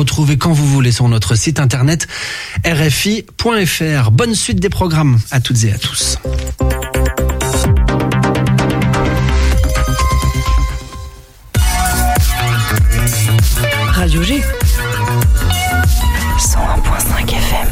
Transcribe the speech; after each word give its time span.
retrouver 0.00 0.36
quand 0.38 0.52
vous 0.52 0.66
voulez 0.66 0.92
sur 0.92 1.08
notre 1.08 1.34
site 1.34 1.60
internet 1.60 2.08
rfi.fr. 2.66 4.10
Bonne 4.10 4.34
suite 4.34 4.58
des 4.58 4.70
programmes 4.70 5.18
à 5.30 5.40
toutes 5.40 5.62
et 5.64 5.72
à 5.72 5.78
tous. 5.78 6.16
Radio 13.92 14.22
G. 14.22 14.42
101.5 16.38 17.28
FM. 17.28 17.68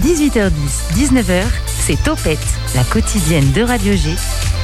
–18h10, 0.02 0.50
19h, 0.94 1.42
c'est 1.78 2.02
Topette, 2.02 2.38
la 2.74 2.84
quotidienne 2.84 3.52
de 3.52 3.62
Radio 3.62 3.92
G, 3.94 4.14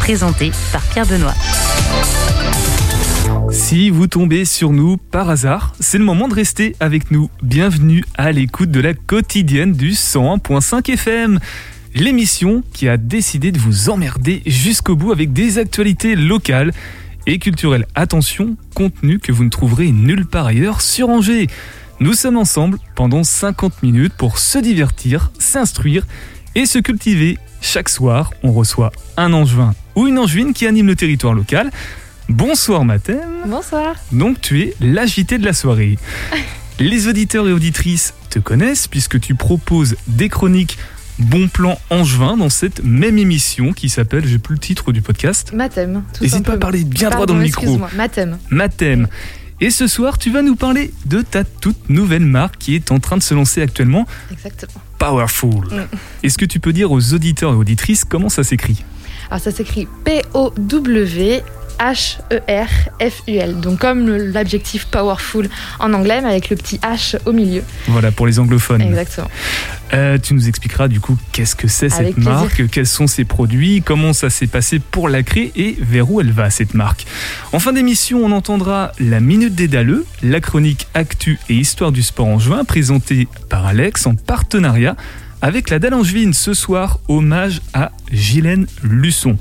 présentée 0.03 0.51
par 0.73 0.83
Pierre 0.83 1.07
Benoît. 1.07 1.35
Si 3.53 3.89
vous 3.89 4.09
tombez 4.09 4.45
sur 4.45 4.73
nous 4.73 4.97
par 4.97 5.31
hasard, 5.31 5.75
c'est 5.79 5.97
le 5.97 6.03
moment 6.05 6.27
de 6.27 6.35
rester 6.35 6.75
avec 6.81 7.13
nous. 7.13 7.31
Bienvenue 7.41 8.03
à 8.17 8.33
l'écoute 8.33 8.73
de 8.73 8.81
la 8.81 8.95
quotidienne 8.95 9.75
du 9.75 9.91
101.5 9.93 10.91
FM 10.91 11.39
l'émission 11.95 12.65
qui 12.73 12.89
a 12.89 12.97
décidé 12.97 13.53
de 13.53 13.61
vous 13.61 13.91
emmerder 13.91 14.43
jusqu'au 14.45 14.97
bout 14.97 15.13
avec 15.13 15.33
des 15.33 15.59
actualités 15.59 16.17
locales 16.17 16.73
et 17.29 17.39
culturelles. 17.39 17.87
Attention, 17.95 18.57
contenu 18.75 19.21
que 19.21 19.31
vous 19.31 19.45
ne 19.45 19.51
trouverez 19.51 19.93
nulle 19.93 20.27
part 20.27 20.47
ailleurs 20.47 20.81
sur 20.81 21.11
Angers. 21.11 21.47
Nous 22.01 22.15
sommes 22.15 22.39
ensemble 22.39 22.79
pendant 22.97 23.23
50 23.23 23.85
minutes 23.85 24.15
pour 24.15 24.39
se 24.39 24.59
divertir, 24.59 25.31
s'instruire 25.39 26.05
et 26.55 26.67
se 26.67 26.79
cultiver. 26.79 27.39
Chaque 27.61 27.89
soir, 27.89 28.33
on 28.43 28.53
reçoit 28.53 28.93
un 29.17 29.33
angevin 29.33 29.75
ou 29.95 30.09
une 30.09 30.19
angevine 30.19 30.53
qui 30.53 30.67
anime 30.67 30.87
le 30.87 30.97
territoire 30.97 31.35
local. 31.35 31.71
Bonsoir 32.29 32.85
Mathem. 32.85 33.19
Bonsoir. 33.47 33.97
Donc 34.11 34.41
tu 34.41 34.63
es 34.63 34.75
l'agité 34.81 35.39
de 35.39 35.45
la 35.45 35.53
soirée. 35.53 35.99
Les 36.79 37.07
auditeurs 37.07 37.47
et 37.47 37.53
auditrices 37.53 38.15
te 38.31 38.39
connaissent 38.39 38.89
puisque 38.89 39.21
tu 39.21 39.35
proposes 39.35 39.97
des 40.09 40.29
chroniques 40.29 40.79
Bon 41.19 41.47
plan 41.47 41.79
angevin 41.91 42.37
dans 42.37 42.49
cette 42.49 42.83
même 42.83 43.19
émission 43.19 43.73
qui 43.73 43.91
s'appelle, 43.91 44.27
j'ai 44.27 44.39
plus 44.39 44.55
le 44.55 44.61
titre 44.61 44.93
du 44.93 45.03
podcast. 45.03 45.53
Mathème. 45.53 46.03
N'hésite 46.21 46.45
pas 46.45 46.55
à 46.55 46.57
parler 46.57 46.85
bien 46.85 47.11
droit 47.11 47.27
dans 47.27 47.35
le 47.35 47.43
micro. 47.43 47.79
Mathème. 47.95 48.39
Mathème. 48.51 49.09
Et 49.63 49.71
ce 49.71 49.87
soir, 49.87 50.19
tu 50.19 50.33
vas 50.33 50.43
nous 50.43 50.57
parler 50.57 50.93
de 51.07 51.23
ta 51.23 51.45
toute 51.45 51.89
nouvelle 51.89 52.27
marque 52.27 52.59
qui 52.59 52.75
est 52.75 52.91
en 52.91 52.99
train 52.99 53.17
de 53.17 53.23
se 53.23 53.33
lancer 53.33 53.63
actuellement. 53.63 54.09
Exactement. 54.33 54.83
Powerful. 54.99 55.67
Mm. 55.71 55.87
Est-ce 56.25 56.37
que 56.37 56.45
tu 56.45 56.59
peux 56.59 56.73
dire 56.73 56.91
aux 56.91 57.15
auditeurs 57.15 57.53
et 57.53 57.55
auditrices 57.55 58.05
comment 58.05 58.29
ça 58.29 58.43
s'écrit? 58.43 58.83
Alors 59.31 59.41
ça 59.41 59.53
s'écrit 59.53 59.87
P-O-W 60.05 61.43
H-E-R-F-U-L. 61.83 63.61
Donc 63.61 63.81
comme 63.81 64.09
l'adjectif 64.09 64.87
powerful 64.87 65.49
en 65.81 65.93
anglais, 65.93 66.21
mais 66.23 66.29
avec 66.29 66.49
le 66.51 66.57
petit 66.57 66.79
H 66.79 67.17
au 67.27 67.33
milieu. 67.33 67.63
Voilà, 67.89 68.13
pour 68.13 68.27
les 68.27 68.39
anglophones. 68.39 68.83
Exactement. 68.83 69.29
Euh, 69.93 70.17
tu 70.17 70.33
nous 70.33 70.49
expliqueras 70.49 70.89
du 70.89 71.01
coup 71.01 71.19
qu'est-ce 71.33 71.55
que 71.55 71.69
c'est 71.69 71.91
cette 71.91 72.17
marque, 72.17 72.67
quels 72.71 72.87
sont 72.87 73.07
ses 73.07 73.25
produits, 73.25 73.83
comment 73.83 74.15
ça 74.15 74.31
s'est 74.31 74.47
passé 74.47 74.79
pour 74.79 75.09
la 75.09 75.23
créer 75.23 75.53
et 75.55 75.77
vers 75.79 76.11
où 76.11 76.21
elle 76.21 76.33
va 76.33 76.49
cette 76.49 76.73
marque? 76.73 77.05
En 77.53 77.59
fin 77.59 77.73
d'émission, 77.73 78.25
on 78.25 78.33
entendra 78.33 78.93
la 78.99 79.21
Minute 79.21 79.55
des 79.55 79.69
Daleux, 79.69 80.07
la 80.23 80.41
chronique 80.41 80.87
Actu 80.95 81.39
et 81.51 81.55
Histoire 81.55 81.93
du 81.93 82.03
sport 82.03 82.27
en 82.27 82.39
juin, 82.39 82.65
présentée 82.65 83.29
par 83.51 83.67
Alex 83.67 84.07
en 84.07 84.15
partenariat 84.15 84.97
avec 85.43 85.69
la 85.71 85.79
Dalle 85.79 85.95
Angevine 85.95 86.33
ce 86.33 86.55
soir, 86.55 87.01
hommage 87.09 87.61
à 87.75 87.91
Gilène 88.13 88.67
Luçon. 88.83 89.37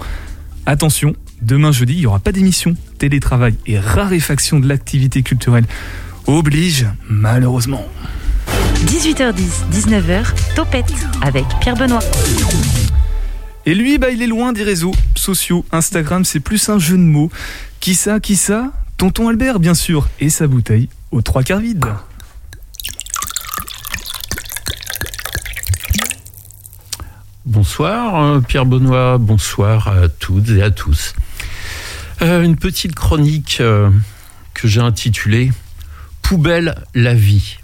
Attention, 0.66 1.14
Demain 1.42 1.72
jeudi, 1.72 1.94
il 1.94 2.00
n'y 2.00 2.06
aura 2.06 2.20
pas 2.20 2.31
d'émission. 2.31 2.75
Télétravail 3.00 3.56
et 3.66 3.80
raréfaction 3.80 4.59
de 4.59 4.67
l'activité 4.67 5.23
culturelle 5.23 5.66
oblige, 6.28 6.86
malheureusement. 7.09 7.86
18h10, 8.85 9.66
19h, 9.72 10.56
Topette 10.56 10.94
avec 11.22 11.46
Pierre 11.59 11.75
Benoît. 11.75 12.00
Et 13.66 13.74
lui, 13.74 13.97
bah, 13.97 14.09
il 14.09 14.22
est 14.22 14.28
loin 14.28 14.53
des 14.53 14.63
réseaux 14.63 14.94
sociaux. 15.16 15.66
Instagram, 15.72 16.25
c'est 16.25 16.40
plus 16.40 16.69
un 16.69 16.80
jeu 16.80 16.97
de 16.97 17.03
mots. 17.03 17.31
Qui 17.80 17.96
ça, 17.96 18.19
qui 18.19 18.35
ça? 18.35 18.72
Tonton 18.97 19.28
Albert, 19.28 19.59
bien 19.59 19.74
sûr. 19.74 20.09
Et 20.19 20.30
sa 20.30 20.47
bouteille 20.47 20.90
aux 21.12 21.22
trois 21.22 21.44
quarts 21.44 21.59
vide. 21.59 21.85
Bonsoir 27.46 28.24
euh, 28.24 28.40
Pierre 28.40 28.66
Benoît, 28.66 29.18
bonsoir 29.18 29.88
à 29.88 30.07
toutes 30.07 30.50
et 30.50 30.62
à 30.62 30.69
tous. 30.69 31.13
Euh, 32.22 32.44
une 32.44 32.56
petite 32.56 32.94
chronique 32.94 33.58
euh, 33.62 33.90
que 34.54 34.68
j'ai 34.68 34.80
intitulée 34.80 35.52
Poubelle 36.22 36.76
la 36.94 37.16
vie. 37.16 37.58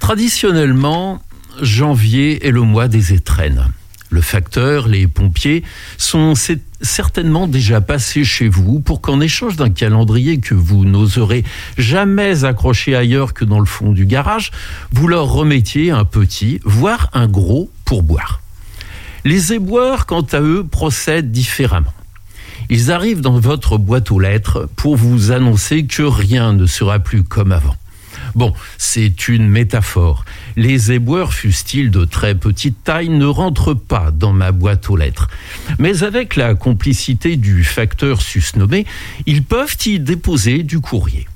Traditionnellement, 0.00 1.22
janvier 1.60 2.46
est 2.46 2.50
le 2.50 2.62
mois 2.62 2.88
des 2.88 3.12
étrennes. 3.12 3.68
Le 4.08 4.22
facteur, 4.22 4.88
les 4.88 5.06
pompiers 5.06 5.62
sont 5.98 6.34
certainement 6.80 7.46
déjà 7.46 7.82
passés 7.82 8.24
chez 8.24 8.48
vous 8.48 8.80
pour 8.80 9.02
qu'en 9.02 9.20
échange 9.20 9.56
d'un 9.56 9.70
calendrier 9.70 10.40
que 10.40 10.54
vous 10.54 10.86
n'oserez 10.86 11.44
jamais 11.76 12.44
accrocher 12.44 12.96
ailleurs 12.96 13.34
que 13.34 13.44
dans 13.44 13.60
le 13.60 13.66
fond 13.66 13.92
du 13.92 14.06
garage, 14.06 14.52
vous 14.90 15.06
leur 15.06 15.26
remettiez 15.26 15.90
un 15.90 16.04
petit, 16.06 16.60
voire 16.64 17.10
un 17.12 17.28
gros 17.28 17.70
pourboire. 17.84 18.40
Les 19.24 19.52
éboueurs, 19.52 20.06
quant 20.06 20.26
à 20.32 20.40
eux, 20.40 20.64
procèdent 20.64 21.30
différemment. 21.30 21.92
Ils 22.70 22.90
arrivent 22.90 23.20
dans 23.20 23.38
votre 23.38 23.78
boîte 23.78 24.10
aux 24.10 24.20
lettres 24.20 24.68
pour 24.76 24.96
vous 24.96 25.30
annoncer 25.30 25.84
que 25.86 26.02
rien 26.02 26.52
ne 26.52 26.66
sera 26.66 26.98
plus 26.98 27.22
comme 27.24 27.52
avant. 27.52 27.76
Bon, 28.34 28.52
c'est 28.78 29.28
une 29.28 29.48
métaphore. 29.48 30.24
Les 30.56 30.92
éboueurs, 30.92 31.32
fussent-ils 31.32 31.90
de 31.90 32.04
très 32.04 32.34
petite 32.34 32.82
taille, 32.82 33.08
ne 33.08 33.26
rentrent 33.26 33.74
pas 33.74 34.10
dans 34.10 34.32
ma 34.32 34.50
boîte 34.50 34.90
aux 34.90 34.96
lettres. 34.96 35.28
Mais 35.78 36.02
avec 36.02 36.34
la 36.34 36.54
complicité 36.54 37.36
du 37.36 37.62
facteur 37.62 38.20
susnommé, 38.22 38.86
ils 39.26 39.44
peuvent 39.44 39.76
y 39.86 40.00
déposer 40.00 40.62
du 40.62 40.80
courrier. 40.80 41.26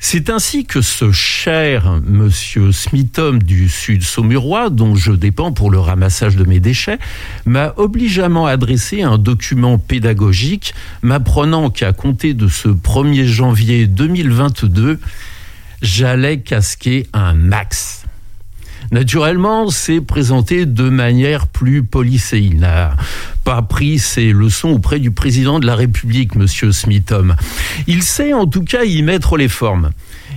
C'est 0.00 0.30
ainsi 0.30 0.64
que 0.64 0.80
ce 0.80 1.10
cher 1.10 2.00
monsieur 2.06 2.70
Smithom 2.70 3.42
du 3.42 3.68
Sud 3.68 4.02
Saumurois, 4.02 4.70
dont 4.70 4.94
je 4.94 5.10
dépends 5.12 5.52
pour 5.52 5.70
le 5.70 5.80
ramassage 5.80 6.36
de 6.36 6.44
mes 6.44 6.60
déchets, 6.60 6.98
m'a 7.46 7.74
obligeamment 7.76 8.46
adressé 8.46 9.02
un 9.02 9.18
document 9.18 9.76
pédagogique 9.76 10.72
m'apprenant 11.02 11.68
qu'à 11.70 11.92
compter 11.92 12.32
de 12.32 12.46
ce 12.46 12.68
1er 12.68 13.26
janvier 13.26 13.88
2022, 13.88 15.00
j'allais 15.82 16.40
casquer 16.40 17.08
un 17.12 17.34
max. 17.34 18.07
Naturellement, 18.90 19.68
c'est 19.68 20.00
présenté 20.00 20.64
de 20.64 20.88
manière 20.88 21.46
plus 21.46 21.82
polissée. 21.82 22.40
Il 22.40 22.60
n'a 22.60 22.96
pas 23.44 23.60
pris 23.60 23.98
ses 23.98 24.32
leçons 24.32 24.70
auprès 24.70 24.98
du 24.98 25.10
président 25.10 25.60
de 25.60 25.66
la 25.66 25.74
République, 25.74 26.34
Monsieur 26.36 26.72
Smithom. 26.72 27.36
Il 27.86 28.02
sait 28.02 28.32
en 28.32 28.46
tout 28.46 28.64
cas 28.64 28.84
y 28.84 29.02
mettre 29.02 29.36
les 29.36 29.48
formes. 29.48 29.90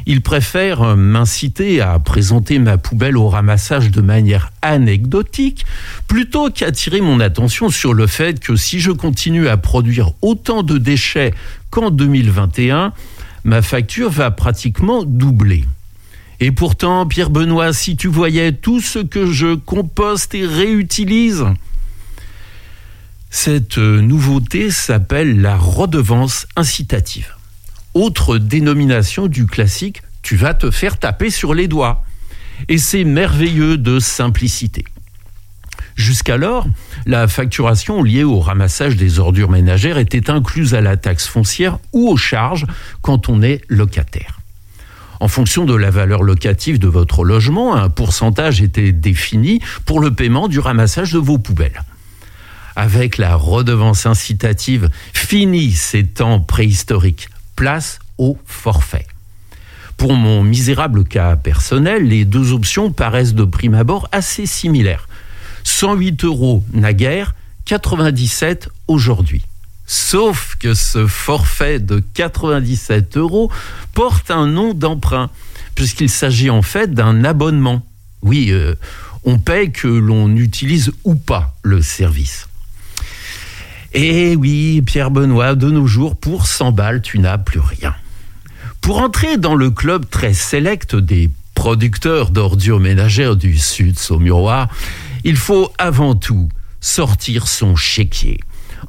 Il 0.06 0.22
préfère 0.22 0.98
m'inciter 0.98 1.80
à 1.80 1.98
présenter 2.00 2.60
ma 2.60 2.78
poubelle 2.78 3.16
au 3.16 3.30
ramassage 3.30 3.90
de 3.90 4.02
manière 4.02 4.52
anecdotique 4.62 5.66
plutôt 6.08 6.50
qu'attirer 6.50 7.00
mon 7.00 7.22
attention 7.22 7.70
sur 7.70 7.94
le 7.94 8.08
fait 8.08 8.40
que 8.40 8.58
si 8.58 8.82
je 8.82 8.92
continue 8.92 9.48
à 9.48 9.56
produire 9.56 10.12
autant 10.22 10.64
de 10.64 10.78
déchets 10.78 11.34
qu'en 11.70 11.90
2021, 11.90 12.92
ma 13.46 13.62
facture 13.62 14.10
va 14.10 14.30
pratiquement 14.32 15.04
doubler. 15.04 15.64
Et 16.44 16.50
pourtant, 16.50 17.06
Pierre 17.06 17.30
Benoît, 17.30 17.72
si 17.72 17.96
tu 17.96 18.08
voyais 18.08 18.52
tout 18.52 18.82
ce 18.82 18.98
que 18.98 19.32
je 19.32 19.54
composte 19.54 20.34
et 20.34 20.48
réutilise, 20.48 21.46
cette 23.30 23.78
nouveauté 23.78 24.72
s'appelle 24.72 25.40
la 25.40 25.56
redevance 25.56 26.48
incitative. 26.56 27.36
Autre 27.94 28.40
dénomination 28.40 29.28
du 29.28 29.46
classique, 29.46 30.02
tu 30.24 30.36
vas 30.36 30.56
te 30.56 30.72
faire 30.72 30.98
taper 30.98 31.30
sur 31.30 31.54
les 31.54 31.68
doigts. 31.68 32.04
Et 32.70 32.80
c'est 32.80 33.04
merveilleux 33.04 33.78
de 33.78 34.00
simplicité. 34.00 34.84
Jusqu'alors, 35.96 36.66
la 37.06 37.28
facturation 37.28 38.02
liée 38.02 38.24
au 38.24 38.40
ramassage 38.40 38.96
des 38.96 39.20
ordures 39.20 39.52
ménagères 39.52 40.00
était 40.00 40.32
incluse 40.32 40.74
à 40.74 40.82
la 40.82 40.98
taxe 40.98 41.28
foncière 41.28 41.78
ou 41.94 42.10
aux 42.10 42.18
charges 42.18 42.66
quand 43.04 43.30
on 43.30 43.44
est 43.44 43.62
locataire. 43.68 44.41
En 45.22 45.28
fonction 45.28 45.66
de 45.66 45.76
la 45.76 45.92
valeur 45.92 46.24
locative 46.24 46.80
de 46.80 46.88
votre 46.88 47.24
logement, 47.24 47.76
un 47.76 47.90
pourcentage 47.90 48.60
était 48.60 48.92
défini 48.92 49.62
pour 49.86 50.00
le 50.00 50.10
paiement 50.10 50.48
du 50.48 50.58
ramassage 50.58 51.14
de 51.14 51.20
vos 51.20 51.38
poubelles. 51.38 51.84
Avec 52.76 53.20
la 53.20 53.36
redevance 53.36 54.08
incitative, 54.08 54.90
fini 55.14 55.74
ces 55.74 56.08
temps 56.08 56.40
préhistoriques. 56.40 57.30
Place 57.56 58.00
au 58.18 58.40
forfait. 58.48 59.06
Pour 59.96 60.14
mon 60.14 60.42
misérable 60.42 61.04
cas 61.04 61.36
personnel, 61.36 62.08
les 62.08 62.26
deux 62.26 62.52
options 62.52 62.92
paraissent 62.92 63.36
de 63.36 63.46
prime 63.46 63.76
abord 63.76 64.10
assez 64.12 64.48
similaires. 64.48 65.08
108 65.66 66.24
euros 66.24 66.64
naguère, 66.74 67.36
97 67.66 68.70
aujourd'hui. 68.88 69.44
Sauf 69.94 70.56
que 70.58 70.74
ce 70.74 71.06
forfait 71.06 71.80
de 71.80 72.02
97 72.14 73.18
euros 73.18 73.52
porte 73.94 74.32
un 74.32 74.48
nom 74.48 74.74
d'emprunt, 74.74 75.30
puisqu'il 75.76 76.10
s'agit 76.10 76.50
en 76.50 76.62
fait 76.62 76.94
d'un 76.94 77.26
abonnement. 77.26 77.86
Oui, 78.22 78.52
euh, 78.52 78.76
on 79.26 79.38
paye 79.38 79.74
que 79.74 79.90
l'on 79.90 80.34
utilise 80.38 80.94
ou 81.04 81.16
pas 81.16 81.58
le 81.62 81.82
service. 81.82 82.48
Et 83.94 84.38
oui, 84.38 84.82
Pierre 84.82 85.12
Benoît, 85.12 85.56
de 85.56 85.70
nos 85.70 85.88
jours, 85.88 86.16
pour 86.16 86.48
100 86.48 86.72
balles, 86.72 87.02
tu 87.02 87.20
n'as 87.20 87.38
plus 87.38 87.60
rien. 87.60 87.94
Pour 88.80 89.00
entrer 89.00 89.36
dans 89.36 89.56
le 89.56 89.72
club 89.72 90.10
très 90.10 90.34
sélect 90.34 90.96
des 90.96 91.30
producteurs 91.54 92.30
d'ordures 92.30 92.80
ménagères 92.80 93.36
du 93.36 93.58
Sud 93.58 94.00
Saumurois, 94.00 94.70
il 95.26 95.36
faut 95.36 95.70
avant 95.78 96.16
tout 96.16 96.48
sortir 96.80 97.50
son 97.50 97.76
chéquier. 97.76 98.40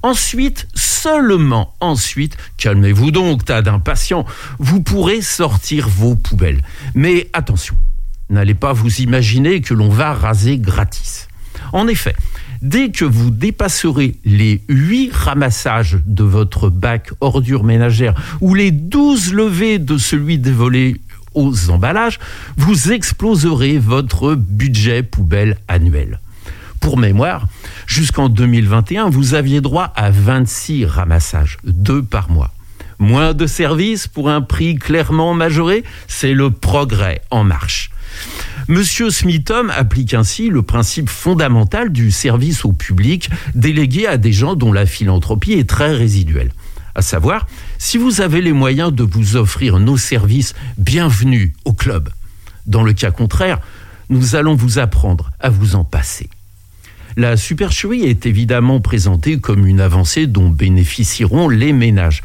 Ensuite, 0.03 0.69
seulement 0.75 1.75
ensuite, 1.81 2.37
calmez-vous 2.57 3.11
donc, 3.11 3.45
tas 3.45 3.63
d'impatients, 3.63 4.25
vous 4.59 4.83
pourrez 4.83 5.21
sortir 5.21 5.89
vos 5.89 6.15
poubelles. 6.15 6.63
Mais 6.95 7.29
attention, 7.33 7.77
n'allez 8.31 8.55
pas 8.55 8.73
vous 8.73 9.01
imaginer 9.01 9.61
que 9.61 9.75
l'on 9.75 9.89
va 9.89 10.13
raser 10.13 10.59
gratis. 10.59 11.29
En 11.73 11.89
effet, 11.89 12.15
dès 12.63 12.91
que 12.91 13.05
vous 13.05 13.31
dépasserez 13.31 14.17
les 14.25 14.63
8 14.69 15.11
ramassages 15.13 15.99
de 16.07 16.25
votre 16.25 16.71
bac 16.71 17.11
ordures 17.21 17.65
ménagères 17.65 18.15
ou 18.41 18.55
les 18.55 18.71
12 18.71 19.33
levées 19.33 19.79
de 19.79 19.99
celui 19.99 20.39
dévolé 20.39 21.01
aux 21.35 21.71
emballages, 21.71 22.19
vous 22.57 22.93
exploserez 22.93 23.79
votre 23.79 24.35
budget 24.35 25.03
poubelle 25.03 25.59
annuel. 25.69 26.21
Pour 26.83 26.99
mémoire, 26.99 27.47
jusqu'en 27.87 28.29
2021, 28.29 29.09
vous 29.09 29.35
aviez 29.35 29.61
droit 29.61 29.93
à 29.95 30.11
26 30.11 30.85
ramassages, 30.85 31.59
deux 31.63 32.03
par 32.03 32.29
mois. 32.29 32.53
Moins 32.99 33.35
de 33.35 33.47
services 33.47 34.09
pour 34.09 34.29
un 34.29 34.43
prix 34.43 34.75
clairement 34.75 35.33
majoré, 35.33 35.85
c'est 36.09 36.35
le 36.35 36.51
progrès 36.51 37.23
en 37.31 37.45
marche. 37.45 37.93
Monsieur 38.67 39.11
Smithom 39.11 39.71
applique 39.71 40.13
ainsi 40.13 40.49
le 40.49 40.63
principe 40.63 41.09
fondamental 41.09 41.93
du 41.93 42.11
service 42.11 42.65
au 42.65 42.73
public 42.73 43.31
délégué 43.55 44.09
à 44.09 44.19
des 44.19 44.33
gens 44.33 44.57
dont 44.57 44.73
la 44.73 44.85
philanthropie 44.85 45.53
est 45.53 45.69
très 45.69 45.95
résiduelle. 45.95 46.51
À 46.97 47.01
savoir, 47.01 47.47
si 47.79 47.97
vous 47.97 48.21
avez 48.21 48.43
les 48.43 48.53
moyens 48.53 48.93
de 48.93 49.05
vous 49.05 49.37
offrir 49.37 49.79
nos 49.79 49.97
services, 49.97 50.55
bienvenue 50.79 51.55
au 51.65 51.73
club. 51.73 52.09
Dans 52.67 52.83
le 52.83 52.93
cas 52.93 53.13
contraire, 53.13 53.61
nous 54.11 54.35
allons 54.35 54.57
vous 54.57 54.81
apprendre 54.81 55.31
à 55.39 55.49
vous 55.49 55.77
en 55.77 55.85
passer. 55.85 56.29
La 57.17 57.37
supercherie 57.37 58.05
est 58.05 58.27
évidemment 58.27 58.81
présentée 58.81 59.39
comme 59.39 59.67
une 59.67 59.81
avancée 59.81 60.27
dont 60.27 60.49
bénéficieront 60.49 61.49
les 61.49 61.73
ménages. 61.73 62.23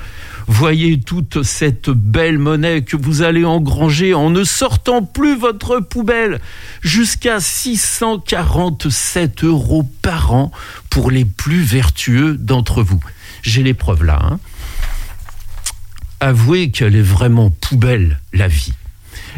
Voyez 0.48 0.98
toute 0.98 1.44
cette 1.44 1.89
belle 1.89 2.38
monnaie 2.38 2.84
que 2.84 2.95
vous 2.95 3.22
allez 3.22 3.44
engranger 3.44 4.13
en 4.13 4.30
ne 4.30 4.45
sortant 4.45 5.04
plus 5.04 5.36
votre 5.36 5.81
poubelle. 5.81 6.39
Jusqu'à 6.81 7.42
647 7.42 9.44
euros 9.44 9.84
par 10.01 10.34
an 10.34 10.54
pour 10.89 11.12
les 11.12 11.25
plus 11.25 11.62
vertueux 11.62 12.38
d'entre 12.38 12.81
vous. 12.81 13.01
J'ai 13.42 13.63
les 13.63 13.74
preuves 13.74 14.06
là. 14.06 14.19
Hein. 14.24 14.39
Avouez 16.22 16.72
qu'elle 16.72 16.95
est 16.95 17.01
vraiment 17.01 17.50
poubelle, 17.50 18.22
la 18.31 18.48
vie. 18.48 18.74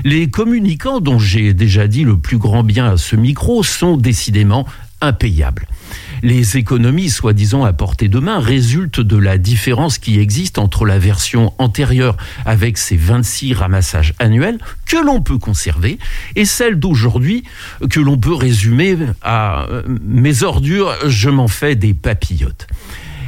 Les 0.05 0.29
communicants 0.29 0.99
dont 0.99 1.17
j'ai 1.17 1.53
déjà 1.53 1.87
dit 1.87 2.03
le 2.03 2.17
plus 2.17 2.37
grand 2.37 2.63
bien 2.63 2.91
à 2.91 2.97
ce 2.97 3.15
micro 3.15 3.63
sont 3.63 3.97
décidément 3.97 4.67
impayables. 5.01 5.67
Les 6.21 6.57
économies 6.57 7.09
soi-disant 7.09 7.63
à 7.63 7.73
portée 7.73 8.09
de 8.09 8.19
main 8.19 8.39
résultent 8.39 8.99
de 8.99 9.17
la 9.17 9.37
différence 9.37 9.97
qui 9.97 10.19
existe 10.19 10.57
entre 10.57 10.85
la 10.85 10.99
version 10.99 11.53
antérieure 11.57 12.17
avec 12.45 12.77
ses 12.77 12.97
26 12.97 13.53
ramassages 13.53 14.13
annuels 14.19 14.59
que 14.85 14.97
l'on 14.97 15.21
peut 15.21 15.37
conserver 15.37 15.97
et 16.35 16.45
celle 16.45 16.77
d'aujourd'hui 16.77 17.43
que 17.89 17.99
l'on 17.99 18.17
peut 18.17 18.33
résumer 18.33 18.97
à 19.21 19.65
euh, 19.69 19.83
mes 19.87 20.43
ordures, 20.43 20.93
je 21.07 21.29
m'en 21.29 21.47
fais 21.47 21.75
des 21.75 21.93
papillotes. 21.93 22.67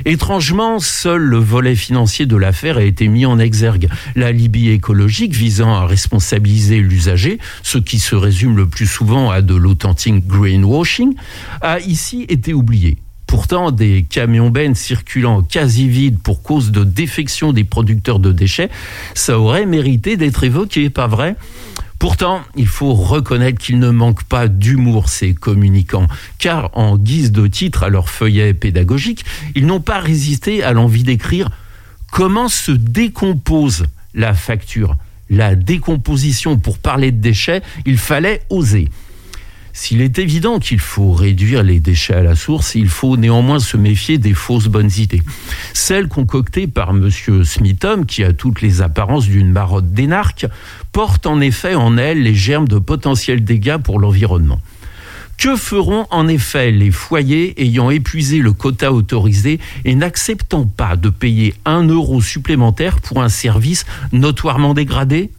Étrangement, 0.05 0.79
seul 0.79 1.21
le 1.21 1.37
volet 1.37 1.75
financier 1.75 2.25
de 2.25 2.35
l'affaire 2.35 2.77
a 2.77 2.83
été 2.83 3.07
mis 3.07 3.25
en 3.25 3.37
exergue. 3.39 3.87
La 4.15 4.31
Libye 4.31 4.69
écologique 4.69 5.33
visant 5.33 5.73
à 5.73 5.85
responsabiliser 5.85 6.79
l'usager, 6.79 7.39
ce 7.61 7.77
qui 7.77 7.99
se 7.99 8.15
résume 8.15 8.57
le 8.57 8.65
plus 8.65 8.87
souvent 8.87 9.29
à 9.29 9.41
de 9.41 9.55
l'authentique 9.55 10.25
greenwashing, 10.27 11.13
a 11.61 11.79
ici 11.79 12.25
été 12.29 12.53
oublié. 12.53 12.97
Pourtant, 13.27 13.71
des 13.71 14.05
camions 14.09 14.49
bennes 14.49 14.75
circulant 14.75 15.41
quasi 15.41 15.87
vides 15.87 16.19
pour 16.19 16.41
cause 16.41 16.71
de 16.71 16.83
défection 16.83 17.53
des 17.53 17.63
producteurs 17.63 18.19
de 18.19 18.33
déchets, 18.33 18.69
ça 19.13 19.39
aurait 19.39 19.65
mérité 19.65 20.17
d'être 20.17 20.43
évoqué, 20.43 20.89
pas 20.89 21.07
vrai? 21.07 21.37
Pourtant, 22.01 22.41
il 22.55 22.65
faut 22.65 22.95
reconnaître 22.95 23.59
qu'ils 23.59 23.77
ne 23.77 23.91
manquent 23.91 24.23
pas 24.23 24.47
d'humour, 24.47 25.07
ces 25.07 25.35
communicants, 25.35 26.07
car 26.39 26.75
en 26.75 26.97
guise 26.97 27.31
de 27.31 27.45
titre 27.45 27.83
à 27.83 27.89
leur 27.89 28.09
feuillet 28.09 28.55
pédagogique, 28.55 29.23
ils 29.53 29.67
n'ont 29.67 29.81
pas 29.81 29.99
résisté 29.99 30.63
à 30.63 30.73
l'envie 30.73 31.03
d'écrire 31.03 31.51
comment 32.11 32.47
se 32.47 32.71
décompose 32.71 33.85
la 34.15 34.33
facture? 34.33 34.95
La 35.29 35.53
décomposition, 35.53 36.57
pour 36.57 36.79
parler 36.79 37.11
de 37.11 37.21
déchets, 37.21 37.61
il 37.85 37.99
fallait 37.99 38.41
oser. 38.49 38.89
S'il 39.73 40.01
est 40.01 40.19
évident 40.19 40.59
qu'il 40.59 40.79
faut 40.79 41.11
réduire 41.11 41.63
les 41.63 41.79
déchets 41.79 42.13
à 42.13 42.23
la 42.23 42.35
source, 42.35 42.75
il 42.75 42.89
faut 42.89 43.17
néanmoins 43.17 43.59
se 43.59 43.77
méfier 43.77 44.17
des 44.17 44.33
fausses 44.33 44.67
bonnes 44.67 44.91
idées. 44.97 45.21
Celles 45.73 46.07
concoctées 46.07 46.67
par 46.67 46.89
M. 46.89 47.09
Smithom, 47.43 48.05
qui 48.05 48.23
a 48.23 48.33
toutes 48.33 48.61
les 48.61 48.81
apparences 48.81 49.27
d'une 49.27 49.51
marotte 49.51 49.91
d'énarque, 49.91 50.45
portent 50.91 51.25
en 51.25 51.39
effet 51.39 51.75
en 51.75 51.97
elles 51.97 52.21
les 52.21 52.35
germes 52.35 52.67
de 52.67 52.79
potentiels 52.79 53.43
dégâts 53.43 53.77
pour 53.77 53.99
l'environnement. 53.99 54.59
Que 55.37 55.55
feront 55.55 56.05
en 56.11 56.27
effet 56.27 56.69
les 56.69 56.91
foyers 56.91 57.59
ayant 57.59 57.89
épuisé 57.89 58.39
le 58.39 58.53
quota 58.53 58.93
autorisé 58.93 59.59
et 59.85 59.95
n'acceptant 59.95 60.67
pas 60.67 60.95
de 60.95 61.09
payer 61.09 61.55
un 61.65 61.87
euro 61.87 62.21
supplémentaire 62.21 62.99
pour 62.99 63.23
un 63.23 63.29
service 63.29 63.85
notoirement 64.11 64.75
dégradé? 64.75 65.31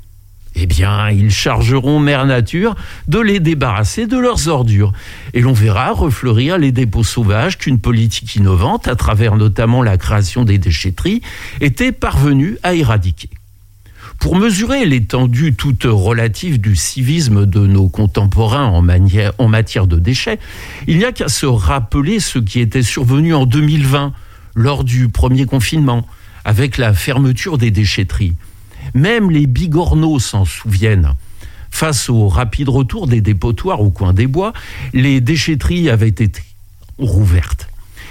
Eh 0.54 0.66
bien, 0.66 1.10
ils 1.10 1.30
chargeront 1.30 1.98
Mère 1.98 2.26
Nature 2.26 2.74
de 3.08 3.18
les 3.18 3.40
débarrasser 3.40 4.06
de 4.06 4.18
leurs 4.18 4.48
ordures. 4.48 4.92
Et 5.32 5.40
l'on 5.40 5.54
verra 5.54 5.92
refleurir 5.92 6.58
les 6.58 6.72
dépôts 6.72 7.04
sauvages 7.04 7.56
qu'une 7.56 7.78
politique 7.78 8.36
innovante, 8.36 8.86
à 8.86 8.96
travers 8.96 9.36
notamment 9.36 9.82
la 9.82 9.96
création 9.96 10.44
des 10.44 10.58
déchetteries, 10.58 11.22
était 11.60 11.92
parvenue 11.92 12.58
à 12.62 12.74
éradiquer. 12.74 13.30
Pour 14.20 14.36
mesurer 14.36 14.84
l'étendue 14.84 15.54
toute 15.54 15.84
relative 15.84 16.60
du 16.60 16.76
civisme 16.76 17.44
de 17.44 17.66
nos 17.66 17.88
contemporains 17.88 18.66
en, 18.66 18.86
en 19.38 19.48
matière 19.48 19.86
de 19.86 19.98
déchets, 19.98 20.38
il 20.86 20.98
n'y 20.98 21.04
a 21.04 21.12
qu'à 21.12 21.28
se 21.28 21.46
rappeler 21.46 22.20
ce 22.20 22.38
qui 22.38 22.60
était 22.60 22.82
survenu 22.82 23.34
en 23.34 23.46
2020, 23.46 24.12
lors 24.54 24.84
du 24.84 25.08
premier 25.08 25.46
confinement, 25.46 26.06
avec 26.44 26.78
la 26.78 26.92
fermeture 26.92 27.58
des 27.58 27.70
déchetteries. 27.70 28.34
Même 28.94 29.30
les 29.30 29.46
bigorneaux 29.46 30.18
s'en 30.18 30.44
souviennent. 30.44 31.14
Face 31.70 32.10
au 32.10 32.28
rapide 32.28 32.68
retour 32.68 33.06
des 33.06 33.20
dépotoirs 33.20 33.80
au 33.80 33.90
coin 33.90 34.12
des 34.12 34.26
bois, 34.26 34.52
les 34.92 35.20
déchetteries 35.20 35.88
avaient 35.88 36.08
été 36.08 36.42
rouvertes. 36.98 37.68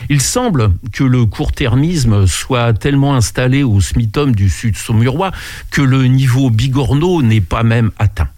Il 0.09 0.19
semble 0.19 0.71
que 0.91 1.03
le 1.03 1.25
court-termisme 1.25 2.25
soit 2.25 2.73
tellement 2.73 3.15
installé 3.15 3.61
au 3.61 3.79
SMITOM 3.79 4.33
du 4.33 4.49
Sud 4.49 4.75
Saumurois 4.75 5.31
que 5.69 5.81
le 5.81 6.05
niveau 6.07 6.49
bigorneau 6.49 7.21
n'est 7.21 7.41
pas 7.41 7.63
même 7.63 7.91
atteint. 7.99 8.29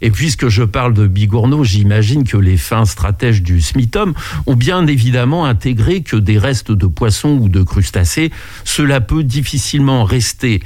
Et 0.00 0.10
puisque 0.10 0.48
je 0.48 0.62
parle 0.62 0.92
de 0.92 1.06
bigorneau, 1.06 1.62
j'imagine 1.62 2.24
que 2.24 2.36
les 2.36 2.56
fins 2.56 2.84
stratèges 2.84 3.42
du 3.42 3.60
SMITOM 3.60 4.14
ont 4.46 4.56
bien 4.56 4.86
évidemment 4.86 5.44
intégré 5.44 6.02
que 6.02 6.16
des 6.16 6.38
restes 6.38 6.72
de 6.72 6.86
poissons 6.86 7.38
ou 7.40 7.48
de 7.48 7.62
crustacés, 7.62 8.30
cela 8.64 9.00
peut 9.00 9.24
difficilement 9.24 10.04
rester 10.04 10.62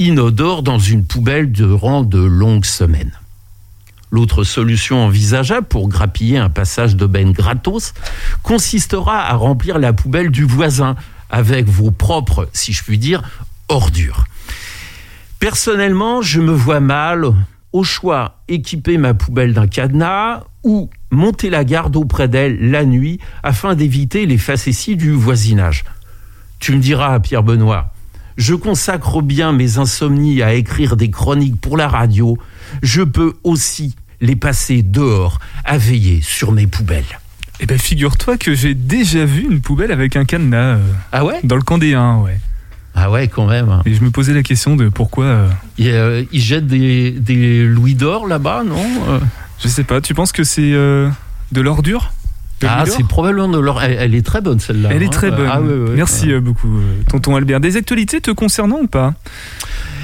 inodore 0.00 0.62
dans 0.62 0.78
une 0.78 1.04
poubelle 1.04 1.52
durant 1.52 2.02
de 2.02 2.18
longues 2.18 2.64
semaines. 2.64 3.12
L'autre 4.10 4.44
solution 4.44 5.04
envisageable 5.04 5.66
pour 5.66 5.88
grappiller 5.88 6.38
un 6.38 6.48
passage 6.48 6.96
d'aubaine 6.96 7.32
gratos 7.32 7.92
consistera 8.42 9.20
à 9.20 9.34
remplir 9.34 9.78
la 9.78 9.92
poubelle 9.92 10.30
du 10.30 10.44
voisin 10.44 10.96
avec 11.28 11.68
vos 11.68 11.90
propres, 11.90 12.48
si 12.54 12.72
je 12.72 12.82
puis 12.82 12.96
dire, 12.96 13.22
ordures. 13.68 14.24
Personnellement, 15.38 16.22
je 16.22 16.40
me 16.40 16.52
vois 16.52 16.80
mal 16.80 17.26
au 17.72 17.84
choix 17.84 18.40
équiper 18.48 18.96
ma 18.96 19.12
poubelle 19.12 19.52
d'un 19.52 19.68
cadenas 19.68 20.44
ou 20.64 20.88
monter 21.10 21.50
la 21.50 21.64
garde 21.64 21.94
auprès 21.96 22.26
d'elle 22.26 22.70
la 22.70 22.86
nuit 22.86 23.20
afin 23.42 23.74
d'éviter 23.74 24.24
les 24.24 24.38
facéties 24.38 24.96
du 24.96 25.12
voisinage. 25.12 25.84
Tu 26.58 26.72
me 26.72 26.80
diras, 26.80 27.20
Pierre 27.20 27.42
Benoît, 27.42 27.92
je 28.40 28.54
consacre 28.54 29.20
bien 29.22 29.52
mes 29.52 29.76
insomnies 29.78 30.42
à 30.42 30.54
écrire 30.54 30.96
des 30.96 31.10
chroniques 31.10 31.60
pour 31.60 31.76
la 31.76 31.88
radio, 31.88 32.38
je 32.82 33.02
peux 33.02 33.34
aussi 33.44 33.94
les 34.22 34.34
passer 34.34 34.82
dehors 34.82 35.38
à 35.64 35.76
veiller 35.78 36.20
sur 36.22 36.50
mes 36.50 36.66
poubelles. 36.66 37.04
Eh 37.60 37.66
ben, 37.66 37.78
figure-toi 37.78 38.38
que 38.38 38.54
j'ai 38.54 38.72
déjà 38.74 39.26
vu 39.26 39.42
une 39.42 39.60
poubelle 39.60 39.92
avec 39.92 40.16
un 40.16 40.24
cadenas 40.24 40.76
euh, 40.76 40.92
Ah 41.12 41.24
ouais? 41.26 41.40
dans 41.44 41.56
le 41.56 41.62
camp 41.62 41.76
des 41.76 41.92
1, 41.94 42.16
ouais. 42.20 42.40
Ah 42.94 43.10
ouais, 43.10 43.28
quand 43.28 43.46
même. 43.46 43.82
Et 43.84 43.94
je 43.94 44.02
me 44.02 44.10
posais 44.10 44.32
la 44.32 44.42
question 44.42 44.74
de 44.74 44.88
pourquoi. 44.88 45.24
euh, 45.24 45.48
Il, 45.78 45.88
euh, 45.88 46.24
il 46.32 46.40
jette 46.40 46.66
des, 46.66 47.10
des 47.12 47.64
louis 47.66 47.94
d'or 47.94 48.26
là-bas, 48.26 48.62
non? 48.66 48.82
Euh, 49.08 49.20
je 49.62 49.68
sais 49.68 49.84
pas, 49.84 50.00
tu 50.00 50.14
penses 50.14 50.32
que 50.32 50.42
c'est 50.44 50.72
euh, 50.72 51.08
de 51.52 51.60
l'ordure? 51.60 52.12
Ah, 52.66 52.84
c'est 52.86 53.06
probablement 53.06 53.48
de 53.48 53.58
l'or. 53.58 53.82
Elle, 53.82 53.96
elle 53.98 54.14
est 54.14 54.24
très 54.24 54.40
bonne 54.40 54.60
celle-là. 54.60 54.90
Elle 54.92 55.02
est 55.02 55.06
hein. 55.06 55.10
très 55.10 55.30
bonne. 55.30 55.48
Ah, 55.50 55.60
ouais, 55.60 55.68
ouais. 55.68 55.90
Merci 55.96 56.32
euh, 56.32 56.40
beaucoup, 56.40 56.68
euh, 56.68 57.02
tonton 57.08 57.36
Albert. 57.36 57.60
Des 57.60 57.76
actualités 57.76 58.20
te 58.20 58.30
concernant 58.30 58.80
ou 58.82 58.86
pas? 58.86 59.14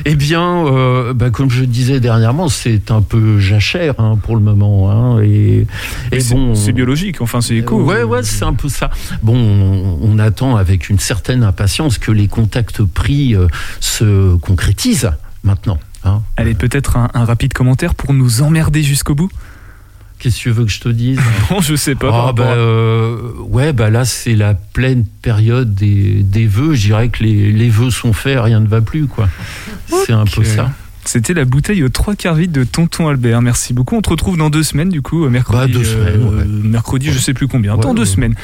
Eh 0.04 0.14
bien, 0.14 0.66
euh, 0.66 1.12
bah, 1.14 1.30
comme 1.30 1.50
je 1.50 1.64
disais 1.64 1.98
dernièrement, 2.00 2.48
c'est 2.48 2.90
un 2.90 3.02
peu 3.02 3.38
jachère 3.40 3.94
hein, 3.98 4.16
pour 4.22 4.36
le 4.36 4.42
moment. 4.42 4.90
hein, 4.90 5.20
et 5.22 5.66
bon, 6.30 6.54
C'est 6.54 6.72
biologique, 6.72 7.20
enfin 7.20 7.40
c'est 7.40 7.56
éco. 7.56 7.82
Ouais, 7.82 8.02
ouais, 8.04 8.22
c'est 8.22 8.44
un 8.44 8.52
peu 8.54 8.68
ça. 8.68 8.90
Bon, 9.22 9.34
on, 9.36 9.98
on 10.02 10.18
attend 10.18 10.56
avec 10.56 10.88
une 10.88 10.98
certaine 10.98 11.42
impatience 11.42 11.98
que 11.98 12.12
les 12.12 12.28
contacts 12.28 12.82
pris 12.84 13.34
euh, 13.34 13.48
se 13.80 14.36
concrétisent 14.36 15.10
maintenant. 15.42 15.78
hein. 16.04 16.22
Allez, 16.36 16.54
peut-être 16.54 16.96
un, 16.96 17.08
un 17.14 17.24
rapide 17.24 17.52
commentaire 17.52 17.94
pour 17.94 18.12
nous 18.12 18.42
emmerder 18.42 18.82
jusqu'au 18.82 19.14
bout? 19.14 19.30
Qu'est-ce 20.18 20.36
que 20.36 20.42
tu 20.42 20.50
veux 20.50 20.64
que 20.64 20.70
je 20.70 20.80
te 20.80 20.88
dise 20.88 21.18
Bon, 21.50 21.60
je 21.60 21.74
sais 21.76 21.94
pas. 21.94 22.28
Ah, 22.28 22.32
bah, 22.32 22.52
euh, 22.56 23.16
ouais, 23.40 23.72
bah 23.72 23.90
là 23.90 24.04
c'est 24.04 24.34
la 24.34 24.54
pleine 24.54 25.04
période 25.22 25.74
des, 25.74 26.22
des 26.22 26.46
vœux. 26.46 26.74
Je 26.74 26.86
dirais 26.86 27.08
que 27.08 27.22
les, 27.22 27.52
les 27.52 27.68
vœux 27.68 27.90
sont 27.90 28.12
faits, 28.12 28.38
rien 28.40 28.60
ne 28.60 28.68
va 28.68 28.80
plus, 28.80 29.06
quoi. 29.06 29.28
C'est 30.06 30.12
un 30.12 30.24
peu 30.24 30.44
ça. 30.44 30.70
C'était 31.04 31.34
la 31.34 31.44
bouteille 31.44 31.84
aux 31.84 31.88
trois 31.88 32.16
quarts 32.16 32.34
vide 32.34 32.50
de 32.50 32.64
Tonton 32.64 33.08
Albert. 33.08 33.40
Merci 33.40 33.72
beaucoup. 33.72 33.94
On 33.94 34.02
te 34.02 34.10
retrouve 34.10 34.36
dans 34.36 34.50
deux 34.50 34.64
semaines, 34.64 34.88
du 34.88 35.02
coup, 35.02 35.24
euh, 35.24 35.30
mercredi. 35.30 35.72
Bah, 35.72 35.78
deux 35.78 35.84
semaines, 35.84 36.22
ouais. 36.24 36.44
mercredi, 36.44 37.12
je 37.12 37.18
sais 37.18 37.32
plus 37.32 37.46
combien. 37.46 37.74
Ouais, 37.74 37.80
dans 37.80 37.94
deux 37.94 38.02
ouais. 38.02 38.06
semaines. 38.06 38.34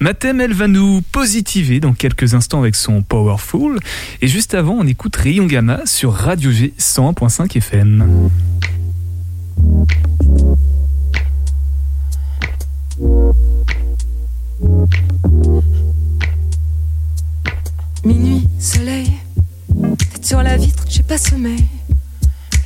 Mathème, 0.00 0.40
elle 0.40 0.54
va 0.54 0.66
nous 0.66 1.02
positiver 1.12 1.78
dans 1.78 1.92
quelques 1.92 2.32
instants 2.32 2.60
avec 2.60 2.74
son 2.74 3.02
Powerful. 3.02 3.78
Et 4.22 4.28
juste 4.28 4.54
avant, 4.54 4.78
on 4.80 4.86
écoute 4.86 5.14
Rayon 5.14 5.44
Gamma 5.44 5.80
sur 5.84 6.14
Radio 6.14 6.50
G 6.50 6.72
100.5 6.78 7.58
FM. 7.58 8.30
Minuit, 18.04 18.46
soleil, 18.58 19.10
tête 20.12 20.26
sur 20.26 20.42
la 20.42 20.56
vitre, 20.56 20.84
j'ai 20.88 21.02
pas 21.02 21.16
sommeil. 21.16 21.64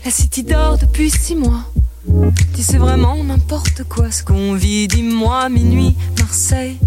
La 0.05 0.11
city 0.11 0.43
dort 0.43 0.79
depuis 0.79 1.11
six 1.11 1.37
mois. 1.37 1.65
Dis 2.53 2.63
c'est 2.63 2.79
vraiment 2.79 3.23
n'importe 3.23 3.85
quoi 3.85 4.11
ce 4.11 4.25
qu'on 4.25 4.55
vit, 4.55 4.89
dis-moi, 4.89 5.49
minuit, 5.49 5.97
Marseille. 6.19 6.79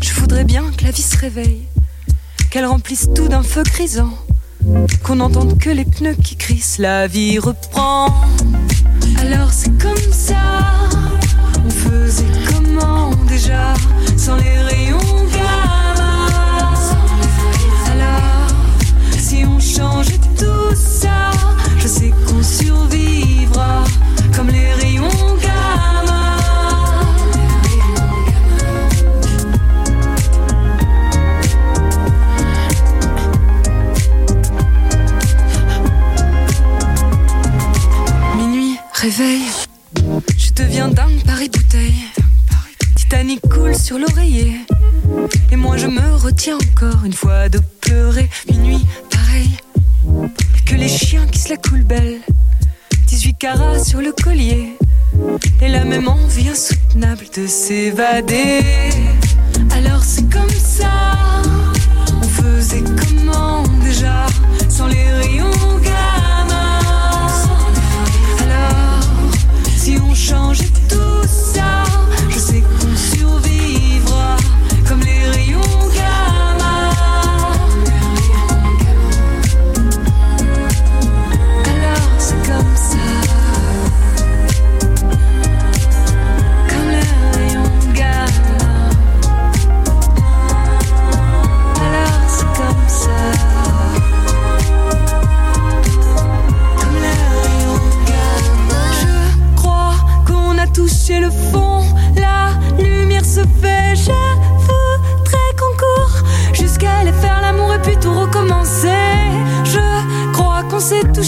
Je 0.00 0.14
voudrais 0.14 0.44
bien 0.44 0.64
que 0.76 0.84
la 0.84 0.90
vie 0.90 1.02
se 1.02 1.16
réveille, 1.16 1.62
qu'elle 2.50 2.66
remplisse 2.66 3.08
tout 3.14 3.28
d'un 3.28 3.42
feu 3.42 3.62
grisant, 3.62 4.12
qu'on 5.02 5.16
n'entende 5.16 5.58
que 5.58 5.70
les 5.70 5.84
pneus 5.86 6.16
qui 6.22 6.36
crissent, 6.36 6.78
la 6.78 7.06
vie 7.06 7.38
reprend. 7.38 8.08
Alors 9.18 9.50
c'est 9.50 9.76
comme 9.78 10.12
ça, 10.12 10.62
on 11.66 11.70
faisait 11.70 12.24
comment 12.52 13.10
déjà, 13.28 13.74
sans 14.16 14.36
les 14.36 14.58
rayons 14.58 14.98
gamma? 15.32 16.74
Alors, 17.90 18.48
si 19.18 19.44
on 19.44 19.58
changeait 19.58 20.20
tout 20.38 20.74
ça, 20.74 21.30
je 21.78 21.88
sais 21.88 22.12
qu'on 22.26 22.42
survivra 22.42 23.84
comme 24.34 24.48
les 24.48 24.72
l'oreiller. 43.94 44.52
Et 45.52 45.56
moi 45.56 45.76
je 45.76 45.86
me 45.86 46.14
retiens 46.16 46.56
encore 46.56 47.04
une 47.04 47.12
fois 47.12 47.48
de 47.48 47.60
pleurer. 47.80 48.28
Minuit, 48.50 48.84
pareil. 49.10 49.50
Que 50.66 50.74
les 50.74 50.88
chiens 50.88 51.26
qui 51.26 51.38
se 51.38 51.50
la 51.50 51.56
coulent 51.56 51.84
belle. 51.84 52.20
18 53.06 53.34
carats 53.34 53.78
sur 53.78 54.00
le 54.00 54.12
collier. 54.12 54.76
Et 55.62 55.68
la 55.68 55.84
même 55.84 56.08
envie 56.08 56.48
insoutenable 56.48 57.26
de 57.36 57.46
s'évader. 57.46 58.60
Alors 59.70 60.02
c'est 60.02 60.28
comme 60.30 60.50
ça. 60.50 60.90
On 62.20 62.28
faisait 62.28 62.82
comment 62.82 63.62
déjà 63.84 64.26
sans 64.68 64.88
les 64.88 65.10
rayons 65.12 65.78
gamma. 65.82 66.25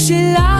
S'est 0.08 0.14
touché 0.14 0.57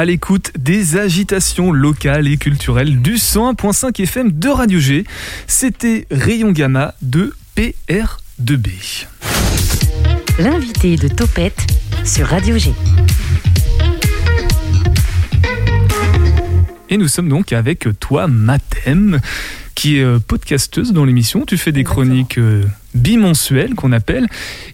À 0.00 0.06
l'écoute 0.06 0.52
des 0.58 0.96
agitations 0.96 1.72
locales 1.72 2.26
et 2.26 2.38
culturelles 2.38 3.02
du 3.02 3.16
101.5 3.16 4.02
FM 4.02 4.32
de 4.32 4.48
Radio 4.48 4.80
G, 4.80 5.04
c'était 5.46 6.06
Rayon 6.10 6.52
Gamma 6.52 6.94
de 7.02 7.34
PR2B. 7.54 9.04
L'invité 10.38 10.96
de 10.96 11.06
Topette 11.06 11.66
sur 12.02 12.28
Radio 12.28 12.56
G. 12.56 12.72
Et 16.88 16.96
nous 16.96 17.08
sommes 17.08 17.28
donc 17.28 17.52
avec 17.52 17.86
toi, 18.00 18.26
Mathem, 18.26 19.20
qui 19.74 19.98
est 19.98 20.02
euh, 20.02 20.18
podcasteuse 20.18 20.94
dans 20.94 21.04
l'émission. 21.04 21.44
Tu 21.44 21.58
fais 21.58 21.72
des 21.72 21.80
Exactement. 21.80 22.06
chroniques 22.06 22.38
euh, 22.38 22.64
bimensuelles 22.94 23.74
qu'on 23.74 23.92
appelle, 23.92 24.28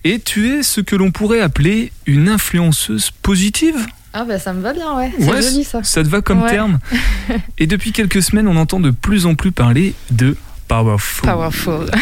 et 0.05 0.21
tu 0.21 0.51
es 0.51 0.63
ce 0.63 0.81
que 0.81 0.95
l'on 0.95 1.11
pourrait 1.11 1.41
appeler 1.41 1.91
une 2.07 2.29
influenceuse 2.29 3.11
positive. 3.11 3.89
Ah 4.19 4.25
bah 4.25 4.39
ça 4.39 4.55
me 4.55 4.63
va 4.63 4.73
bien, 4.73 4.97
ouais. 4.97 5.13
C'est 5.19 5.29
Ouais, 5.31 5.43
joli 5.43 5.63
ça. 5.63 5.83
Ça 5.83 6.03
te 6.03 6.09
va 6.09 6.23
comme 6.23 6.43
Ouais. 6.43 6.51
terme 6.51 6.79
Et 7.59 7.67
depuis 7.67 7.93
quelques 7.93 8.23
semaines, 8.23 8.49
on 8.49 8.57
entend 8.57 8.81
de 8.81 8.91
plus 8.91 9.27
en 9.27 9.35
plus 9.35 9.53
parler 9.53 9.93
de 10.11 10.37
Powerful. 10.69 11.29
Powerful. 11.29 11.87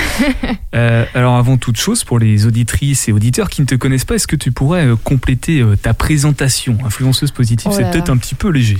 Euh, 0.75 1.04
alors 1.14 1.37
avant 1.37 1.56
toute 1.56 1.78
chose, 1.78 2.02
pour 2.02 2.18
les 2.18 2.47
auditrices 2.47 3.09
et 3.09 3.12
auditeurs 3.12 3.49
qui 3.49 3.61
ne 3.61 3.66
te 3.66 3.76
connaissent 3.76 4.04
pas, 4.04 4.16
est-ce 4.16 4.26
que 4.26 4.35
tu 4.35 4.50
pourrais 4.50 4.87
euh, 4.87 4.97
compléter 4.97 5.61
euh, 5.61 5.76
ta 5.76 5.94
présentation 5.94 6.76
Influenceuse 6.85 7.30
positive, 7.30 7.71
Oh 7.73 7.76
c'est 7.76 7.88
peut-être 7.92 8.11
un 8.11 8.16
petit 8.16 8.35
peu 8.35 8.49
léger. 8.49 8.78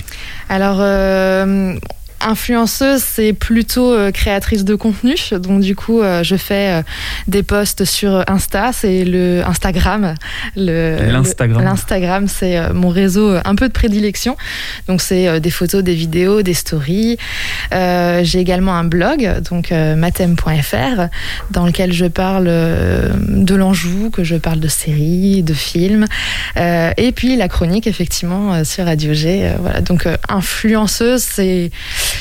Alors, 0.49 0.79
euh, 0.81 1.75
influenceuse, 2.21 3.03
c'est 3.03 3.33
plutôt 3.33 3.93
euh, 3.93 4.11
créatrice 4.11 4.65
de 4.65 4.75
contenu. 4.75 5.15
Donc 5.33 5.61
du 5.61 5.75
coup, 5.77 6.01
euh, 6.01 6.23
je 6.23 6.37
fais 6.37 6.81
euh, 6.81 6.83
des 7.29 7.43
posts 7.43 7.85
sur 7.85 8.25
Insta, 8.29 8.71
c'est 8.73 9.05
le 9.05 9.43
Instagram. 9.47 10.15
L'Instagram. 10.57 11.59
le- 11.59 11.65
L'Instagram, 11.65 12.29
c'est 12.29 12.73
mon 12.73 12.89
réseau 12.89 13.35
un 13.45 13.55
peu 13.55 13.69
de 13.69 13.73
prédilection. 13.73 14.37
Donc 14.89 15.01
c'est 15.03 15.41
des 15.41 15.51
photos, 15.51 15.83
des 15.83 15.95
vidéos, 15.95 16.43
des 16.43 16.55
stories. 16.55 17.17
Euh, 17.73 18.21
J'ai 18.25 18.39
également 18.41 18.75
un 18.75 18.85
blog, 18.85 19.29
donc 19.51 19.71
matem.fr, 19.71 21.09
dans 21.51 21.67
lequel 21.67 21.93
je 21.93 22.07
parle 22.07 22.45
de 22.47 23.55
l'Anjou, 23.55 24.11
que 24.11 24.25
je 24.25 24.37
parle 24.37 24.61
de 24.61 24.69
séries, 24.69 25.43
de 25.43 25.55
films. 25.55 26.07
Euh, 26.57 26.91
et 26.97 27.13
puis 27.13 27.37
la 27.37 27.49
chronique, 27.49 27.87
effectivement, 27.87 28.65
sur 28.65 28.85
Radio 28.87 29.13
G. 29.15 29.51
voilà. 29.61 29.81
Donc 29.81 30.07
influenceuse, 30.29 31.23
c'est 31.23 31.71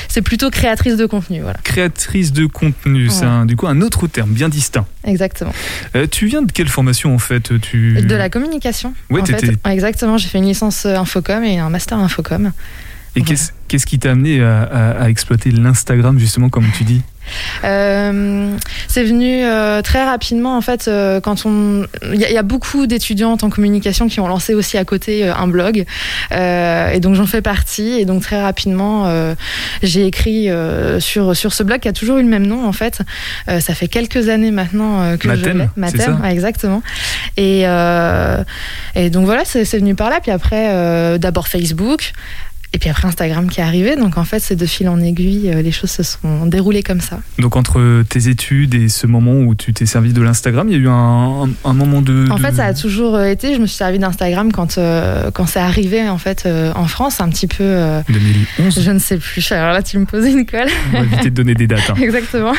c'est 0.08 0.22
plutôt 0.22 0.50
créatrice 0.50 0.96
de 0.96 1.06
contenu. 1.06 1.40
Voilà, 1.42 1.58
Créatrice 1.64 2.32
de 2.32 2.46
contenu, 2.46 3.08
c'est 3.10 3.24
un- 3.24 3.46
du 3.46 3.56
coup 3.56 3.66
un 3.66 3.80
autre 3.80 4.06
terme 4.06 4.30
bien 4.30 4.48
distinct. 4.48 4.86
exactement. 5.04 5.52
Euh, 5.96 6.06
tu 6.10 6.26
viens 6.26 6.42
de 6.42 6.50
quelle 6.52 6.68
formation 6.68 7.14
en 7.14 7.18
fait 7.18 7.58
tu... 7.60 8.00
De 8.02 8.14
la 8.14 8.28
communication. 8.30 8.94
Ouais, 9.10 9.22
exactement. 9.70 10.18
J'ai 10.18 10.28
fait 10.28 10.38
une 10.38 10.46
licence 10.46 10.86
euh, 10.86 10.96
infocom 10.96 11.42
et 11.44 11.58
un 11.58 11.70
master 11.70 11.98
infocom. 11.98 12.52
Et 13.16 13.22
qu'est-ce 13.22 13.52
qu'est-ce 13.68 13.86
qui 13.86 13.98
t'a 14.00 14.10
amené 14.10 14.42
à, 14.42 14.62
à- 14.62 15.02
à 15.04 15.08
exploiter 15.08 15.50
l'Instagram 15.52 16.18
justement 16.18 16.48
comme 16.48 16.66
tu 16.76 16.82
dis? 16.84 17.00
Euh, 17.64 18.56
c'est 18.88 19.04
venu 19.04 19.44
euh, 19.44 19.82
très 19.82 20.04
rapidement 20.04 20.56
en 20.56 20.60
fait 20.60 20.86
euh, 20.88 21.20
quand 21.20 21.46
on 21.46 21.86
il 22.12 22.20
y, 22.20 22.24
a- 22.24 22.28
il 22.30 22.34
y 22.34 22.38
a 22.38 22.42
beaucoup 22.42 22.86
d'étudiantes 22.86 23.42
en 23.44 23.50
communication 23.50 24.08
qui 24.08 24.20
ont 24.20 24.28
lancé 24.28 24.54
aussi 24.54 24.76
à 24.78 24.84
côté 24.84 25.26
un 25.28 25.46
blog. 25.48 25.84
Et 26.32 27.00
donc 27.00 27.14
j'en 27.14 27.26
fais 27.26 27.42
partie. 27.42 27.92
Et 28.00 28.04
donc 28.04 28.22
très 28.22 28.40
rapidement 28.40 29.06
j'ai 29.82 30.06
écrit 30.06 30.48
sur 31.00 31.36
sur 31.36 31.52
ce 31.52 31.62
blog 31.62 31.80
qui 31.80 31.88
a 31.88 31.92
toujours 31.92 32.18
eu 32.18 32.22
le 32.22 32.28
même 32.28 32.46
nom 32.46 32.66
en 32.66 32.72
fait. 32.72 33.00
Ça 33.48 33.74
fait 33.74 33.88
quelques 33.88 34.28
années 34.28 34.50
maintenant 34.50 35.16
que 35.16 35.34
je 35.34 35.50
Matem, 35.50 35.68
l'ai. 35.76 35.98
ça 36.00 36.12
ouais, 36.12 36.32
exactement. 36.32 36.82
Et 37.36 37.62
et 38.94 39.10
donc 39.10 39.24
voilà 39.26 39.44
c'est 39.44 39.64
venu 39.78 39.94
par 39.94 40.10
là. 40.10 40.20
Puis 40.20 40.30
après 40.30 41.18
d'abord 41.18 41.48
Facebook 41.48 42.12
et 42.74 42.78
puis 42.78 42.90
après 42.90 43.06
Instagram 43.08 43.48
qui 43.48 43.60
est 43.60 43.62
arrivé 43.62 43.94
donc 43.96 44.18
en 44.18 44.24
fait 44.24 44.40
c'est 44.40 44.56
de 44.56 44.66
fil 44.66 44.88
en 44.88 45.00
aiguille 45.00 45.48
euh, 45.50 45.62
les 45.62 45.70
choses 45.72 45.90
se 45.90 46.02
sont 46.02 46.44
déroulées 46.46 46.82
comme 46.82 47.00
ça 47.00 47.20
Donc 47.38 47.54
entre 47.56 48.02
tes 48.02 48.28
études 48.28 48.74
et 48.74 48.88
ce 48.88 49.06
moment 49.06 49.32
où 49.40 49.54
tu 49.54 49.72
t'es 49.72 49.86
servi 49.86 50.12
de 50.12 50.20
l'Instagram, 50.20 50.68
il 50.68 50.72
y 50.72 50.74
a 50.74 50.78
eu 50.80 50.88
un, 50.88 51.44
un- 51.44 51.48
un 51.64 51.72
moment 51.72 52.02
de... 52.02 52.26
En 52.30 52.36
de- 52.36 52.40
fait, 52.40 52.54
ça 52.54 52.64
a 52.66 52.74
toujours 52.74 53.20
été. 53.20 53.54
Je 53.54 53.60
me 53.60 53.66
suis 53.66 53.76
servi 53.76 53.98
d'Instagram 53.98 54.50
quand 54.52 54.76
euh, 54.78 55.30
quand 55.30 55.46
c'est 55.46 55.60
arrivé 55.60 56.08
en 56.08 56.18
fait 56.18 56.44
euh, 56.46 56.72
en 56.74 56.86
France, 56.86 57.20
un 57.20 57.28
petit 57.28 57.46
peu. 57.46 57.62
euh, 57.62 58.00
2011 58.08 58.80
je 58.82 58.90
ne 58.90 58.98
sais 58.98 59.18
plus. 59.18 59.50
Alors 59.52 59.72
là, 59.72 59.82
tu 59.82 59.98
me 59.98 60.04
posais 60.06 60.32
une 60.32 60.44
colle. 60.46 60.68
On 60.92 60.98
va 60.98 61.04
éviter 61.04 61.30
de 61.30 61.34
donner 61.34 61.54
des 61.54 61.66
dates. 61.66 61.88
hein. 61.90 61.94
Exactement. 62.02 62.54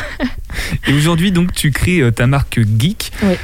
Et 0.88 0.92
aujourd'hui, 0.94 1.30
donc, 1.32 1.52
tu 1.52 1.70
crées 1.70 2.02
ta 2.14 2.26
marque 2.26 2.58
Geek. 2.78 3.12
Oui. 3.22 3.34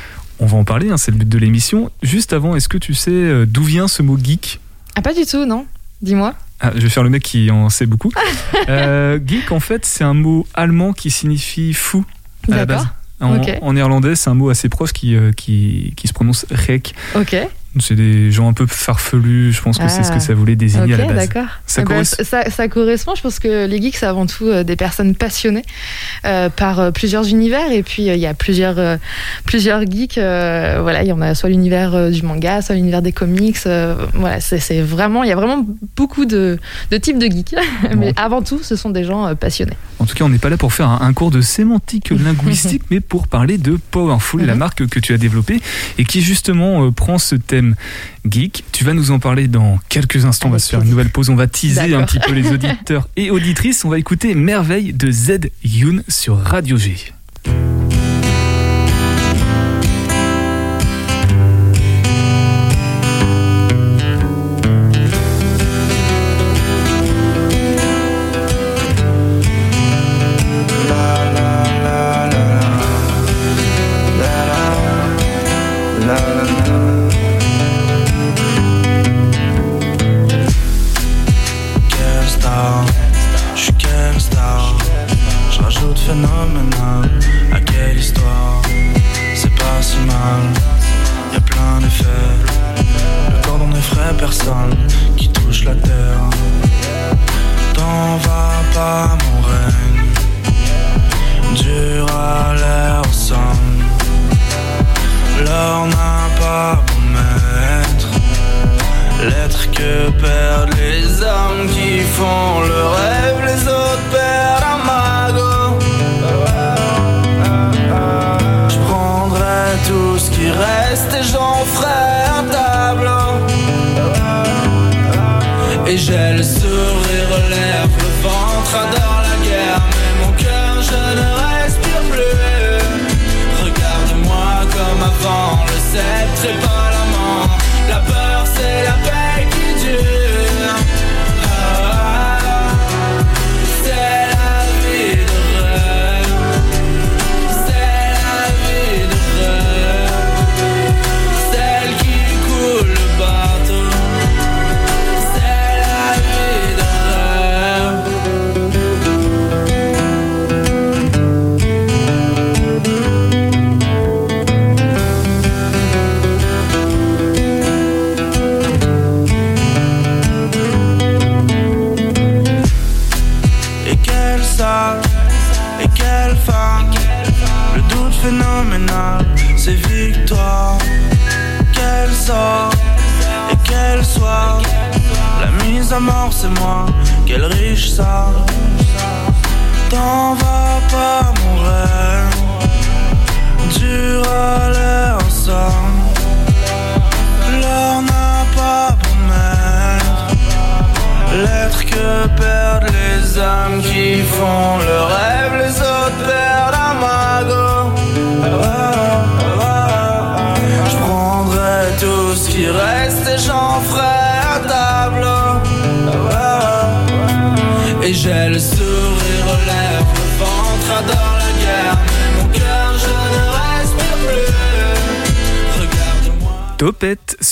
On 0.40 0.46
va 0.46 0.56
en 0.56 0.64
parler, 0.64 0.90
hein, 0.90 0.96
c'est 0.96 1.10
le 1.10 1.18
but 1.18 1.28
de 1.28 1.38
l'émission. 1.38 1.90
Juste 2.02 2.32
avant, 2.32 2.56
est-ce 2.56 2.68
que 2.68 2.78
tu 2.78 2.94
sais 2.94 3.46
d'où 3.46 3.62
vient 3.62 3.86
ce 3.88 4.02
mot 4.02 4.18
geek? 4.22 4.58
Ah 4.96 5.02
pas 5.02 5.12
du 5.14 5.24
tout, 5.26 5.44
non. 5.44 5.66
Dis-moi. 6.02 6.34
Ah, 6.60 6.72
Je 6.74 6.80
vais 6.80 6.88
faire 6.88 7.02
le 7.02 7.10
mec 7.10 7.22
qui 7.22 7.50
en 7.50 7.68
sait 7.70 7.86
beaucoup. 7.86 8.12
Euh, 8.68 9.18
geek, 9.26 9.50
en 9.50 9.58
fait, 9.58 9.84
c'est 9.84 10.04
un 10.04 10.14
mot 10.14 10.46
allemand 10.54 10.92
qui 10.92 11.10
signifie 11.10 11.74
fou 11.74 12.04
à 12.50 12.56
la 12.56 12.66
base. 12.66 12.86
En, 13.20 13.72
néerlandais, 13.72 14.14
c'est 14.14 14.30
un 14.30 14.34
mot 14.34 14.50
assez 14.50 14.68
proche 14.68 14.92
qui, 14.92 15.16
euh, 15.16 15.32
qui, 15.32 15.94
qui 15.96 16.06
se 16.06 16.12
prononce 16.12 16.46
rek. 16.50 16.94
Ok. 17.16 17.36
C'est 17.80 17.94
des 17.94 18.30
gens 18.30 18.48
un 18.48 18.52
peu 18.52 18.66
farfelus, 18.66 19.52
je 19.52 19.62
pense 19.62 19.78
que 19.78 19.88
c'est 19.88 20.02
ce 20.02 20.10
Ah. 20.12 20.16
que 20.16 20.20
ça 20.22 20.34
voulait 20.34 20.56
désigner 20.56 20.92
à 20.94 20.98
la 20.98 21.06
base. 21.06 21.16
d'accord. 21.16 21.48
Ça 21.66 21.80
Eh 21.80 21.84
ben, 21.84 21.94
correspond- 21.94 22.22
ça, 22.24 22.50
ça 22.50 22.68
correspond. 22.68 23.14
Je 23.16 23.22
pense 23.22 23.38
que 23.38 23.66
les 23.66 23.80
geeks, 23.80 23.96
c'est 23.96 24.04
avant 24.06 24.26
tout 24.26 24.46
euh, 24.46 24.62
des 24.62 24.76
personnes 24.76 25.14
passionnées 25.14 25.62
euh, 26.26 26.50
par 26.50 26.80
euh, 26.80 26.90
plusieurs 26.90 27.26
univers. 27.28 27.72
Et 27.72 27.82
puis, 27.82 28.06
il 28.08 28.16
y 28.18 28.26
a 28.26 28.34
plusieurs, 28.34 28.98
plusieurs 29.46 29.82
geeks. 29.90 30.16
voilà, 30.16 31.02
il 31.02 31.08
y 31.08 31.12
en 31.12 31.20
a 31.22 31.34
soit 31.34 31.48
l'univers 31.48 32.10
du 32.10 32.22
manga, 32.22 32.60
soit 32.62 32.74
l'univers 32.74 33.00
des 33.02 33.12
comics. 33.12 33.56
voilà, 34.14 34.40
c'est 34.40 34.80
vraiment, 34.82 35.22
il 35.22 35.28
y 35.28 35.32
a 35.32 35.36
vraiment 35.36 35.64
beaucoup 35.96 36.24
de, 36.26 36.58
de 36.90 36.96
types 36.98 37.18
de 37.18 37.26
geeks. 37.26 37.54
Mais 37.96 38.12
avant 38.16 38.42
tout, 38.42 38.60
ce 38.62 38.76
sont 38.76 38.90
des 38.90 39.04
gens 39.04 39.34
passionnés. 39.34 39.76
En 39.98 40.04
tout 40.04 40.14
cas, 40.14 40.24
on 40.24 40.28
n'est 40.28 40.38
pas 40.38 40.50
là 40.50 40.56
pour 40.56 40.72
faire 40.72 40.88
un, 40.88 41.00
un 41.00 41.12
cours 41.12 41.30
de 41.30 41.40
sémantique 41.40 42.10
linguistique, 42.24 42.82
mais 42.90 43.00
pour 43.00 43.28
parler 43.28 43.56
de 43.56 43.78
Powerful, 43.90 44.44
la 44.44 44.52
Mhm. 44.54 44.58
marque 44.58 44.86
que 44.88 44.98
tu 45.00 45.14
as 45.14 45.18
développée 45.18 45.60
et 45.98 46.04
qui 46.04 46.20
justement 46.22 46.90
prend 46.92 47.18
ce 47.18 47.36
thème 47.36 47.61
geek. 48.28 48.64
Tu 48.72 48.84
vas 48.84 48.94
nous 48.94 49.10
en 49.10 49.18
parler 49.18 49.48
dans 49.48 49.78
quelques 49.88 50.24
instants. 50.24 50.48
on 50.48 50.52
va 50.52 50.58
se 50.58 50.70
faire 50.70 50.82
une 50.82 50.90
nouvelle 50.90 51.10
pause. 51.10 51.30
On 51.30 51.36
va 51.36 51.46
teaser 51.46 51.94
un 51.94 52.04
petit 52.04 52.18
peu 52.18 52.32
les 52.32 52.50
auditeurs 52.50 53.08
et 53.16 53.30
auditrices. 53.30 53.84
On 53.84 53.88
va 53.90 53.98
écouter 53.98 54.34
Merveille 54.34 54.92
de 54.92 55.10
Z 55.10 55.50
Yoon 55.64 56.02
sur 56.08 56.38
Radio 56.38 56.76
G. 56.76 56.96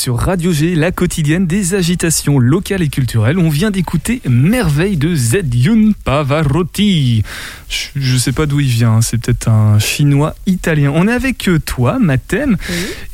sur 0.01 0.19
Radio 0.19 0.51
G, 0.51 0.77
la 0.77 0.93
quotidienne 0.93 1.47
des 1.47 1.75
agitations 1.75 2.39
locales 2.39 2.81
et 2.81 2.89
culturelles. 2.89 3.39
On 3.39 3.51
vient 3.51 3.71
d'écouter 3.71 4.23
Merveille 4.27 4.97
de 4.97 5.15
Zedjun 5.15 5.93
Pavarotti. 6.05 7.23
Je, 7.69 8.15
ne 8.15 8.19
sais 8.19 8.33
pas 8.33 8.47
d'où 8.47 8.61
il 8.61 8.69
vient, 8.69 8.93
hein. 8.93 9.03
c'est 9.03 9.19
peut-être 9.19 9.49
un 9.49 9.79
chinois 9.79 10.35
italien. 10.47 10.91
On 10.95 11.07
est 11.07 11.13
avec 11.13 11.51
euh, 11.51 11.59
toi, 11.59 11.99
Mathem, 11.99 12.57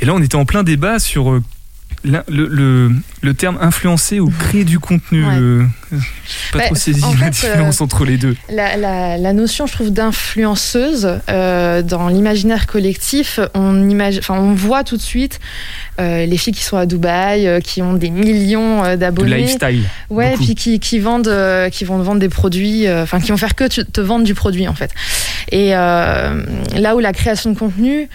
et 0.01 0.05
là 0.05 0.15
on 0.15 0.23
était 0.23 0.37
en 0.37 0.45
plein 0.45 0.63
débat 0.63 1.01
sur 1.01 1.41
le, 2.07 2.91
le, 3.23 3.35
terme 3.35 3.59
influencer 3.61 4.21
ou 4.21 4.31
créer 4.31 4.65
du 4.65 4.79
contenu, 4.79 5.25
ouais. 5.25 5.35
euh, 5.35 5.65
pas 6.53 6.61
trop 6.61 6.75
saisi 6.75 7.03
la 7.21 7.31
différence 7.31 7.81
euh, 7.81 7.85
entre 7.85 8.05
les 8.05 8.17
deux. 8.17 8.37
La, 8.49 8.77
la, 8.77 9.19
la 9.19 9.33
notion, 9.33 9.67
je 9.67 9.73
trouve, 9.73 9.91
d'influenceuse 9.91 11.19
euh, 11.29 11.83
dans 11.83 12.09
l'imaginaire 12.09 12.67
collectif, 12.67 13.41
on, 13.55 13.89
imagine, 13.89 14.21
on 14.29 14.55
voit 14.55 14.85
tout 14.85 14.97
de 14.97 15.03
suite 15.03 15.41
euh, 16.01 16.27
les 16.27 16.37
filles 16.37 16.55
qui 16.55 16.63
sont 16.63 16.77
à 16.77 16.87
Dubaï, 16.87 17.61
qui 17.63 17.83
ont 17.83 17.95
des 17.95 18.11
millions 18.11 18.97
d'abonnés. 18.97 19.39
Lifestyle. 19.39 19.85
Ouais, 20.11 20.33
beaucoup. 20.33 20.45
puis 20.45 20.55
qui, 20.55 20.81
qui 20.81 20.99
vendent, 20.99 21.33
qui 21.73 21.85
vont 21.85 21.99
vendre 21.99 22.21
des 22.21 22.29
produits, 22.29 22.89
enfin 22.91 23.21
qui 23.21 23.31
vont 23.31 23.37
faire 23.37 23.55
que 23.55 23.65
te 23.65 24.01
vendre 24.01 24.25
du 24.25 24.35
produit 24.35 24.69
en 24.69 24.75
fait. 24.75 24.93
Et 25.53 25.71
là 25.71 26.95
où 26.95 26.99
la 26.99 27.13
création 27.13 27.53
de 27.53 27.59
contenu, 27.59 28.09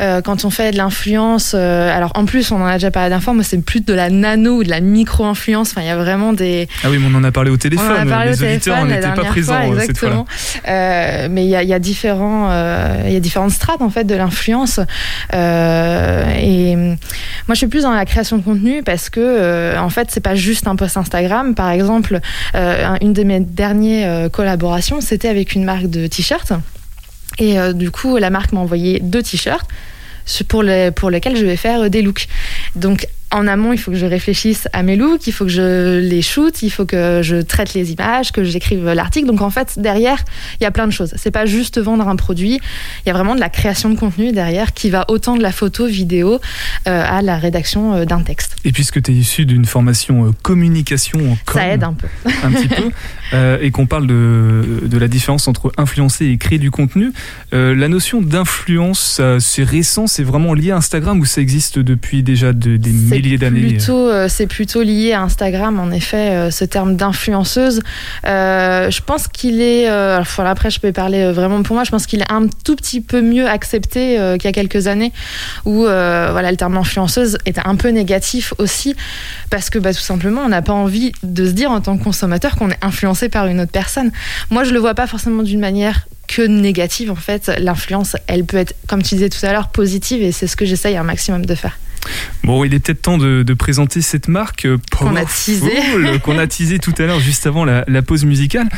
euh, 0.00 0.22
quand 0.22 0.44
on 0.44 0.50
fait 0.50 0.70
de 0.70 0.78
l'influence, 0.78 1.54
euh, 1.54 1.94
alors 1.94 2.12
en 2.14 2.24
plus 2.24 2.52
on 2.52 2.56
en 2.56 2.66
a 2.66 2.74
déjà 2.74 2.90
parlé 2.90 3.10
d'un 3.10 3.20
fois, 3.20 3.34
mais 3.34 3.42
c'est 3.42 3.60
plus 3.60 3.80
de 3.80 3.92
la 3.92 4.08
nano 4.08 4.58
ou 4.58 4.64
de 4.64 4.70
la 4.70 4.80
micro-influence. 4.80 5.72
Enfin, 5.72 5.82
il 5.82 5.88
y 5.88 5.90
a 5.90 5.96
vraiment 5.96 6.32
des. 6.32 6.68
Ah 6.82 6.88
oui, 6.90 6.98
mais 6.98 7.06
on 7.12 7.18
en 7.18 7.24
a 7.24 7.32
parlé 7.32 7.50
au 7.50 7.58
téléphone. 7.58 7.86
On 7.86 8.02
en 8.02 8.06
a 8.06 8.10
parlé 8.10 8.30
les 8.30 8.42
au 8.42 8.46
auditeurs 8.46 8.84
n'étaient 8.86 9.12
pas 9.12 9.24
présents 9.24 9.54
fois, 9.54 9.66
exactement. 9.66 10.26
cette 10.26 10.62
fois. 10.62 10.72
Euh, 10.72 11.28
mais 11.30 11.44
il 11.44 11.50
y 11.50 11.56
a, 11.56 11.62
y 11.62 11.74
a 11.74 11.78
différents, 11.78 12.50
il 13.04 13.12
y 13.12 13.16
a 13.16 13.20
différentes 13.20 13.50
strates 13.50 13.82
en 13.82 13.90
fait 13.90 14.04
de 14.04 14.14
l'influence. 14.14 14.80
et 15.32 16.76
moi, 16.76 17.54
je 17.54 17.54
suis 17.54 17.66
plus 17.66 17.82
dans 17.82 17.92
la 17.92 18.06
création 18.06 18.38
de 18.38 18.42
contenu 18.42 18.82
parce 18.82 19.10
que 19.10 19.76
en 19.78 19.90
fait, 19.90 20.08
c'est 20.10 20.20
pas 20.20 20.34
juste 20.34 20.66
un 20.66 20.76
post 20.76 20.96
Instagram. 20.96 21.54
Par 21.54 21.70
exemple, 21.70 22.20
une 22.54 23.12
de 23.12 23.22
mes 23.22 23.40
dernières 23.40 24.30
collaborations, 24.30 25.02
c'était 25.02 25.28
avec 25.28 25.54
une 25.54 25.64
marque 25.64 25.90
de 25.90 26.06
t-shirts. 26.06 26.52
Et 27.38 27.58
euh, 27.58 27.72
du 27.72 27.90
coup, 27.90 28.16
la 28.16 28.30
marque 28.30 28.52
m'a 28.52 28.60
envoyé 28.60 29.00
deux 29.00 29.22
t-shirts 29.22 29.68
pour, 30.48 30.64
pour 30.96 31.10
lesquels 31.10 31.36
je 31.36 31.44
vais 31.44 31.56
faire 31.56 31.90
des 31.90 32.02
looks. 32.02 32.28
Donc 32.74 33.06
en 33.32 33.46
amont, 33.46 33.72
il 33.72 33.78
faut 33.78 33.90
que 33.90 33.96
je 33.96 34.06
réfléchisse 34.06 34.68
à 34.72 34.82
mes 34.82 34.96
looks, 34.96 35.26
il 35.26 35.32
faut 35.32 35.44
que 35.44 35.50
je 35.50 35.98
les 35.98 36.22
shoote, 36.22 36.62
il 36.62 36.70
faut 36.70 36.84
que 36.84 37.20
je 37.22 37.36
traite 37.36 37.74
les 37.74 37.92
images, 37.92 38.32
que 38.32 38.42
j'écrive 38.42 38.84
l'article. 38.86 39.26
Donc 39.26 39.40
en 39.40 39.50
fait, 39.50 39.78
derrière, 39.78 40.24
il 40.60 40.64
y 40.64 40.66
a 40.66 40.70
plein 40.70 40.86
de 40.86 40.92
choses. 40.92 41.14
C'est 41.16 41.30
pas 41.30 41.46
juste 41.46 41.78
vendre 41.78 42.08
un 42.08 42.16
produit, 42.16 42.60
il 43.04 43.08
y 43.08 43.10
a 43.10 43.12
vraiment 43.12 43.34
de 43.34 43.40
la 43.40 43.48
création 43.48 43.88
de 43.90 43.98
contenu 43.98 44.32
derrière 44.32 44.74
qui 44.74 44.90
va 44.90 45.04
autant 45.08 45.36
de 45.36 45.42
la 45.42 45.52
photo, 45.52 45.86
vidéo 45.86 46.40
euh, 46.88 47.04
à 47.06 47.22
la 47.22 47.38
rédaction 47.38 47.94
euh, 47.94 48.04
d'un 48.04 48.22
texte. 48.22 48.56
Et 48.64 48.72
puisque 48.72 49.00
tu 49.00 49.12
es 49.12 49.14
issu 49.14 49.46
d'une 49.46 49.64
formation 49.64 50.26
euh, 50.26 50.30
communication 50.42 51.20
en 51.32 51.36
com, 51.46 51.60
ça 51.60 51.68
aide 51.68 51.84
un 51.84 51.92
peu. 51.92 52.08
un 52.42 52.50
petit 52.50 52.68
peu. 52.68 52.90
Et 53.62 53.70
qu'on 53.70 53.86
parle 53.86 54.08
de, 54.08 54.80
de 54.82 54.98
la 54.98 55.06
différence 55.06 55.46
entre 55.46 55.70
influencer 55.76 56.26
et 56.26 56.36
créer 56.36 56.58
du 56.58 56.72
contenu, 56.72 57.12
la 57.52 57.86
notion 57.86 58.20
d'influence, 58.20 59.20
c'est 59.38 59.62
récent, 59.62 60.08
c'est 60.08 60.24
vraiment 60.24 60.52
lié 60.52 60.72
à 60.72 60.76
Instagram 60.78 61.20
ou 61.20 61.24
ça 61.24 61.40
existe 61.40 61.78
depuis 61.78 62.24
déjà 62.24 62.52
de, 62.52 62.76
des 62.76 63.19
milliers 63.20 63.38
d'années 63.38 63.60
plutôt, 63.60 64.08
euh, 64.08 64.26
C'est 64.28 64.46
plutôt 64.46 64.82
lié 64.82 65.12
à 65.12 65.22
Instagram, 65.22 65.78
en 65.78 65.90
effet, 65.90 66.30
euh, 66.30 66.50
ce 66.50 66.64
terme 66.64 66.96
d'influenceuse. 66.96 67.80
Euh, 68.26 68.90
je 68.90 69.00
pense 69.02 69.28
qu'il 69.28 69.60
est, 69.60 69.90
enfin, 69.90 70.44
après 70.44 70.70
je 70.70 70.80
peux 70.80 70.92
parler 70.92 71.32
vraiment 71.32 71.62
pour 71.62 71.74
moi, 71.74 71.84
je 71.84 71.90
pense 71.90 72.06
qu'il 72.06 72.20
est 72.20 72.32
un 72.32 72.46
tout 72.64 72.76
petit 72.76 73.00
peu 73.00 73.20
mieux 73.20 73.48
accepté 73.48 74.16
qu'il 74.38 74.44
y 74.44 74.48
a 74.48 74.52
quelques 74.52 74.86
années, 74.86 75.12
où 75.64 75.82
voilà, 75.82 76.50
le 76.50 76.56
terme 76.56 76.76
influenceuse 76.76 77.38
était 77.46 77.62
un 77.64 77.76
peu 77.76 77.88
négatif 77.88 78.54
aussi, 78.58 78.94
parce 79.50 79.70
que 79.70 79.78
bah, 79.78 79.92
tout 79.92 80.00
simplement, 80.00 80.42
on 80.42 80.48
n'a 80.48 80.62
pas 80.62 80.72
envie 80.72 81.12
de 81.22 81.46
se 81.46 81.52
dire 81.52 81.70
en 81.70 81.80
tant 81.80 81.96
que 81.96 82.04
consommateur 82.04 82.56
qu'on 82.56 82.70
est 82.70 82.82
influencé 82.82 83.28
par 83.28 83.46
une 83.46 83.60
autre 83.60 83.72
personne. 83.72 84.10
Moi, 84.50 84.64
je 84.64 84.72
le 84.72 84.78
vois 84.78 84.94
pas 84.94 85.06
forcément 85.06 85.42
d'une 85.42 85.60
manière 85.60 86.06
que 86.30 86.42
négative 86.42 87.10
en 87.10 87.16
fait. 87.16 87.50
L'influence, 87.58 88.16
elle 88.26 88.44
peut 88.44 88.56
être, 88.56 88.74
comme 88.86 89.02
tu 89.02 89.16
disais 89.16 89.28
tout 89.28 89.44
à 89.44 89.52
l'heure, 89.52 89.68
positive 89.68 90.22
et 90.22 90.32
c'est 90.32 90.46
ce 90.46 90.56
que 90.56 90.64
j'essaye 90.64 90.96
un 90.96 91.02
maximum 91.02 91.44
de 91.44 91.54
faire. 91.54 91.78
Bon, 92.44 92.64
il 92.64 92.74
est 92.74 92.80
peut-être 92.80 93.02
temps 93.02 93.18
de, 93.18 93.42
de, 93.42 93.54
présenter 93.54 94.00
cette 94.00 94.28
marque 94.28 94.66
qu'on 94.96 95.16
a 95.16 95.24
teasé, 95.24 95.70
qu'on 96.22 96.38
a 96.38 96.46
teasé 96.46 96.78
tout 96.78 96.94
à 96.98 97.02
l'heure 97.02 97.20
juste 97.20 97.46
avant 97.46 97.64
la, 97.64 97.84
la 97.86 98.02
pause 98.02 98.24
musicale. 98.24 98.68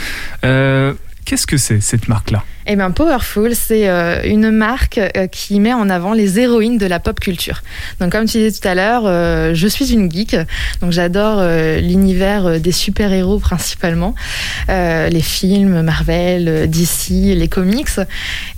Euh, 0.45 0.95
Qu'est-ce 1.25 1.47
que 1.47 1.57
c'est 1.57 1.81
cette 1.81 2.09
marque-là 2.09 2.45
Eh 2.67 2.75
bien, 2.75 2.91
Powerful, 2.91 3.55
c'est 3.55 3.89
euh, 3.89 4.23
une 4.25 4.51
marque 4.51 4.99
euh, 4.99 5.29
qui 5.29 5.61
met 5.61 5.73
en 5.73 5.89
avant 5.89 6.15
les 6.15 6.41
héroïnes 6.41 6.79
de 6.79 6.87
la 6.87 6.99
pop 6.99 7.21
culture. 7.21 7.63
Donc, 8.01 8.11
comme 8.11 8.27
tu 8.27 8.39
disais 8.39 8.51
tout 8.51 8.67
à 8.67 8.75
l'heure, 8.75 9.05
euh, 9.07 9.55
je 9.55 9.69
suis 9.69 9.93
une 9.93 10.11
geek, 10.11 10.37
donc 10.81 10.91
j'adore 10.91 11.43
l'univers 11.81 12.61
des 12.61 12.73
super-héros 12.73 13.39
principalement, 13.39 14.15
les 14.69 15.23
films, 15.23 15.83
Marvel, 15.83 16.69
DC, 16.69 17.35
les 17.35 17.49
comics, 17.49 17.89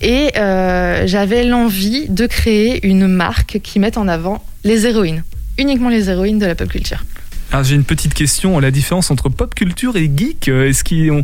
et 0.03 0.31
j'avais 0.35 1.44
l'envie 1.44 2.09
de 2.09 2.27
créer 2.27 2.87
une 2.87 3.07
marque 3.07 3.61
qui 3.62 3.79
mette 3.79 3.98
en 3.98 4.09
avant 4.09 4.44
les 4.64 4.87
héroïnes, 4.87 5.22
uniquement 5.59 5.90
les 5.90 6.09
héroïnes 6.09 6.38
de 6.38 6.46
la 6.46 6.55
pop 6.55 6.68
culture. 6.68 7.05
Alors 7.54 7.62
j'ai 7.62 7.76
une 7.76 7.84
petite 7.84 8.14
question, 8.14 8.58
la 8.58 8.72
différence 8.72 9.12
entre 9.12 9.28
pop 9.28 9.54
culture 9.54 9.94
et 9.96 10.10
geek, 10.12 10.48
est-ce 10.48 10.82
qu'on 10.82 11.22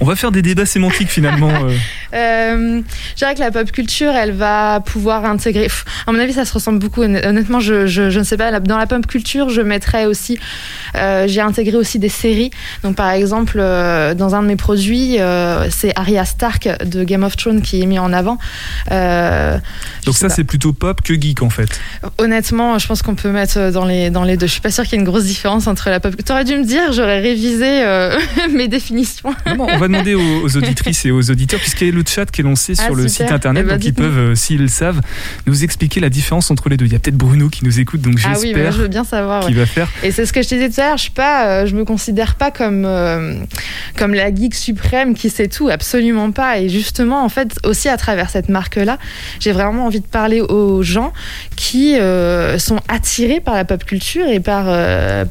on 0.00 0.04
va 0.04 0.16
faire 0.16 0.32
des 0.32 0.42
débats 0.42 0.66
sémantiques 0.66 1.08
finalement 1.08 1.50
euh. 1.50 1.70
euh, 2.14 2.82
Je 3.12 3.16
dirais 3.16 3.34
que 3.34 3.40
la 3.40 3.52
pop 3.52 3.70
culture, 3.70 4.10
elle 4.10 4.32
va 4.32 4.80
pouvoir 4.80 5.24
intégrer. 5.24 5.64
Pff, 5.64 5.84
à 6.06 6.12
mon 6.12 6.18
avis, 6.18 6.32
ça 6.32 6.44
se 6.44 6.52
ressemble 6.52 6.80
beaucoup. 6.80 7.02
Honnêtement, 7.02 7.60
je, 7.60 7.86
je, 7.86 8.10
je 8.10 8.18
ne 8.18 8.24
sais 8.24 8.36
pas. 8.36 8.58
Dans 8.60 8.76
la 8.76 8.86
pop 8.86 9.06
culture, 9.06 9.50
je 9.50 9.60
mettrais 9.60 10.06
aussi. 10.06 10.38
Euh, 10.96 11.26
j'ai 11.28 11.40
intégré 11.40 11.76
aussi 11.76 11.98
des 11.98 12.08
séries. 12.08 12.50
Donc, 12.82 12.96
par 12.96 13.10
exemple, 13.10 13.58
euh, 13.58 14.14
dans 14.14 14.34
un 14.34 14.42
de 14.42 14.48
mes 14.48 14.56
produits, 14.56 15.20
euh, 15.20 15.70
c'est 15.70 15.96
Arya 15.96 16.24
Stark 16.24 16.68
de 16.84 17.04
Game 17.04 17.22
of 17.22 17.36
Thrones 17.36 17.62
qui 17.62 17.80
est 17.80 17.86
mis 17.86 17.98
en 17.98 18.12
avant. 18.12 18.38
Euh, 18.90 19.58
Donc, 20.06 20.16
ça, 20.16 20.28
c'est 20.28 20.44
plutôt 20.44 20.72
pop 20.72 21.02
que 21.02 21.14
geek 21.14 21.42
en 21.42 21.50
fait 21.50 21.80
Honnêtement, 22.18 22.78
je 22.78 22.86
pense 22.86 23.02
qu'on 23.02 23.14
peut 23.14 23.30
mettre 23.30 23.70
dans 23.70 23.84
les, 23.84 24.10
dans 24.10 24.24
les 24.24 24.36
deux. 24.36 24.46
Je 24.46 24.52
suis 24.52 24.60
pas 24.60 24.72
sûre 24.72 24.84
qu'il 24.84 24.94
y 24.94 24.96
ait 24.96 25.00
une 25.00 25.08
grosse 25.08 25.24
différence 25.24 25.63
entre 25.68 25.90
la 25.90 26.00
pop. 26.00 26.14
T'aurais 26.24 26.44
dû 26.44 26.56
me 26.56 26.64
dire, 26.64 26.92
j'aurais 26.92 27.20
révisé 27.20 27.84
mes 28.52 28.68
définitions. 28.68 29.34
Non, 29.56 29.66
on 29.68 29.78
va 29.78 29.88
demander 29.88 30.14
aux, 30.14 30.44
aux, 30.44 30.56
auditrices 30.56 31.04
et 31.04 31.10
aux 31.10 31.30
auditeurs, 31.30 31.60
puisqu'il 31.60 31.88
y 31.88 31.90
a 31.90 31.94
le 31.94 32.04
chat 32.06 32.30
qui 32.30 32.40
est 32.40 32.44
lancé 32.44 32.74
sur 32.74 32.84
ah, 32.88 32.94
le 32.94 33.08
site 33.08 33.30
internet, 33.30 33.64
eh 33.64 33.68
ben, 33.68 33.74
donc 33.74 33.84
ils 33.84 33.94
peuvent, 33.94 34.18
euh, 34.18 34.34
s'ils 34.34 34.60
le 34.60 34.68
savent, 34.68 35.00
nous 35.46 35.64
expliquer 35.64 36.00
la 36.00 36.10
différence 36.10 36.50
entre 36.50 36.68
les 36.68 36.76
deux. 36.76 36.86
Il 36.86 36.92
y 36.92 36.96
a 36.96 36.98
peut-être 36.98 37.16
Bruno 37.16 37.48
qui 37.48 37.64
nous 37.64 37.80
écoute, 37.80 38.00
donc 38.00 38.18
j'espère. 38.18 38.36
Ah 38.36 38.40
oui, 38.40 38.54
bah, 38.54 38.70
je 38.70 38.82
veux 38.82 38.88
bien 38.88 39.04
savoir. 39.04 39.44
Ouais. 39.46 39.52
va 39.52 39.66
faire. 39.66 39.88
Et 40.02 40.10
c'est 40.10 40.26
ce 40.26 40.32
que 40.32 40.42
je 40.42 40.48
te 40.48 40.54
disais 40.54 40.70
tout 40.70 40.80
à 40.80 40.88
l'heure. 40.88 40.96
Je 40.98 41.10
pas, 41.10 41.48
euh, 41.48 41.66
je 41.66 41.74
me 41.74 41.84
considère 41.84 42.34
pas 42.34 42.50
comme 42.50 42.84
euh, 42.84 43.34
comme 43.96 44.14
la 44.14 44.34
geek 44.34 44.54
suprême 44.54 45.14
qui 45.14 45.30
sait 45.30 45.48
tout, 45.48 45.68
absolument 45.68 46.30
pas. 46.30 46.58
Et 46.58 46.68
justement, 46.68 47.24
en 47.24 47.28
fait, 47.28 47.58
aussi 47.64 47.88
à 47.88 47.96
travers 47.96 48.30
cette 48.30 48.48
marque-là, 48.48 48.98
j'ai 49.40 49.52
vraiment 49.52 49.86
envie 49.86 50.00
de 50.00 50.06
parler 50.06 50.40
aux 50.40 50.82
gens 50.82 51.12
qui 51.56 51.98
euh, 51.98 52.58
sont 52.58 52.80
attirés 52.88 53.40
par 53.40 53.54
la 53.54 53.64
pop 53.64 53.84
culture 53.84 54.26
et 54.26 54.40
par 54.40 54.66
euh, 54.68 55.24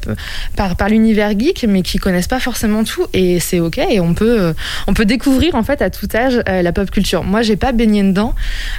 par, 0.56 0.88
l'univers 0.88 1.38
geek, 1.38 1.64
mais 1.68 1.82
qui 1.82 1.98
connaissent 1.98 2.28
pas 2.28 2.40
forcément 2.40 2.84
tout. 2.84 3.06
Et 3.12 3.40
c'est 3.40 3.60
ok. 3.60 3.78
Et 3.78 4.00
on 4.00 4.14
peut 4.14 4.54
on 4.86 4.94
peut 4.94 5.04
découvrir 5.04 5.54
en 5.54 5.62
fait 5.62 5.82
à 5.82 5.90
tout 5.90 6.08
âge 6.14 6.40
euh, 6.48 6.62
la 6.62 6.72
pop 6.72 6.90
culture. 6.90 7.24
Moi, 7.24 7.42
j'ai 7.42 7.56
pas 7.56 7.72
baigné 7.72 8.02
dedans. 8.02 8.34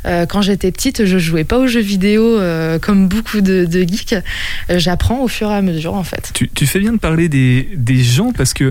Euh, 0.05 0.25
quand 0.25 0.41
j'étais 0.41 0.71
petite, 0.71 1.05
je 1.05 1.17
jouais 1.17 1.43
pas 1.43 1.59
aux 1.59 1.67
jeux 1.67 1.81
vidéo 1.81 2.23
euh, 2.23 2.79
comme 2.79 3.07
beaucoup 3.07 3.41
de, 3.41 3.65
de 3.65 3.81
geeks. 3.81 4.15
J'apprends 4.69 5.21
au 5.21 5.27
fur 5.27 5.51
et 5.51 5.55
à 5.55 5.61
mesure 5.61 5.93
en 5.93 6.03
fait. 6.03 6.31
Tu, 6.33 6.49
tu 6.49 6.65
fais 6.67 6.79
bien 6.79 6.93
de 6.93 6.97
parler 6.97 7.29
des, 7.29 7.69
des 7.75 8.03
gens 8.03 8.31
parce 8.31 8.53
que 8.53 8.69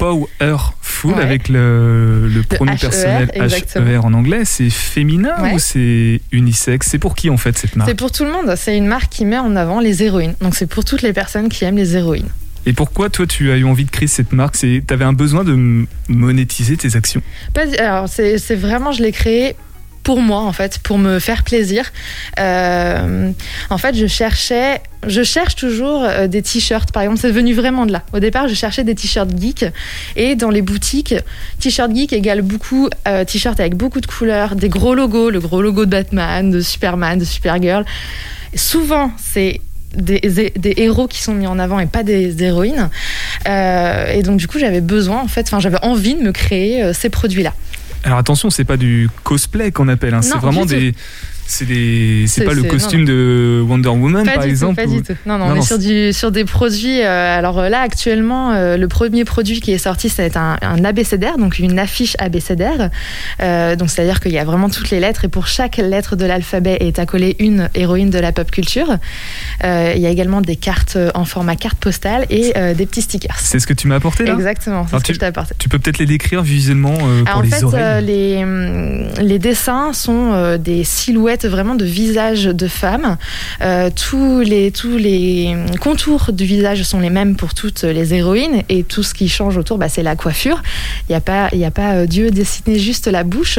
powerful 0.00 1.12
ouais. 1.12 1.22
avec 1.22 1.48
le, 1.48 2.26
le 2.26 2.42
pronom 2.42 2.74
personnel 2.74 3.30
HER 3.34 4.04
en 4.04 4.12
anglais, 4.14 4.44
c'est 4.44 4.70
féminin 4.70 5.40
ouais. 5.42 5.54
ou 5.54 5.58
c'est 5.60 6.20
unisexe? 6.32 6.88
C'est 6.90 6.98
pour 6.98 7.14
qui 7.14 7.30
en 7.30 7.36
fait 7.36 7.56
cette 7.56 7.76
marque? 7.76 7.88
C'est 7.88 7.94
pour 7.94 8.10
tout 8.10 8.24
le 8.24 8.32
monde. 8.32 8.52
C'est 8.56 8.76
une 8.76 8.86
marque 8.86 9.10
qui 9.10 9.24
met 9.24 9.38
en 9.38 9.54
avant 9.54 9.78
les 9.78 10.02
héroïnes. 10.02 10.34
Donc 10.40 10.56
c'est 10.56 10.66
pour 10.66 10.84
toutes 10.84 11.02
les 11.02 11.12
personnes 11.12 11.48
qui 11.48 11.64
aiment 11.64 11.76
les 11.76 11.96
héroïnes. 11.96 12.30
Et 12.66 12.72
pourquoi 12.72 13.08
toi 13.08 13.26
tu 13.26 13.50
as 13.50 13.56
eu 13.56 13.64
envie 13.64 13.84
de 13.84 13.90
créer 13.90 14.08
cette 14.08 14.32
marque? 14.32 14.56
Tu 14.58 14.82
avais 14.90 15.04
un 15.04 15.12
besoin 15.14 15.44
de 15.44 15.86
monétiser 16.08 16.76
tes 16.76 16.96
actions? 16.96 17.22
Alors 17.78 18.08
c'est 18.08 18.56
vraiment, 18.56 18.92
je 18.92 19.02
l'ai 19.02 19.12
créé 19.12 19.56
pour 20.02 20.20
moi 20.20 20.40
en 20.40 20.52
fait, 20.52 20.78
pour 20.78 20.98
me 20.98 21.18
faire 21.18 21.42
plaisir. 21.42 21.92
Euh, 22.38 23.30
en 23.68 23.78
fait, 23.78 23.94
je 23.94 24.06
cherchais, 24.06 24.80
je 25.06 25.22
cherche 25.22 25.56
toujours 25.56 26.04
euh, 26.04 26.26
des 26.26 26.42
t-shirts. 26.42 26.92
Par 26.92 27.02
exemple, 27.02 27.20
c'est 27.20 27.30
venu 27.30 27.54
vraiment 27.54 27.86
de 27.86 27.92
là. 27.92 28.02
Au 28.12 28.18
départ, 28.18 28.48
je 28.48 28.54
cherchais 28.54 28.84
des 28.84 28.94
t-shirts 28.94 29.30
geek 29.38 29.66
et 30.16 30.36
dans 30.36 30.50
les 30.50 30.62
boutiques, 30.62 31.14
t-shirt 31.58 31.94
geek 31.94 32.12
égale 32.12 32.42
beaucoup 32.42 32.88
euh, 33.08 33.24
t-shirt 33.24 33.58
avec 33.60 33.76
beaucoup 33.76 34.00
de 34.00 34.06
couleurs, 34.06 34.56
des 34.56 34.68
gros 34.68 34.94
logos, 34.94 35.30
le 35.30 35.40
gros 35.40 35.62
logo 35.62 35.84
de 35.84 35.90
Batman, 35.90 36.50
de 36.50 36.60
Superman, 36.60 37.18
de 37.18 37.24
Supergirl. 37.24 37.84
Et 38.52 38.58
souvent, 38.58 39.12
c'est 39.18 39.60
des, 39.94 40.20
héros 40.76 41.08
qui 41.08 41.20
sont 41.20 41.34
mis 41.34 41.46
en 41.46 41.58
avant 41.58 41.80
et 41.80 41.86
pas 41.86 42.04
des, 42.04 42.42
héroïnes. 42.42 42.88
Et 43.46 44.22
donc, 44.22 44.38
du 44.38 44.46
coup, 44.46 44.58
j'avais 44.58 44.80
besoin, 44.80 45.20
en 45.20 45.28
fait, 45.28 45.46
enfin, 45.46 45.60
j'avais 45.60 45.82
envie 45.82 46.14
de 46.14 46.22
me 46.22 46.32
créer 46.32 46.92
ces 46.94 47.10
produits-là. 47.10 47.54
Alors, 48.04 48.18
attention, 48.18 48.50
c'est 48.50 48.64
pas 48.64 48.76
du 48.76 49.10
cosplay 49.24 49.72
qu'on 49.72 49.88
appelle, 49.88 50.14
hein. 50.14 50.22
c'est 50.22 50.38
vraiment 50.38 50.64
des. 50.64 50.94
C'est 51.52 51.64
des, 51.66 52.26
c'est 52.28 52.42
C'est- 52.42 52.46
pas 52.46 52.54
le 52.54 52.62
c'est- 52.62 52.68
costume 52.68 53.04
de 53.04 53.60
Wonder 53.66 53.88
Woman 53.88 54.24
Pas 54.24 54.34
par 54.34 54.44
du 54.44 54.50
exemple. 54.50 54.80
tout, 54.80 54.88
pas 54.88 54.94
ou- 54.94 54.96
du 54.98 55.02
tout. 55.02 55.14
Non, 55.26 55.36
non, 55.36 55.46
Non, 55.48 55.52
on 55.54 55.56
est 55.56 55.62
sur, 55.62 55.80
du, 55.80 56.12
sur 56.12 56.30
des 56.30 56.44
produits. 56.44 57.00
euh, 57.02 57.38
alors 57.38 57.58
euh, 57.58 57.68
là, 57.68 57.80
actuellement, 57.80 58.52
euh, 58.52 58.76
le 58.76 58.86
premier 58.86 59.24
produit 59.24 59.60
qui 59.60 59.72
est 59.72 59.78
sorti, 59.78 60.08
c'est 60.08 60.36
un, 60.36 60.58
un 60.62 60.84
abécédaire, 60.84 61.38
donc 61.38 61.58
une 61.58 61.80
affiche 61.80 62.14
abécédaire. 62.20 62.90
Euh, 63.42 63.74
donc 63.74 63.90
c'est-à-dire 63.90 64.20
qu'il 64.20 64.30
y 64.30 64.38
a 64.38 64.44
vraiment 64.44 64.70
toutes 64.70 64.90
les 64.90 65.00
lettres 65.00 65.24
et 65.24 65.28
pour 65.28 65.48
chaque 65.48 65.78
lettre 65.78 66.14
de 66.14 66.24
l'alphabet 66.24 66.76
est 66.78 67.00
accolée 67.00 67.34
une 67.40 67.68
héroïne 67.74 68.10
de 68.10 68.20
la 68.20 68.30
pop 68.30 68.48
culture. 68.48 68.98
Il 69.64 70.00
y 70.00 70.06
a 70.06 70.10
également 70.10 70.42
des 70.42 70.54
cartes 70.56 70.96
en 71.14 71.24
format 71.24 71.56
carte 71.56 71.78
postale 71.78 72.26
et 72.30 72.52
des 72.76 72.86
petits 72.86 73.02
stickers. 73.02 73.34
C'est 73.40 73.58
ce 73.58 73.66
que 73.66 73.74
tu 73.74 73.88
m'as 73.88 73.96
apporté 73.96 74.24
là? 74.24 74.34
Exactement, 74.34 74.86
c'est 74.88 74.96
ce 74.98 75.00
que 75.02 75.06
tu- 75.08 75.14
je 75.14 75.18
t'ai 75.18 75.26
apporté. 75.26 75.54
Tu 75.58 75.68
peux 75.68 75.80
peut-être 75.80 75.98
les 75.98 76.06
décrire 76.06 76.42
visuellement 76.42 76.96
pour 76.96 77.08
Alors, 77.26 77.38
en 77.38 77.40
les 77.40 77.48
fait, 77.48 77.64
oreilles? 77.64 78.04
les, 78.06 78.44
hum, 78.44 79.08
les 79.20 79.40
dessins 79.40 79.92
sont 79.92 80.56
des 80.58 80.84
silhouettes 80.84 81.39
vraiment 81.48 81.74
de 81.74 81.84
visages 81.84 82.44
de 82.44 82.68
femmes. 82.68 83.16
Euh, 83.62 83.90
tous, 83.90 84.40
les, 84.40 84.72
contours 85.80 86.32
du 86.32 86.44
visage 86.44 86.82
sont 86.82 87.00
les 87.00 87.10
mêmes 87.10 87.36
pour 87.36 87.54
toutes 87.54 87.82
les 87.82 88.14
héroïnes 88.14 88.62
et 88.68 88.84
tout 88.84 89.02
ce 89.02 89.14
qui 89.14 89.28
change 89.28 89.56
autour, 89.56 89.78
bah, 89.78 89.88
c'est 89.88 90.02
la 90.02 90.16
coiffure. 90.16 90.62
Il 91.08 91.12
n'y 91.12 91.16
a 91.16 91.20
pas, 91.20 91.46
a 91.52 91.70
pas 91.70 91.94
euh, 91.94 92.06
Dieu 92.06 92.30
dessiné 92.30 92.78
juste 92.78 93.06
la 93.06 93.24
bouche. 93.24 93.58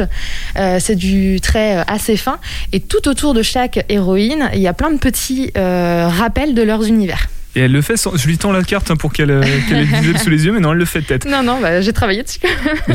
Euh, 0.56 0.78
c'est 0.80 0.96
du 0.96 1.40
trait 1.40 1.84
assez 1.86 2.16
fin. 2.16 2.38
Et 2.72 2.80
tout 2.80 3.08
autour 3.08 3.34
de 3.34 3.42
chaque 3.42 3.84
héroïne, 3.88 4.50
il 4.54 4.60
y 4.60 4.68
a 4.68 4.72
plein 4.72 4.90
de 4.90 4.98
petits 4.98 5.52
rappels 5.54 6.54
de 6.54 6.62
leurs 6.62 6.86
univers. 6.86 7.28
Et 7.54 7.60
elle 7.60 7.72
le 7.72 7.82
fait 7.82 7.96
sans... 7.96 8.16
Je 8.16 8.26
lui 8.26 8.38
tends 8.38 8.52
la 8.52 8.62
carte 8.62 8.90
hein, 8.90 8.96
pour 8.96 9.12
qu'elle 9.12 9.30
euh, 9.30 9.42
ait 9.42 9.74
le 9.74 9.82
visuel 9.84 10.18
sous 10.18 10.30
les 10.30 10.44
yeux, 10.46 10.52
mais 10.52 10.60
non, 10.60 10.72
elle 10.72 10.78
le 10.78 10.84
fait 10.84 11.02
peut-être. 11.02 11.28
Non, 11.28 11.42
non, 11.42 11.60
bah, 11.60 11.80
j'ai 11.80 11.92
travaillé 11.92 12.22
dessus. 12.22 12.40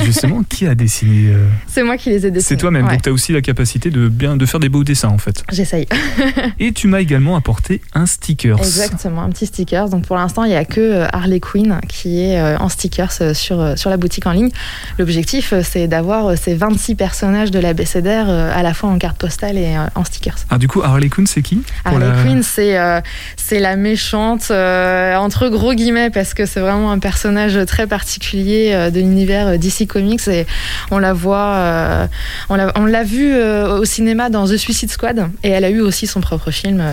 Justement, 0.03 0.43
qui 0.43 0.65
a 0.67 0.75
dessiné 0.75 1.29
euh, 1.33 1.45
c'est 1.67 1.83
moi 1.83 1.97
qui 1.97 2.09
les 2.09 2.25
ai 2.25 2.31
dessinés. 2.31 2.41
C'est 2.41 2.57
toi-même, 2.57 2.85
Ouais, 2.85 2.93
donc 2.93 3.01
tu 3.03 3.09
as 3.09 3.11
aussi 3.11 3.33
la 3.33 3.41
capacité 3.41 3.89
de, 3.89 4.07
bien, 4.07 4.35
de 4.37 4.45
faire 4.45 4.59
des 4.59 4.69
beaux 4.69 4.83
dessins 4.83 5.09
en 5.09 5.17
fait. 5.17 5.43
J'essaye. 5.51 5.87
Et 6.59 6.71
tu 6.71 6.87
m'as 6.87 7.01
également 7.01 7.35
apporté 7.35 7.81
un 7.93 8.05
sticker. 8.05 8.57
Exactement, 8.57 9.21
un 9.23 9.29
petit 9.29 9.45
sticker. 9.45 9.89
Donc 9.89 10.05
pour 10.05 10.15
l'instant, 10.15 10.43
il 10.43 10.49
n'y 10.49 10.55
a 10.55 10.65
que 10.65 10.79
euh, 10.81 11.07
Harley 11.13 11.39
Quinn 11.39 11.79
qui 11.87 12.21
est 12.21 12.39
euh, 12.39 12.57
en 12.57 12.69
stickers 12.69 13.11
sur, 13.35 13.77
sur 13.77 13.89
la 13.89 13.97
boutique 13.97 14.25
en 14.25 14.31
ligne. 14.31 14.49
L'objectif, 14.97 15.53
c'est 15.63 15.87
d'avoir 15.87 16.37
ces 16.37 16.55
26 16.55 16.95
personnages 16.95 17.51
de 17.51 17.59
l'abécédaire 17.59 18.29
à 18.29 18.63
la 18.63 18.73
fois 18.73 18.89
en 18.89 18.97
carte 18.97 19.17
postale 19.17 19.57
et 19.57 19.75
en 19.95 20.03
stickers. 20.03 20.35
Ah, 20.49 20.57
du 20.57 20.67
coup, 20.67 20.81
Harley 20.81 21.09
Quinn, 21.09 21.27
c'est 21.27 21.41
qui? 21.41 21.61
Harley 21.85 22.07
la- 22.07 22.23
Quinn, 22.23 22.41
c'est 22.43 22.77
euh, 22.79 23.01
c'est 23.35 23.59
la 23.59 23.75
méchante, 23.75 24.46
euh, 24.51 25.15
entre 25.15 25.49
gros 25.49 25.73
guillemets, 25.73 26.09
parce 26.09 26.33
que 26.33 26.45
c'est 26.45 26.59
vraiment 26.59 26.91
un 26.91 26.99
personnage 26.99 27.59
très 27.65 27.87
particulier 27.87 28.71
euh, 28.73 28.89
de 28.89 28.99
l'univers 28.99 29.47
euh, 29.47 29.57
DC 29.57 29.87
Comics. 29.87 30.27
Et 30.27 30.45
on 30.91 30.99
la 30.99 31.13
voit, 31.13 32.07
on 32.49 32.55
l'a 32.55 33.03
euh, 33.03 33.77
au 33.79 33.85
cinéma 33.85 34.29
dans 34.29 34.47
The 34.47 34.57
Suicide 34.57 34.91
Squad. 34.91 35.29
Et 35.43 35.49
elle 35.49 35.63
a 35.63 35.69
eu 35.69 35.81
aussi 35.81 36.07
son 36.07 36.21
propre 36.21 36.51
film, 36.51 36.83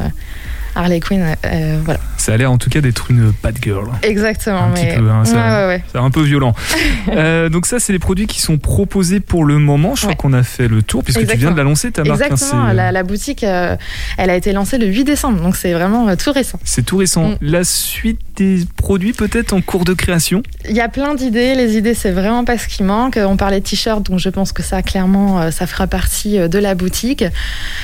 Harley 0.74 1.00
Quinn. 1.00 1.36
euh, 1.44 1.78
voilà. 1.84 2.00
Ça 2.16 2.32
a 2.32 2.36
l'air 2.36 2.50
en 2.50 2.58
tout 2.58 2.70
cas 2.70 2.80
d'être 2.80 3.10
une 3.10 3.32
bad 3.42 3.56
girl. 3.62 3.86
Exactement. 4.02 4.64
Un 4.64 4.70
petit 4.70 4.86
mais... 4.86 4.96
peu, 4.96 5.10
hein, 5.10 5.24
ça- 5.24 5.34
ouais, 5.36 5.42
ouais, 5.42 5.66
ouais. 5.76 5.84
C'est 5.92 5.98
un 5.98 6.10
peu 6.10 6.22
violent. 6.22 6.54
Euh, 7.12 7.48
donc 7.50 7.66
ça, 7.66 7.78
c'est 7.78 7.92
les 7.92 7.98
produits 7.98 8.26
qui 8.26 8.40
sont 8.40 8.56
proposés 8.56 9.20
pour 9.20 9.44
le 9.44 9.58
moment. 9.58 9.94
Je 9.94 10.02
crois 10.02 10.14
qu'on 10.14 10.32
a 10.32 10.42
fait 10.42 10.68
le 10.68 10.82
tour, 10.82 11.04
puisque 11.04 11.26
tu 11.26 11.36
viens 11.36 11.50
de 11.52 11.56
la 11.56 11.62
lancer, 11.62 11.92
ta 11.92 12.02
marque. 12.02 12.20
hein, 12.22 12.26
Exactement. 12.30 12.68
c'est- 12.68 12.74
la, 12.74 12.92
la 12.92 13.02
boutique, 13.02 13.44
euh, 13.44 13.76
elle 14.16 14.30
a 14.30 14.36
été 14.36 14.52
lancée 14.52 14.78
le 14.78 14.86
8 14.86 15.04
décembre, 15.04 15.40
donc 15.42 15.54
c'est 15.54 15.72
vraiment 15.74 16.08
euh, 16.08 16.16
tout 16.16 16.32
récent. 16.32 16.58
c'est 16.64 16.82
tout 16.84 16.96
récent. 16.96 17.28
Mm. 17.30 17.36
La 17.42 17.62
suite 17.64 18.20
des 18.36 18.64
produits 18.76 19.12
peut-être 19.12 19.52
en 19.52 19.60
cours 19.60 19.84
de 19.84 19.92
création? 19.92 20.42
Il 20.68 20.74
y 20.74 20.80
a 20.80 20.88
plein 20.88 21.14
d'idées. 21.14 21.54
Les 21.54 21.76
idées, 21.76 21.94
c'est 21.94 22.10
vraiment 22.10 22.44
pas 22.44 22.58
ce 22.58 22.66
qui 22.68 22.82
manque. 22.82 23.16
On 23.22 23.36
parlait 23.36 23.60
de 23.60 23.64
t-shirts, 23.64 24.02
donc 24.10 24.18
je 24.18 24.28
pense 24.30 24.50
que 24.52 24.62
ça, 24.62 24.82
clairement, 24.82 25.40
euh, 25.40 25.50
ça 25.50 25.66
fera 25.66 25.86
partie 25.86 26.38
euh, 26.38 26.48
de 26.48 26.58
la 26.58 26.74
boutique. 26.74 27.24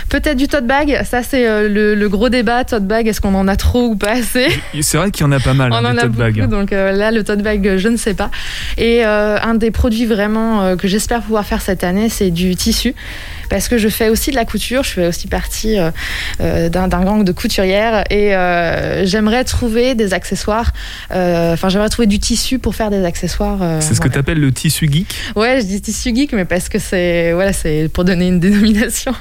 Peut-être 0.08 0.36
du 0.36 0.48
tote 0.48 0.66
bag. 0.66 1.02
Ça, 1.08 1.22
c'est 1.22 1.46
euh, 1.46 1.68
le, 1.68 1.94
le 1.94 2.08
gros 2.08 2.30
débat. 2.30 2.64
Tote 2.64 2.79
bag, 2.86 3.06
est-ce 3.08 3.20
qu'on 3.20 3.34
en 3.34 3.48
a 3.48 3.56
trop 3.56 3.86
ou 3.88 3.96
pas 3.96 4.12
assez 4.12 4.48
C'est 4.80 4.96
vrai 4.96 5.10
qu'il 5.10 5.24
y 5.24 5.28
en 5.28 5.32
a 5.32 5.40
pas 5.40 5.54
mal, 5.54 5.72
On 5.72 5.76
hein, 5.76 5.84
en 5.84 5.96
a 5.96 6.02
tote 6.02 6.12
beaucoup, 6.12 6.18
bags. 6.18 6.48
donc 6.48 6.72
euh, 6.72 6.92
là, 6.92 7.10
le 7.10 7.24
tote 7.24 7.42
bag, 7.42 7.66
euh, 7.66 7.78
je 7.78 7.88
ne 7.88 7.96
sais 7.96 8.14
pas. 8.14 8.30
Et 8.78 9.04
euh, 9.04 9.38
un 9.40 9.54
des 9.54 9.70
produits 9.70 10.06
vraiment 10.06 10.76
que 10.76 10.88
j'espère 10.88 11.22
pouvoir 11.22 11.44
faire 11.44 11.60
cette 11.60 11.84
année, 11.84 12.08
c'est 12.08 12.30
du 12.30 12.54
tissu. 12.56 12.94
Parce 13.50 13.68
que 13.68 13.78
je 13.78 13.88
fais 13.88 14.08
aussi 14.08 14.30
de 14.30 14.36
la 14.36 14.44
couture, 14.44 14.84
je 14.84 14.90
fais 14.90 15.06
aussi 15.08 15.26
partie 15.26 15.78
euh, 15.78 15.90
euh, 16.40 16.68
d'un 16.68 16.88
gang 16.88 17.24
de 17.24 17.32
couturières 17.32 18.04
et 18.08 18.34
euh, 18.34 19.04
j'aimerais 19.04 19.42
trouver 19.44 19.96
des 19.96 20.14
accessoires, 20.14 20.72
enfin 21.10 21.68
j'aimerais 21.68 21.88
trouver 21.88 22.06
du 22.06 22.20
tissu 22.20 22.60
pour 22.60 22.76
faire 22.76 22.90
des 22.90 23.04
accessoires. 23.04 23.58
C'est 23.82 23.94
ce 23.94 24.00
que 24.00 24.08
tu 24.08 24.18
appelles 24.18 24.40
le 24.40 24.52
tissu 24.52 24.88
geek. 24.90 25.14
Ouais, 25.34 25.60
je 25.60 25.66
dis 25.66 25.80
tissu 25.80 26.14
geek, 26.14 26.32
mais 26.32 26.44
parce 26.44 26.68
que 26.68 26.78
c'est 26.78 27.32
voilà, 27.32 27.52
c'est 27.52 27.90
pour 27.92 28.04
donner 28.04 28.28
une 28.28 28.38
dénomination. 28.46 29.12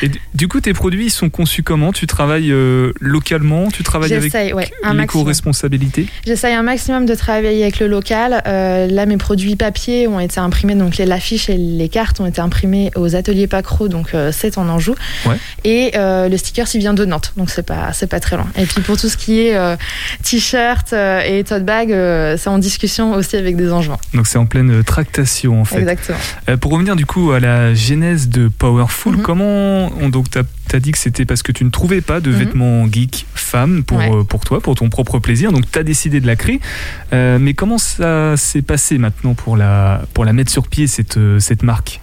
Et 0.00 0.10
du- 0.34 0.48
coup, 0.48 0.60
tes 0.60 0.72
produits, 0.72 1.06
ils 1.06 1.10
sont 1.10 1.30
conçus 1.30 1.62
comment? 1.62 1.92
Tu 1.92 2.06
travailles 2.06 2.54
localement? 3.00 3.68
Tu 3.70 3.82
travailles 3.82 4.14
avec 4.14 4.32
ouais, 4.54 4.68
l'éco-responsabilité? 4.94 6.06
J'essaye 6.24 6.54
un 6.54 6.62
maximum 6.62 7.06
de 7.06 7.14
travailler 7.14 7.62
avec 7.64 7.80
le 7.80 7.88
local. 7.88 8.42
Là, 8.44 9.06
mes 9.06 9.16
produits 9.16 9.56
papier 9.56 10.06
ont 10.06 10.20
été 10.20 10.38
imprimés, 10.38 10.76
donc 10.76 10.98
l'affiche 10.98 11.48
et 11.48 11.56
les 11.56 11.88
cartes 11.88 12.20
ont 12.20 12.26
été 12.26 12.40
imprimés 12.40 12.90
aux 12.94 13.16
ateliers 13.16 13.46
Pacro, 13.46 13.71
donc 13.88 14.14
euh, 14.14 14.30
c'est 14.32 14.58
en 14.58 14.68
Anjou. 14.68 14.94
Ouais. 15.26 15.36
Et 15.64 15.92
euh, 15.96 16.28
le 16.28 16.36
sticker, 16.36 16.66
il 16.74 16.78
vient 16.78 16.94
de 16.94 17.04
Nantes, 17.04 17.32
donc 17.36 17.50
c'est 17.50 17.62
pas 17.62 17.92
c'est 17.92 18.06
pas 18.06 18.20
très 18.20 18.36
loin. 18.36 18.46
Et 18.56 18.66
puis 18.66 18.80
pour 18.82 18.96
tout 18.96 19.08
ce 19.08 19.16
qui 19.16 19.40
est 19.40 19.56
euh, 19.56 19.76
t-shirt 20.22 20.92
euh, 20.92 21.20
et 21.22 21.44
tote 21.44 21.64
bag, 21.64 21.92
euh, 21.92 22.36
c'est 22.38 22.48
en 22.50 22.58
discussion 22.58 23.12
aussi 23.14 23.36
avec 23.36 23.56
des 23.56 23.72
Angevins. 23.72 23.98
Donc 24.14 24.26
c'est 24.26 24.38
en 24.38 24.46
pleine 24.46 24.70
euh, 24.70 24.82
tractation 24.82 25.60
en 25.60 25.64
fait. 25.64 25.78
Exactement. 25.80 26.18
Euh, 26.48 26.56
pour 26.56 26.72
revenir 26.72 26.96
du 26.96 27.06
coup 27.06 27.32
à 27.32 27.40
la 27.40 27.74
genèse 27.74 28.28
de 28.28 28.48
Powerful, 28.48 29.16
Mhm. 29.16 29.22
comment 29.22 29.90
on, 30.00 30.08
donc 30.08 30.30
t'as 30.30 30.42
as 30.74 30.80
dit 30.80 30.92
que 30.92 30.98
c'était 30.98 31.24
parce 31.26 31.42
que 31.42 31.52
tu 31.52 31.64
ne 31.64 31.70
trouvais 31.70 32.00
pas 32.00 32.20
de 32.20 32.30
Mhm. 32.30 32.36
vêtements 32.38 32.86
geek 32.90 33.26
femmes 33.34 33.84
pour 33.84 33.98
Ouais. 33.98 34.10
euh, 34.12 34.22
pour 34.24 34.44
toi, 34.44 34.60
pour 34.60 34.74
ton 34.74 34.88
propre 34.88 35.18
plaisir, 35.18 35.52
donc 35.52 35.70
tu 35.70 35.78
as 35.78 35.82
décidé 35.82 36.20
de 36.20 36.26
la 36.26 36.36
créer. 36.36 36.60
Euh, 37.12 37.38
mais 37.40 37.52
comment 37.54 37.78
ça 37.78 38.36
s'est 38.36 38.62
passé 38.62 38.98
maintenant 38.98 39.34
pour 39.34 39.56
la 39.56 40.02
pour 40.14 40.24
la 40.24 40.32
mettre 40.32 40.50
sur 40.50 40.68
pied 40.68 40.86
cette 40.86 41.16
euh, 41.18 41.38
cette 41.40 41.62
marque, 41.62 42.00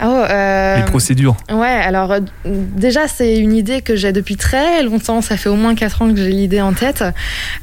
Oh, 0.00 0.06
euh, 0.06 0.76
les 0.76 0.82
procédures 0.84 1.36
Ouais, 1.52 1.66
alors 1.66 2.12
euh, 2.12 2.20
déjà 2.44 3.08
c'est 3.08 3.36
une 3.38 3.52
idée 3.52 3.80
que 3.82 3.96
j'ai 3.96 4.12
depuis 4.12 4.36
très 4.36 4.82
longtemps, 4.84 5.20
ça 5.22 5.36
fait 5.36 5.48
au 5.48 5.56
moins 5.56 5.74
4 5.74 6.02
ans 6.02 6.10
que 6.14 6.16
j'ai 6.20 6.30
l'idée 6.30 6.60
en 6.60 6.72
tête. 6.72 7.02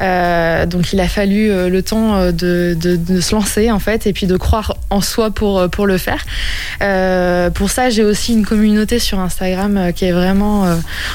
Euh, 0.02 0.66
donc 0.66 0.92
il 0.92 1.00
a 1.00 1.08
fallu 1.08 1.50
euh, 1.50 1.70
le 1.70 1.82
temps 1.82 2.32
de, 2.32 2.76
de- 2.80 2.98
de 2.98 3.22
se 3.22 3.34
lancer 3.36 3.72
en 3.72 3.80
fait 3.80 4.06
et 4.06 4.12
puis 4.14 4.28
de 4.28 4.36
croire 4.36 4.76
en 4.90 5.00
soi 5.02 5.32
pour, 5.32 5.70
pour 5.70 5.88
le 5.88 5.98
faire. 5.98 6.26
Pour 7.54 7.70
ça 7.70 7.90
j'ai 7.90 8.04
aussi 8.04 8.34
une 8.34 8.46
communauté 8.46 9.00
sur 9.00 9.20
Instagram 9.20 9.92
qui 9.96 10.06
est 10.06 10.12
vraiment 10.12 10.66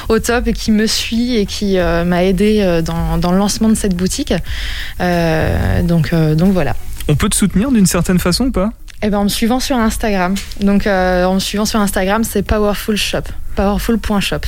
au 0.09 0.17
top 0.19 0.47
et 0.47 0.53
qui 0.53 0.71
me 0.71 0.87
suit 0.87 1.37
et 1.37 1.45
qui 1.45 1.77
m'a 1.77 2.23
aidé 2.23 2.81
dans, 2.83 3.17
dans 3.17 3.31
le 3.31 3.37
lancement 3.37 3.69
de 3.69 3.75
cette 3.75 3.95
boutique. 3.95 4.33
Donc, 4.99 6.13
donc 6.13 6.53
voilà. 6.53 6.75
On 7.07 7.15
peut 7.15 7.29
te 7.29 7.35
soutenir 7.35 7.71
d'une 7.71 7.85
certaine 7.85 8.19
façon 8.19 8.45
ou 8.45 8.51
pas? 8.51 8.71
Eh 9.03 9.09
ben, 9.09 9.17
en 9.19 9.23
me 9.23 9.29
suivant 9.29 9.59
sur 9.59 9.77
Instagram. 9.77 10.35
Donc, 10.61 10.85
euh, 10.87 11.25
en 11.25 11.35
me 11.35 11.39
suivant 11.39 11.65
sur 11.65 11.79
Instagram, 11.79 12.23
c'est 12.23 12.43
Powerful 12.43 12.95
Shop. 12.97 13.21
Powerful.shop. 13.55 14.41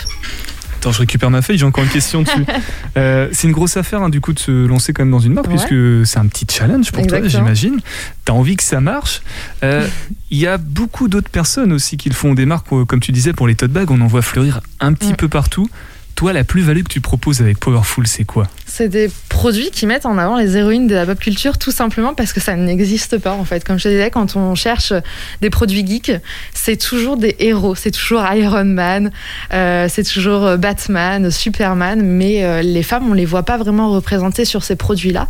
Attends, 0.77 0.91
je 0.91 0.99
récupère 0.99 1.29
ma 1.31 1.41
feuille, 1.41 1.57
j'ai 1.57 1.65
encore 1.65 1.83
une 1.83 1.89
question 1.89 2.21
dessus. 2.23 2.45
Euh, 2.95 3.27
c'est 3.31 3.47
une 3.47 3.53
grosse 3.53 3.75
affaire, 3.75 4.03
hein, 4.03 4.09
du 4.09 4.21
coup, 4.21 4.33
de 4.33 4.39
se 4.39 4.67
lancer 4.67 4.93
quand 4.93 5.01
même 5.03 5.09
dans 5.11 5.17
une 5.19 5.33
marque, 5.33 5.47
Ouais. 5.47 5.55
puisque 5.55 6.05
c'est 6.05 6.19
un 6.19 6.27
petit 6.27 6.45
challenge 6.47 6.91
pour 6.91 7.07
toi, 7.07 7.17
j'imagine. 7.27 7.79
T'as 8.23 8.33
envie 8.33 8.55
que 8.55 8.61
ça 8.63 8.81
marche. 8.81 9.23
Euh, 9.63 9.87
Il 10.29 10.37
y 10.37 10.45
a 10.45 10.57
beaucoup 10.59 11.07
d'autres 11.07 11.29
personnes 11.29 11.73
aussi 11.73 11.97
qui 11.97 12.09
le 12.09 12.13
font, 12.13 12.35
des 12.35 12.45
marques, 12.45 12.67
comme 12.87 12.99
tu 12.99 13.11
disais, 13.11 13.33
pour 13.33 13.47
les 13.47 13.55
tote 13.55 13.71
bags, 13.71 13.89
on 13.89 13.99
en 14.01 14.05
voit 14.07 14.21
fleurir 14.21 14.59
un 14.79 14.93
petit 14.93 15.13
Mm. 15.13 15.15
peu 15.15 15.27
partout. 15.27 15.67
Toi, 16.15 16.32
la 16.32 16.43
plus-value 16.43 16.84
que 16.84 16.89
tu 16.89 17.02
proposes 17.02 17.41
avec 17.41 17.60
Powerful, 17.60 18.06
c'est 18.08 18.23
quoi? 18.23 18.47
C'est 18.67 18.88
des 18.88 19.10
produits 19.30 19.71
qui 19.71 19.86
mettent 19.88 20.06
en 20.06 20.17
avant 20.17 20.38
les 20.38 20.56
héroïnes 20.58 20.88
de 20.88 20.93
la 20.95 21.06
pop 21.06 21.19
culture 21.19 21.58
tout 21.58 21.71
simplement 21.71 22.13
parce 22.13 22.34
que 22.34 22.39
ça 22.39 22.56
n'existe 22.56 23.17
pas 23.17 23.34
en 23.34 23.43
fait. 23.45 23.63
Comme 23.63 23.78
je 23.80 23.84
te 23.86 23.89
disais, 23.89 24.10
quand 24.12 24.36
on 24.36 24.54
cherche 24.56 24.93
des 25.41 25.49
produits 25.49 25.86
geeks, 25.86 26.12
c'est 26.54 26.78
toujours 26.78 27.17
des 27.17 27.36
héros. 27.39 27.76
C'est 27.76 27.91
toujours 27.91 28.21
Iron 28.34 28.65
Man, 28.65 29.12
euh, 29.54 29.88
c'est 29.89 30.04
toujours 30.04 30.45
euh, 30.45 30.58
Batman, 30.58 31.32
Superman, 31.32 32.02
mais 32.04 32.43
euh, 32.43 32.62
les 32.62 32.84
femmes, 32.84 33.10
on 33.10 33.13
les 33.13 33.26
voit 33.26 33.43
pas 33.43 33.58
vraiment 33.58 33.91
représentées 33.91 34.45
sur 34.45 34.63
ces 34.63 34.76
produits-là. 34.76 35.28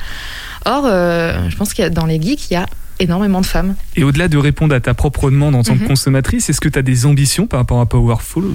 Or, 0.66 0.84
euh, 0.86 1.50
je 1.50 1.56
pense 1.56 1.74
qu'il 1.74 1.84
y 1.84 1.88
a 1.88 1.90
dans 1.90 2.06
les 2.06 2.22
geeks, 2.22 2.52
il 2.52 2.54
y 2.54 2.58
a 2.58 2.66
énormément 3.00 3.42
de 3.42 3.46
femmes. 3.46 3.76
Et 3.96 4.04
au-delà 4.04 4.28
de 4.28 4.38
répondre 4.38 4.76
à 4.76 4.80
ta 4.80 4.94
propre 4.94 5.30
demande 5.32 5.56
en 5.56 5.64
tant 5.64 5.76
que 5.76 5.82
Mhm. 5.82 5.88
consommatrice, 5.88 6.50
est-ce 6.50 6.62
que 6.62 6.70
tu 6.70 6.78
as 6.78 6.84
des 6.84 7.06
ambitions 7.06 7.48
par 7.48 7.60
rapport 7.60 7.80
à 7.82 7.86
Powerful? 7.86 8.52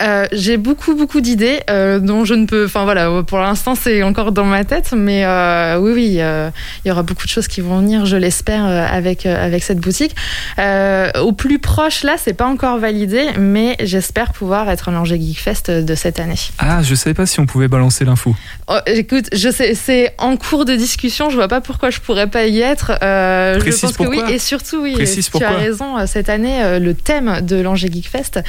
Euh, 0.00 0.26
j'ai 0.32 0.56
beaucoup 0.56 0.94
beaucoup 0.94 1.20
d'idées 1.20 1.60
euh, 1.68 1.98
dont 1.98 2.24
je 2.24 2.34
ne 2.34 2.46
peux. 2.46 2.64
Enfin 2.66 2.84
voilà, 2.84 3.22
pour 3.26 3.38
l'instant 3.38 3.74
c'est 3.74 4.02
encore 4.02 4.32
dans 4.32 4.44
ma 4.44 4.64
tête, 4.64 4.92
mais 4.96 5.24
euh, 5.24 5.78
oui 5.78 5.92
oui, 5.92 6.16
euh, 6.20 6.50
il 6.84 6.88
y 6.88 6.90
aura 6.90 7.02
beaucoup 7.02 7.24
de 7.24 7.30
choses 7.30 7.48
qui 7.48 7.60
vont 7.60 7.78
venir, 7.80 8.06
je 8.06 8.16
l'espère, 8.16 8.64
euh, 8.66 8.86
avec 8.90 9.26
euh, 9.26 9.44
avec 9.46 9.62
cette 9.62 9.78
boutique. 9.78 10.14
Euh, 10.58 11.10
au 11.20 11.32
plus 11.32 11.58
proche 11.58 12.02
là, 12.02 12.16
c'est 12.18 12.32
pas 12.34 12.46
encore 12.46 12.78
validé, 12.78 13.26
mais 13.38 13.76
j'espère 13.80 14.32
pouvoir 14.32 14.68
être 14.70 14.88
à 14.88 14.92
l'Angers 14.92 15.20
Geek 15.20 15.38
Fest 15.38 15.70
de 15.70 15.94
cette 15.94 16.18
année. 16.18 16.34
Ah, 16.58 16.82
je 16.82 16.94
savais 16.94 17.14
pas 17.14 17.26
si 17.26 17.40
on 17.40 17.46
pouvait 17.46 17.68
balancer 17.68 18.04
l'info. 18.04 18.34
Oh, 18.68 18.78
écoute, 18.86 19.26
je 19.32 19.50
sais, 19.50 19.74
c'est 19.74 20.14
en 20.18 20.36
cours 20.36 20.64
de 20.64 20.74
discussion. 20.76 21.28
Je 21.30 21.34
vois 21.36 21.48
pas 21.48 21.60
pourquoi 21.60 21.90
je 21.90 22.00
pourrais 22.00 22.26
pas 22.28 22.46
y 22.46 22.60
être. 22.60 22.92
Euh, 23.02 23.54
je 23.54 23.60
Précise 23.60 23.80
pense 23.82 23.92
que 23.92 23.96
pourquoi. 24.04 24.24
oui, 24.26 24.32
et 24.34 24.38
surtout 24.38 24.80
oui. 24.82 24.92
Précise 24.94 25.26
tu 25.26 25.30
pourquoi. 25.32 25.48
as 25.48 25.56
raison. 25.56 25.98
euh, 25.98 26.06
Cette 26.06 26.28
année, 26.28 26.62
euh, 26.62 26.78
le 26.78 26.94
thème 26.94 27.40
de 27.42 27.56
l'Angers 27.60 27.90
Geek 27.92 28.08
Fest, 28.08 28.40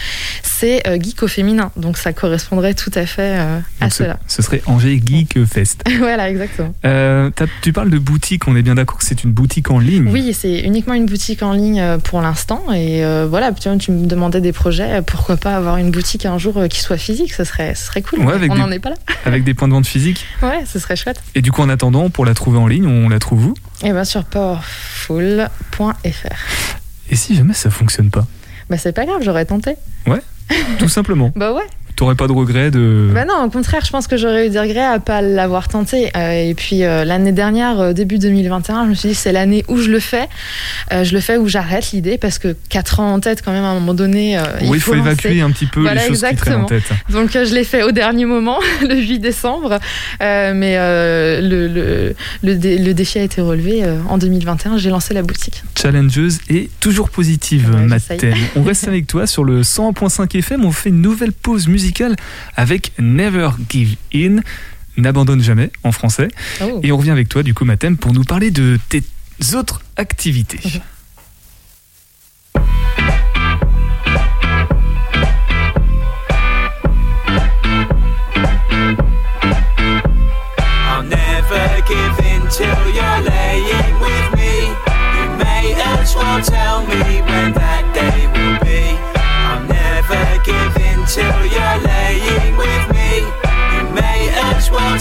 c'est 0.43 0.87
euh, 0.87 0.97
geek 0.99 1.21
au 1.23 1.27
féminin. 1.41 1.71
Donc 1.75 1.97
ça 1.97 2.13
correspondrait 2.13 2.75
tout 2.75 2.91
à 2.93 3.07
fait 3.07 3.39
euh, 3.39 3.59
à 3.79 3.89
ce, 3.89 4.03
cela. 4.03 4.19
ce 4.27 4.43
serait 4.43 4.61
Angers 4.67 5.01
Geek 5.03 5.43
Fest. 5.45 5.83
voilà, 5.99 6.29
exactement. 6.29 6.71
Euh, 6.85 7.31
tu 7.63 7.73
parles 7.73 7.89
de 7.89 7.97
boutique, 7.97 8.47
on 8.47 8.55
est 8.55 8.61
bien 8.61 8.75
d'accord 8.75 8.99
que 8.99 9.05
c'est 9.05 9.23
une 9.23 9.31
boutique 9.31 9.71
en 9.71 9.79
ligne. 9.79 10.07
Oui, 10.07 10.35
c'est 10.35 10.59
uniquement 10.59 10.93
une 10.93 11.07
boutique 11.07 11.41
en 11.41 11.53
ligne 11.53 11.81
euh, 11.81 11.97
pour 11.97 12.21
l'instant. 12.21 12.61
Et 12.71 13.03
euh, 13.03 13.25
voilà, 13.27 13.51
tu, 13.53 13.69
me 13.91 14.05
demandais 14.05 14.39
des 14.39 14.51
projets. 14.51 15.01
Pourquoi 15.01 15.35
pas 15.35 15.55
avoir 15.55 15.77
une 15.77 15.89
boutique 15.89 16.27
un 16.27 16.37
jour 16.37 16.61
qui 16.69 16.79
soit 16.79 16.97
phisique 16.97 17.33
Ce 17.33 17.43
serait, 17.43 17.73
ce 17.73 17.87
serait 17.87 18.03
cool. 18.03 18.19
Ouais, 18.19 18.35
On 18.47 18.55
n'en 18.55 18.69
est 18.69 18.77
pas 18.77 18.91
là. 18.91 18.95
Avec 19.25 19.43
des 19.43 19.55
points 19.55 19.67
de 19.67 19.73
vente 19.73 19.87
physiques. 19.87 20.27
Ouais, 20.43 20.63
ce 20.71 20.77
serait 20.77 20.95
chouette. 20.95 21.23
Et 21.33 21.41
du 21.41 21.51
coup, 21.51 21.63
en 21.63 21.69
attendant, 21.69 22.11
pour 22.11 22.25
la 22.25 22.35
trouver 22.35 22.59
en 22.59 22.67
ligne, 22.67 22.85
on 22.85 23.09
la 23.09 23.17
trouve 23.17 23.47
où? 23.47 23.53
Et 23.83 23.91
bien 23.91 24.03
sur 24.03 24.25
powerful.fr. 24.25 25.47
Et 27.09 27.15
si 27.15 27.35
jamais 27.35 27.55
ça 27.55 27.71
fonctionne 27.71 28.11
pas? 28.11 28.27
Bah 28.69 28.77
c'est 28.77 28.93
pas 28.93 29.05
grave, 29.05 29.21
j'aurais 29.23 29.45
tenté. 29.45 29.75
Tout 30.79 30.89
simplement. 30.89 31.31
Bah 31.35 31.53
ouais. 31.53 31.63
T'aurais 32.01 32.15
pas 32.15 32.25
de 32.25 32.31
regret 32.31 32.71
de. 32.71 33.11
Bah 33.13 33.25
non, 33.25 33.43
au 33.45 33.49
contraire, 33.51 33.85
je 33.85 33.91
pense 33.91 34.07
que 34.07 34.17
j'aurais 34.17 34.47
eu 34.47 34.49
des 34.49 34.59
regrets 34.59 34.83
à 34.83 34.97
pas 34.97 35.21
l'avoir 35.21 35.67
tenté. 35.67 36.09
Euh, 36.17 36.31
et 36.49 36.55
puis 36.55 36.83
euh, 36.83 37.05
l'année 37.05 37.31
dernière, 37.31 37.79
euh, 37.79 37.93
début 37.93 38.17
2021, 38.17 38.85
je 38.85 38.89
me 38.89 38.95
suis 38.95 39.09
dit 39.09 39.13
c'est 39.13 39.31
l'année 39.31 39.63
où 39.67 39.77
je 39.77 39.91
le 39.91 39.99
fais. 39.99 40.27
Euh, 40.91 41.03
je 41.03 41.13
le 41.13 41.19
fais 41.19 41.37
où 41.37 41.47
j'arrête 41.47 41.91
l'idée 41.91 42.17
parce 42.17 42.39
que 42.39 42.55
4 42.69 43.01
ans 43.01 43.13
en 43.13 43.19
tête 43.19 43.43
quand 43.45 43.51
même 43.51 43.63
à 43.63 43.67
un 43.67 43.75
moment 43.75 43.93
donné. 43.93 44.39
oui, 44.63 44.77
il 44.77 44.79
faut, 44.79 44.95
évacuer 44.95 45.41
un 45.41 45.51
petit 45.51 45.67
peu 45.67 45.81
Voilà, 45.81 46.01
les 46.01 46.07
choses 46.07 46.25
qui 46.27 46.35
traînent 46.37 46.61
en 46.61 46.65
tête. 46.65 46.89
Donc 47.11 47.33
je 47.33 47.53
l'ai 47.53 47.63
fait 47.63 47.83
au 47.83 47.91
dernier 47.91 48.25
moment, 48.25 48.57
le 48.81 48.95
8 48.95 49.19
décembre. 49.19 49.77
Mais 50.19 50.77
le, 51.39 51.67
le, 51.67 52.15
le, 52.41 52.55
dé- 52.55 52.79
le 52.79 52.95
défi 52.95 53.19
a 53.19 53.21
été 53.21 53.41
relevé 53.41 53.83
en 54.09 54.17
2021. 54.17 54.79
J'ai 54.79 54.89
lancé 54.89 55.13
la 55.13 55.21
boutique. 55.21 55.61
Challengeuse 55.79 56.39
et 56.49 56.71
toujours 56.79 57.11
positive, 57.11 57.69
Ouais. 57.75 58.31
On 58.55 58.63
reste 58.63 58.87
avec 58.87 59.05
toi 59.05 59.27
sur 59.27 59.43
le 59.43 59.61
100.5 59.61 60.35
FM. 60.35 60.65
On 60.65 60.71
fait 60.71 60.89
une 60.89 61.01
nouvelle 61.03 61.31
pause 61.31 61.67
musicale 61.67 61.90
avec 62.55 62.91
Never 62.99 63.49
Give 63.69 63.95
In. 64.13 64.41
N'abandonne 64.97 65.41
jamais 65.41 65.71
en 65.83 65.91
français. 65.91 66.27
Oh. 66.61 66.79
Et 66.83 66.91
on 66.91 66.97
revient 66.97 67.11
avec 67.11 67.29
toi, 67.29 67.43
du 67.43 67.53
coup, 67.53 67.65
Mathem, 67.65 67.97
pour 67.97 68.13
nous 68.13 68.23
parler 68.23 68.51
de 68.51 68.77
tes 68.89 69.03
autres 69.53 69.81
activités. 69.95 70.59
I'll 80.83 81.03
never 81.03 81.81
give 81.87 82.19
in 82.25 82.47
till 82.49 82.93
you're 82.93 83.21
laying 83.23 83.99
with 84.01 84.35
me. 84.35 84.67
You 85.15 85.25
may 85.37 85.73
as 85.97 86.15
well 86.15 86.41
tell 86.41 86.85
me 86.85 87.21
when 87.21 87.53
that 87.53 87.80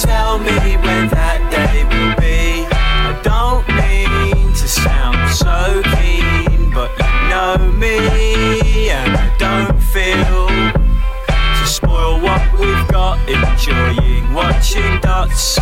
tell 0.01 0.39
me 0.39 0.77
when 0.77 1.09
that 1.09 1.41
day 1.53 1.85
will 1.85 2.15
be. 2.17 2.65
I 2.73 3.13
don't 3.23 3.67
mean 3.69 4.53
to 4.55 4.67
sound 4.69 5.29
so 5.31 5.83
keen, 5.97 6.71
but 6.73 6.91
you 6.97 7.13
know 7.29 7.59
me, 7.77 8.91
and 8.91 9.13
I 9.17 9.29
don't 9.37 9.79
feel 9.79 10.49
to 10.49 11.67
spoil 11.67 12.21
what 12.21 12.43
we've 12.59 12.89
got. 12.89 13.19
Enjoying 13.29 14.33
watching 14.33 15.01
dots, 15.01 15.59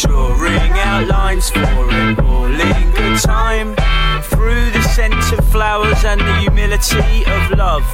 drawing 0.00 0.72
outlines 0.72 1.50
for 1.50 1.90
an 1.90 2.18
all 2.20 2.46
in 2.46 2.90
good 2.92 3.18
time. 3.20 3.76
Through 4.22 4.70
the 4.70 4.82
scent 4.94 5.32
of 5.38 5.44
flowers 5.50 6.04
and 6.04 6.20
the 6.20 6.36
humility 6.40 7.24
of 7.26 7.58
love, 7.58 7.84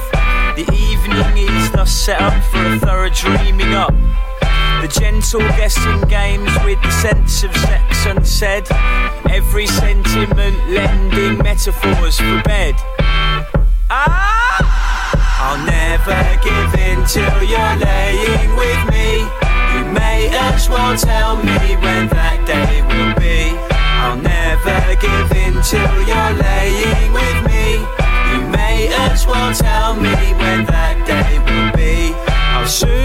the 0.55 0.65
evening 0.73 1.49
is 1.49 1.71
thus 1.71 1.91
set 1.91 2.21
up 2.21 2.41
for 2.45 2.63
a 2.73 2.79
thorough 2.79 3.09
dreaming 3.09 3.73
up. 3.73 3.93
The 4.81 4.87
gentle 4.87 5.41
guessing 5.59 6.01
games 6.07 6.51
with 6.63 6.81
the 6.81 6.91
sense 6.91 7.43
of 7.43 7.55
sex 7.55 8.05
unsaid. 8.05 8.67
Every 9.29 9.67
sentiment 9.67 10.57
lending 10.69 11.37
metaphors 11.39 12.17
for 12.19 12.41
bed. 12.43 12.75
Ah! 13.89 14.89
I'll 15.41 15.65
never 15.65 16.21
give 16.43 16.73
in 16.79 17.05
till 17.05 17.43
you're 17.43 17.75
laying 17.77 18.55
with 18.55 18.81
me. 18.91 19.23
You 19.73 19.85
may 19.93 20.29
as 20.31 20.69
well 20.69 20.97
tell 20.97 21.37
me 21.37 21.75
when 21.77 22.07
that 22.09 22.43
day 22.45 22.81
will 22.83 23.15
be. 23.15 23.55
I'll 24.03 24.17
never 24.17 24.95
give 24.95 25.31
in 25.31 25.61
till 25.63 25.97
you're 26.07 26.33
laying 26.43 27.13
with 27.13 27.39
me. 27.47 27.81
You 28.31 28.47
may 28.49 28.89
as 29.09 29.25
well 29.25 29.53
tell 29.53 29.95
me 29.95 30.15
when 30.39 30.65
that 30.65 31.07
day 31.07 31.39
will 31.39 31.45
be. 31.45 31.48
Soon 32.69 32.99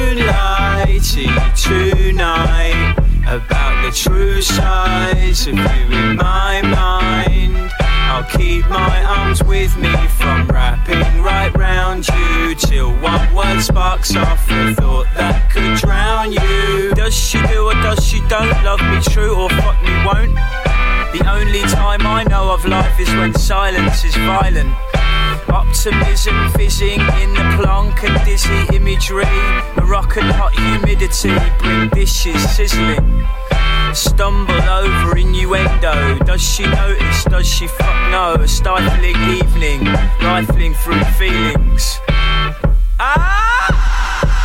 tonight 1.56 2.94
about 3.26 3.82
the 3.84 3.90
true 3.96 4.42
size 4.42 5.46
of 5.46 5.54
you 5.54 5.96
in 5.96 6.16
my 6.16 6.60
mind. 6.62 7.70
I'll 7.80 8.24
keep 8.24 8.68
my 8.68 9.04
arms 9.04 9.42
with 9.42 9.76
me 9.76 9.94
from 10.18 10.46
wrapping 10.48 11.22
right 11.22 11.52
round 11.56 12.06
you 12.08 12.54
till 12.54 12.92
one 13.00 13.34
word 13.34 13.60
sparks 13.60 14.14
off 14.16 14.50
a 14.50 14.74
thought 14.74 15.06
that 15.16 15.50
could 15.50 15.76
drown 15.78 16.32
you. 16.32 16.94
Does 16.94 17.14
she 17.14 17.40
do 17.46 17.64
or 17.64 17.74
does 17.74 18.04
she 18.06 18.20
don't 18.28 18.62
love 18.64 18.80
me 18.80 19.00
true 19.00 19.34
or 19.34 19.48
fuck 19.50 19.82
me 19.82 19.94
won't? 20.04 20.34
The 21.14 21.24
only 21.28 21.62
time 21.62 22.06
I 22.06 22.24
know 22.24 22.52
of 22.52 22.64
life 22.64 23.00
is 23.00 23.08
when 23.14 23.32
silence 23.34 24.04
is 24.04 24.14
violent. 24.16 24.74
Optimism 25.54 26.50
fizzing 26.54 27.00
in 27.22 27.32
the 27.32 27.56
plonk 27.56 28.02
and 28.02 28.24
dizzy 28.24 28.66
imagery. 28.74 29.24
Moroccan 29.76 30.24
hot 30.24 30.52
humidity 30.52 31.32
bring 31.60 31.88
dishes 31.90 32.42
sizzling. 32.50 33.24
Stumble 33.94 34.60
over 34.68 35.16
innuendo. 35.16 36.18
Does 36.24 36.42
she 36.42 36.64
notice? 36.64 37.22
Does 37.26 37.46
she 37.46 37.68
fuck 37.68 38.10
no? 38.10 38.34
A 38.34 38.48
stifling 38.48 39.14
evening, 39.30 39.84
rifling 40.20 40.74
through 40.74 41.04
feelings. 41.14 42.00
Ah! 42.98 43.70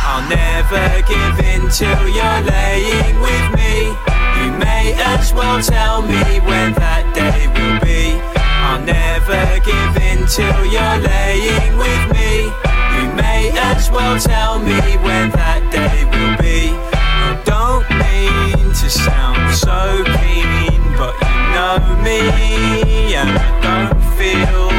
I'll 0.06 0.28
never 0.30 1.02
give 1.08 1.44
in 1.44 1.68
till 1.70 2.06
you're 2.06 2.42
laying 2.54 3.18
with 3.18 3.46
me. 3.58 3.88
You 4.38 4.52
may 4.58 4.94
as 4.96 5.34
well 5.34 5.60
tell 5.60 6.02
me 6.02 6.38
when 6.46 6.72
that 6.74 7.12
day 7.12 7.48
will 7.48 7.80
be. 7.80 8.29
I'll 8.70 8.84
never 8.84 9.58
give 9.64 9.96
in 9.96 10.24
till 10.28 10.64
you're 10.64 10.98
laying 11.02 11.76
with 11.76 12.04
me. 12.14 12.44
You 12.94 13.12
may 13.18 13.50
as 13.52 13.90
well 13.90 14.16
tell 14.16 14.60
me 14.60 14.78
when 15.02 15.30
that 15.32 15.62
day 15.74 16.04
will 16.06 16.36
be. 16.38 16.70
I 16.94 17.34
don't 17.42 17.82
mean 17.98 18.70
to 18.70 18.88
sound 18.88 19.50
so 19.58 20.04
keen, 20.22 20.78
but 20.94 21.18
you 21.18 21.34
know 21.50 21.82
me, 22.06 23.14
and 23.18 23.34
I 23.34 23.50
don't 23.58 23.98
feel 24.14 24.70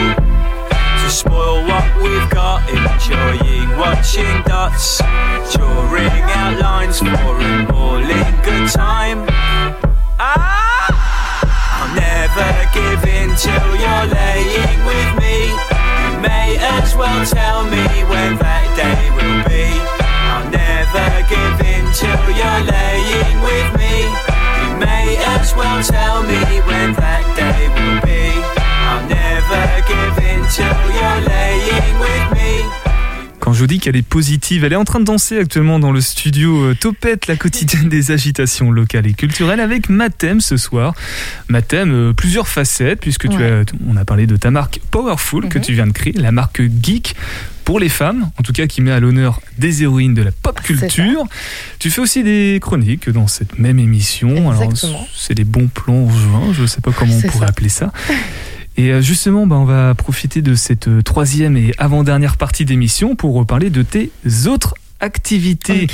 to 1.04 1.10
spoil 1.12 1.60
what 1.68 1.84
we've 2.02 2.30
got. 2.30 2.64
Enjoying 2.72 3.78
watching 3.78 4.42
dots, 4.44 5.00
drawing 5.52 6.24
outlines 6.40 7.00
for 7.00 7.36
an 7.44 7.70
all-in 7.72 8.36
good 8.48 8.70
time. 8.72 9.28
Ah! 10.18 10.72
I'll 11.84 11.96
never 11.96 12.71
till 13.38 13.72
you're 13.84 14.08
laying 14.12 14.80
with 14.86 15.12
me. 15.22 15.38
You 16.04 16.12
may 16.20 16.58
as 16.60 16.96
well 16.96 17.26
tell 17.26 17.64
me 17.66 17.86
when 18.12 18.38
that 18.38 18.68
day 18.76 19.02
will 19.18 19.42
be. 19.48 19.68
I'll 20.32 20.48
never 20.50 21.08
give 21.32 21.58
in 21.74 21.86
till 21.94 22.26
you're 22.40 22.64
laying 22.68 23.38
with 23.48 23.70
me. 23.80 23.96
You 24.62 24.70
may 24.80 25.18
as 25.36 25.56
well 25.56 25.82
tell 25.84 26.24
me 26.24 26.42
when 26.68 26.94
that 26.96 27.26
day 27.36 27.41
Quand 33.52 33.56
je 33.56 33.60
vous 33.64 33.68
dis 33.68 33.80
qu'elle 33.80 33.98
est 33.98 34.02
positive. 34.02 34.64
Elle 34.64 34.72
est 34.72 34.78
en 34.78 34.86
train 34.86 35.02
de 35.02 35.04
danser 35.04 35.38
actuellement 35.38 35.78
dans 35.78 35.92
le 35.92 36.00
studio 36.00 36.64
euh, 36.70 36.74
Topette, 36.74 37.28
la 37.28 37.36
quotidienne 37.36 37.90
des 37.90 38.12
agitations 38.12 38.72
locales 38.72 39.06
et 39.08 39.14
culturelles, 39.14 39.60
avec 39.60 39.90
Mathem 39.90 40.40
ce 40.40 40.56
soir. 40.56 40.94
Mathem, 41.50 41.92
euh, 41.92 42.14
plusieurs 42.14 42.48
facettes, 42.48 43.02
puisque 43.02 43.28
tu 43.28 43.36
Ouais. 43.36 43.52
as, 43.52 43.66
on 43.90 43.98
a 43.98 44.06
parlé 44.06 44.26
de 44.26 44.38
ta 44.38 44.52
marque 44.52 44.80
Powerful 44.90 45.50
que 45.50 45.58
Mhm. 45.58 45.64
tu 45.66 45.74
viens 45.74 45.86
de 45.86 45.92
créer, 45.92 46.14
la 46.14 46.32
marque 46.32 46.62
Geek 46.82 47.14
pour 47.66 47.78
les 47.82 47.90
femmes, 47.90 48.32
en 48.40 48.42
tout 48.42 48.54
cas 48.54 48.68
qui 48.68 48.80
met 48.80 48.92
à 48.92 49.02
l'honneur 49.02 49.42
des 49.58 49.84
héroïnes 49.84 50.14
de 50.14 50.22
la 50.22 50.32
pop 50.32 50.62
culture. 50.62 51.26
Tu 51.78 51.92
fais 51.92 52.00
aussi 52.00 52.24
des 52.24 52.58
chroniques 52.62 53.10
dans 53.10 53.28
cette 53.28 53.60
même 53.60 53.80
émission. 53.80 54.50
Alors, 54.50 54.72
c'est 55.14 55.36
des 55.36 55.44
bons 55.44 55.68
plans 55.68 56.10
juin, 56.10 56.54
je 56.54 56.62
ne 56.62 56.68
sais 56.68 56.80
pas 56.80 56.94
comment 56.94 57.14
on 57.18 57.22
pourrait 57.28 57.48
ça. 57.48 57.50
appeler 57.50 57.70
ça. 57.70 57.92
Et 58.78 58.92
euh, 58.92 59.02
justement, 59.02 59.46
bah, 59.48 59.58
on 59.58 59.66
va 59.66 59.94
profiter 59.96 60.42
de 60.42 60.56
cette 60.56 60.88
euh, 60.88 61.02
troisième 61.02 61.58
et 61.58 61.74
avant-dernière 61.78 62.38
partie 62.38 62.66
d'émission 62.66 63.16
pour 63.16 63.34
reparler 63.36 63.70
de 63.70 63.84
tes 63.84 64.12
autres 64.48 64.76
activités. 65.00 65.88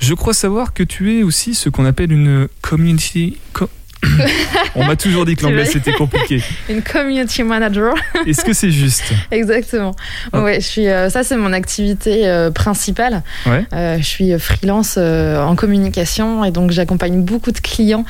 Je 0.00 0.14
crois 0.14 0.32
savoir 0.34 0.72
que 0.72 0.82
tu 0.82 1.18
es 1.18 1.22
aussi 1.22 1.54
ce 1.54 1.68
qu'on 1.68 1.84
appelle 1.84 2.10
une 2.12 2.48
community. 2.62 3.36
co- 3.52 3.68
on 4.74 4.84
m'a 4.84 4.96
toujours 4.96 5.24
dit 5.24 5.36
que 5.36 5.44
l'anglais 5.44 5.66
c'était 5.66 5.92
compliqué. 5.92 6.42
Une 6.68 6.82
community 6.82 7.42
manager. 7.42 7.94
Est-ce 8.26 8.44
que 8.44 8.52
c'est 8.52 8.70
juste? 8.70 9.12
Exactement. 9.30 9.94
Ah. 10.32 10.42
Ouais, 10.42 10.60
je 10.60 10.66
suis. 10.66 10.88
euh, 10.88 11.10
ça, 11.10 11.22
c'est 11.22 11.36
mon 11.36 11.52
activité 11.52 12.26
euh, 12.26 12.50
principale. 12.50 13.22
Ouais. 13.46 13.66
Euh, 13.72 13.98
je 13.98 14.04
suis 14.04 14.38
freelance 14.38 14.96
en 14.96 15.54
communication 15.56 16.44
et 16.44 16.50
donc 16.50 16.70
j'accompagne 16.70 17.22
beaucoup 17.22 17.52
de 17.52 17.58
clients 17.58 18.04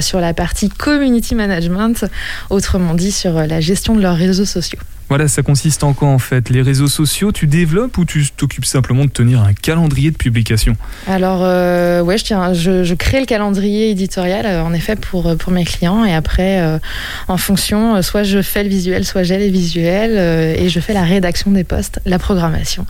sur 0.00 0.20
la 0.20 0.34
partie 0.34 0.68
community 0.68 1.34
management, 1.34 2.04
autrement 2.50 2.94
dit 2.94 3.12
sur 3.12 3.32
la 3.32 3.60
gestion 3.60 3.94
de 3.94 4.02
leurs 4.02 4.16
réseaux 4.16 4.44
sociaux. 4.44 4.78
Voilà, 5.12 5.28
ça 5.28 5.42
consiste 5.42 5.84
en 5.84 5.92
quoi 5.92 6.08
en 6.08 6.18
fait? 6.18 6.48
Les 6.48 6.62
réseaux 6.62 6.88
sociaux, 6.88 7.32
tu 7.32 7.46
développes 7.46 7.98
ou 7.98 8.06
tu 8.06 8.26
t'occupes 8.34 8.64
simplement 8.64 9.04
de 9.04 9.10
tenir 9.10 9.42
un 9.42 9.52
calendrier 9.52 10.10
de 10.10 10.16
publication? 10.16 10.74
Alors, 11.06 11.40
euh, 11.42 12.00
ouais, 12.00 12.16
je, 12.16 12.24
tiens, 12.24 12.54
je, 12.54 12.82
je 12.82 12.94
crée 12.94 13.20
le 13.20 13.26
calendrier 13.26 13.90
éditorial, 13.90 14.46
euh, 14.46 14.62
en 14.62 14.72
effet, 14.72 14.96
pour, 14.96 15.26
euh, 15.26 15.36
pour 15.36 15.52
mes 15.52 15.66
clients. 15.66 16.02
Et 16.06 16.14
après, 16.14 16.60
euh, 16.62 16.78
en 17.28 17.36
fonction, 17.36 18.00
soit 18.00 18.22
je 18.22 18.40
fais 18.40 18.62
le 18.62 18.70
visuel, 18.70 19.04
soit 19.04 19.22
j'ai 19.22 19.36
les 19.36 19.50
visuels. 19.50 20.16
et 20.58 20.70
je 20.70 20.80
fais 20.80 20.94
la 20.94 21.02
rédaction 21.04 21.50
des 21.50 21.64
posts, 21.64 22.00
la 22.06 22.18
programmation, 22.18 22.86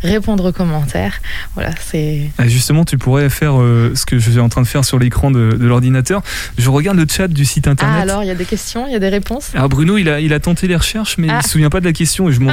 répondre 0.00 0.48
aux 0.48 0.52
commentaires. 0.52 1.20
Voilà, 1.56 1.72
c'est. 1.78 2.22
Ah, 2.38 2.48
Justement, 2.48 2.86
tu 2.86 2.96
pourrais 2.96 3.28
faire 3.28 3.52
ce 3.52 4.06
que 4.06 4.18
je 4.18 4.30
suis 4.30 4.40
en 4.40 4.48
train 4.48 4.62
de 4.62 4.66
faire 4.66 4.86
sur 4.86 4.98
l'écran 4.98 5.30
de, 5.30 5.50
de 5.60 5.66
l'ordinateur. 5.66 6.22
Je 6.56 6.70
regarde 6.70 6.96
le 6.96 7.04
chat 7.06 7.28
du 7.28 7.44
site 7.44 7.66
Ah, 7.66 7.72
internet. 7.72 8.00
alors, 8.08 8.22
il 8.24 8.28
y 8.28 8.30
a 8.30 8.34
des 8.34 8.46
questions, 8.46 8.86
il 8.86 8.94
y 8.94 8.96
a 8.96 8.98
des 8.98 9.10
réponses? 9.10 9.50
Alors 9.54 9.68
Bruno, 9.68 9.98
il 9.98 10.08
a, 10.08 10.20
il 10.20 10.32
a 10.32 10.40
tenté 10.40 10.66
les 10.68 10.76
recherches, 10.76 11.18
mais 11.18 11.26
Ah. 11.30 11.40
il 11.42 11.44
se 11.44 11.50
souvient 11.50 11.65
pas 11.70 11.80
de 11.80 11.84
la 11.84 11.92
question 11.92 12.28
et 12.28 12.32
je 12.32 12.40
m'en 12.40 12.52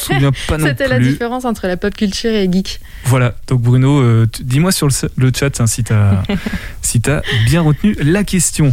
souviens 0.00 0.32
pas 0.48 0.58
non 0.58 0.66
C'était 0.66 0.88
la 0.88 0.96
plus. 0.96 1.10
différence 1.10 1.44
entre 1.44 1.66
la 1.66 1.76
pop 1.76 1.94
culture 1.94 2.30
et 2.30 2.48
geek. 2.50 2.80
Voilà, 3.04 3.34
donc 3.48 3.60
Bruno, 3.62 4.00
euh, 4.00 4.26
dis-moi 4.40 4.72
sur 4.72 4.86
le, 4.88 4.92
le 5.16 5.32
chat 5.34 5.60
hein, 5.60 5.66
si 5.66 5.84
tu 5.84 5.92
as, 5.92 6.22
si 6.82 7.00
t'as 7.00 7.20
bien 7.46 7.60
retenu 7.62 7.96
la 8.00 8.24
question. 8.24 8.72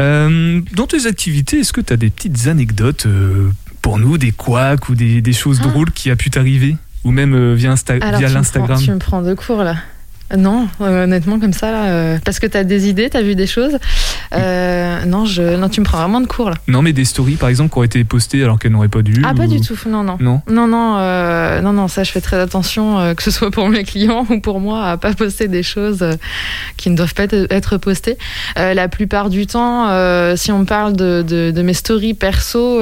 Euh, 0.00 0.60
dans 0.72 0.86
tes 0.86 1.06
activités, 1.06 1.60
est-ce 1.60 1.72
que 1.72 1.80
tu 1.80 1.92
as 1.92 1.96
des 1.96 2.10
petites 2.10 2.46
anecdotes 2.48 3.06
euh, 3.06 3.50
pour 3.82 3.98
nous, 3.98 4.18
des 4.18 4.32
couacs 4.32 4.88
ou 4.88 4.94
des, 4.94 5.20
des 5.20 5.32
choses 5.32 5.60
Ah. 5.62 5.68
drôles 5.68 5.90
qui 5.92 6.10
a 6.10 6.16
pu 6.16 6.30
t'arriver? 6.30 6.76
Ou 7.04 7.10
même 7.10 7.54
via, 7.54 7.74
Insta- 7.74 8.00
Alors, 8.02 8.18
via 8.18 8.28
tu 8.28 8.32
me, 8.34 8.38
l'Instagram? 8.38 8.80
tu 8.82 8.90
me 8.90 8.98
prends 8.98 9.20
de 9.22 9.34
cours 9.34 9.62
là. 9.62 9.76
Non, 10.36 10.68
euh, 10.80 11.04
honnêtement, 11.04 11.38
comme 11.38 11.52
ça, 11.52 11.70
là, 11.70 11.84
euh, 11.84 12.18
parce 12.24 12.38
que 12.40 12.46
tu 12.46 12.56
as 12.56 12.64
des 12.64 12.88
idées, 12.88 13.10
tu 13.10 13.16
as 13.16 13.22
vu 13.22 13.34
des 13.34 13.46
choses. 13.46 13.78
Euh, 14.34 15.04
non, 15.04 15.26
je, 15.26 15.56
non, 15.56 15.68
tu 15.68 15.80
me 15.80 15.84
prends 15.84 15.98
vraiment 15.98 16.20
de 16.20 16.26
cours 16.26 16.50
là. 16.50 16.56
Non, 16.66 16.82
mais 16.82 16.92
des 16.92 17.04
stories 17.04 17.34
par 17.36 17.48
exemple 17.50 17.70
qui 17.70 17.76
auraient 17.78 17.86
été 17.86 18.02
postées 18.04 18.42
alors 18.42 18.58
qu'elles 18.58 18.72
n'auraient 18.72 18.88
pas 18.88 19.02
dû 19.02 19.22
Ah, 19.24 19.34
pas 19.34 19.46
du 19.46 19.60
tout, 19.60 19.76
non, 19.88 20.02
non. 20.02 20.16
Non 20.20 20.40
Non, 20.50 20.66
non, 20.66 20.98
non, 21.62 21.72
non, 21.72 21.88
ça, 21.88 22.02
je 22.04 22.10
fais 22.10 22.20
très 22.22 22.38
attention, 22.40 23.14
que 23.14 23.22
ce 23.22 23.30
soit 23.30 23.50
pour 23.50 23.68
mes 23.68 23.84
clients 23.84 24.26
ou 24.30 24.40
pour 24.40 24.60
moi, 24.60 24.86
à 24.88 24.96
pas 24.96 25.12
poster 25.12 25.46
des 25.46 25.62
choses 25.62 26.04
qui 26.76 26.90
ne 26.90 26.96
doivent 26.96 27.14
pas 27.14 27.24
être- 27.24 27.76
postées. 27.76 28.16
La 28.56 28.88
plupart 28.88 29.30
du 29.30 29.46
temps, 29.46 29.88
si 30.36 30.50
on 30.52 30.64
parle 30.64 30.94
de, 30.96 31.24
de, 31.26 31.50
de 31.50 31.62
mes 31.62 31.74
stories 31.74 32.14
perso, 32.14 32.80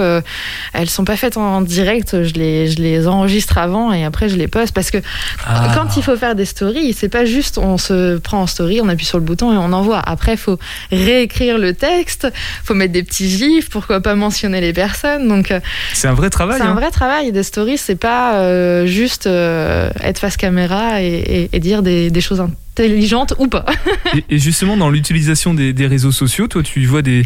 elles 0.72 0.88
sont 0.90 1.04
pas 1.04 1.16
faites 1.16 1.36
en 1.36 1.60
direct, 1.60 2.22
je 2.22 2.34
les, 2.34 2.68
je 2.68 2.76
les 2.80 3.06
enregistre 3.08 3.58
avant 3.58 3.92
et 3.92 4.04
après 4.04 4.28
je 4.28 4.36
les 4.36 4.48
poste 4.48 4.72
parce 4.74 4.90
que 4.90 4.98
Ah. 5.46 5.72
quand 5.74 5.96
il 5.96 6.02
faut 6.02 6.16
faire 6.16 6.34
des 6.34 6.44
stories, 6.44 6.92
c'est 6.92 7.08
pas 7.08 7.24
juste 7.24 7.31
on 7.58 7.78
se 7.78 8.18
prend 8.18 8.42
en 8.42 8.46
story, 8.46 8.80
on 8.82 8.88
appuie 8.88 9.04
sur 9.06 9.18
le 9.18 9.24
bouton 9.24 9.52
et 9.52 9.56
on 9.56 9.72
envoie. 9.72 9.98
Après, 10.00 10.32
il 10.32 10.38
faut 10.38 10.58
réécrire 10.90 11.58
le 11.58 11.74
texte, 11.74 12.28
faut 12.64 12.74
mettre 12.74 12.92
des 12.92 13.02
petits 13.02 13.28
gifs, 13.28 13.68
pourquoi 13.70 14.00
pas 14.00 14.14
mentionner 14.14 14.60
les 14.60 14.72
personnes. 14.72 15.28
Donc, 15.28 15.50
euh, 15.50 15.60
C'est 15.94 16.08
un 16.08 16.14
vrai 16.14 16.30
travail. 16.30 16.58
c'est 16.58 16.66
un 16.66 16.70
hein. 16.70 16.74
vrai 16.74 16.90
travail. 16.90 17.32
Des 17.32 17.42
stories, 17.42 17.78
c'est 17.78 17.96
pas 17.96 18.34
euh, 18.36 18.86
juste 18.86 19.26
euh, 19.26 19.90
être 20.00 20.18
face 20.18 20.36
caméra 20.36 21.02
et, 21.02 21.06
et- 21.06 21.48
et 21.52 21.60
dire 21.60 21.82
des, 21.82 22.10
des 22.10 22.20
choses 22.20 22.40
intelligentes 22.40 23.34
ou 23.38 23.48
pas. 23.48 23.66
Et, 24.30 24.38
justement, 24.38 24.76
dans 24.76 24.88
l'utilisation 24.90 25.52
des, 25.54 25.72
des 25.72 25.86
réseaux 25.86 26.12
sociaux, 26.12 26.46
toi, 26.48 26.62
tu 26.62 26.84
vois 26.86 27.02
des, 27.02 27.24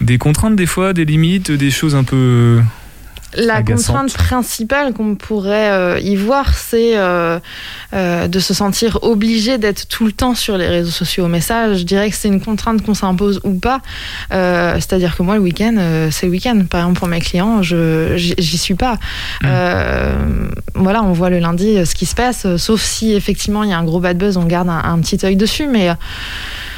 des 0.00 0.18
contraintes 0.18 0.56
des 0.56 0.66
fois, 0.66 0.92
des 0.92 1.04
limites, 1.04 1.50
des 1.50 1.70
choses 1.70 1.94
un 1.94 2.04
peu. 2.04 2.60
La 3.34 3.56
Agaçante. 3.56 3.86
contrainte 3.86 4.14
principale 4.14 4.92
qu'on 4.92 5.14
pourrait 5.14 5.70
euh, 5.70 5.98
y 5.98 6.16
voir, 6.16 6.54
c'est 6.54 6.96
euh, 6.96 7.38
euh, 7.92 8.28
de 8.28 8.38
se 8.38 8.54
sentir 8.54 8.98
obligé 9.02 9.58
d'être 9.58 9.88
tout 9.88 10.06
le 10.06 10.12
temps 10.12 10.34
sur 10.34 10.56
les 10.56 10.68
réseaux 10.68 10.90
sociaux. 10.90 11.26
Mais 11.28 11.40
ça, 11.40 11.74
je 11.74 11.82
dirais 11.82 12.08
que 12.10 12.16
c'est 12.16 12.28
une 12.28 12.40
contrainte 12.40 12.82
qu'on 12.82 12.94
s'impose 12.94 13.40
ou 13.44 13.54
pas. 13.54 13.80
C'est-à-dire 14.30 15.16
que 15.16 15.22
moi, 15.22 15.34
le 15.34 15.40
week-end, 15.40 16.08
c'est 16.10 16.26
le 16.26 16.32
week-end. 16.32 16.64
Par 16.70 16.80
exemple, 16.80 16.98
pour 16.98 17.08
mes 17.08 17.20
clients, 17.20 17.62
je 17.62 18.14
j'y 18.16 18.58
suis 18.58 18.74
pas. 18.74 18.98
Euh, 19.44 20.48
voilà, 20.74 21.02
on 21.02 21.12
voit 21.12 21.30
le 21.30 21.38
lundi 21.38 21.84
ce 21.84 21.94
qui 21.94 22.06
se 22.06 22.14
passe, 22.14 22.56
sauf 22.56 22.82
si 22.82 23.12
effectivement 23.12 23.64
il 23.64 23.70
y 23.70 23.72
a 23.72 23.78
un 23.78 23.84
gros 23.84 24.00
bad 24.00 24.18
buzz, 24.18 24.36
on 24.36 24.44
garde 24.44 24.68
un, 24.68 24.82
un 24.84 24.98
petit 25.00 25.18
œil 25.24 25.36
dessus. 25.36 25.66
Mais 25.66 25.90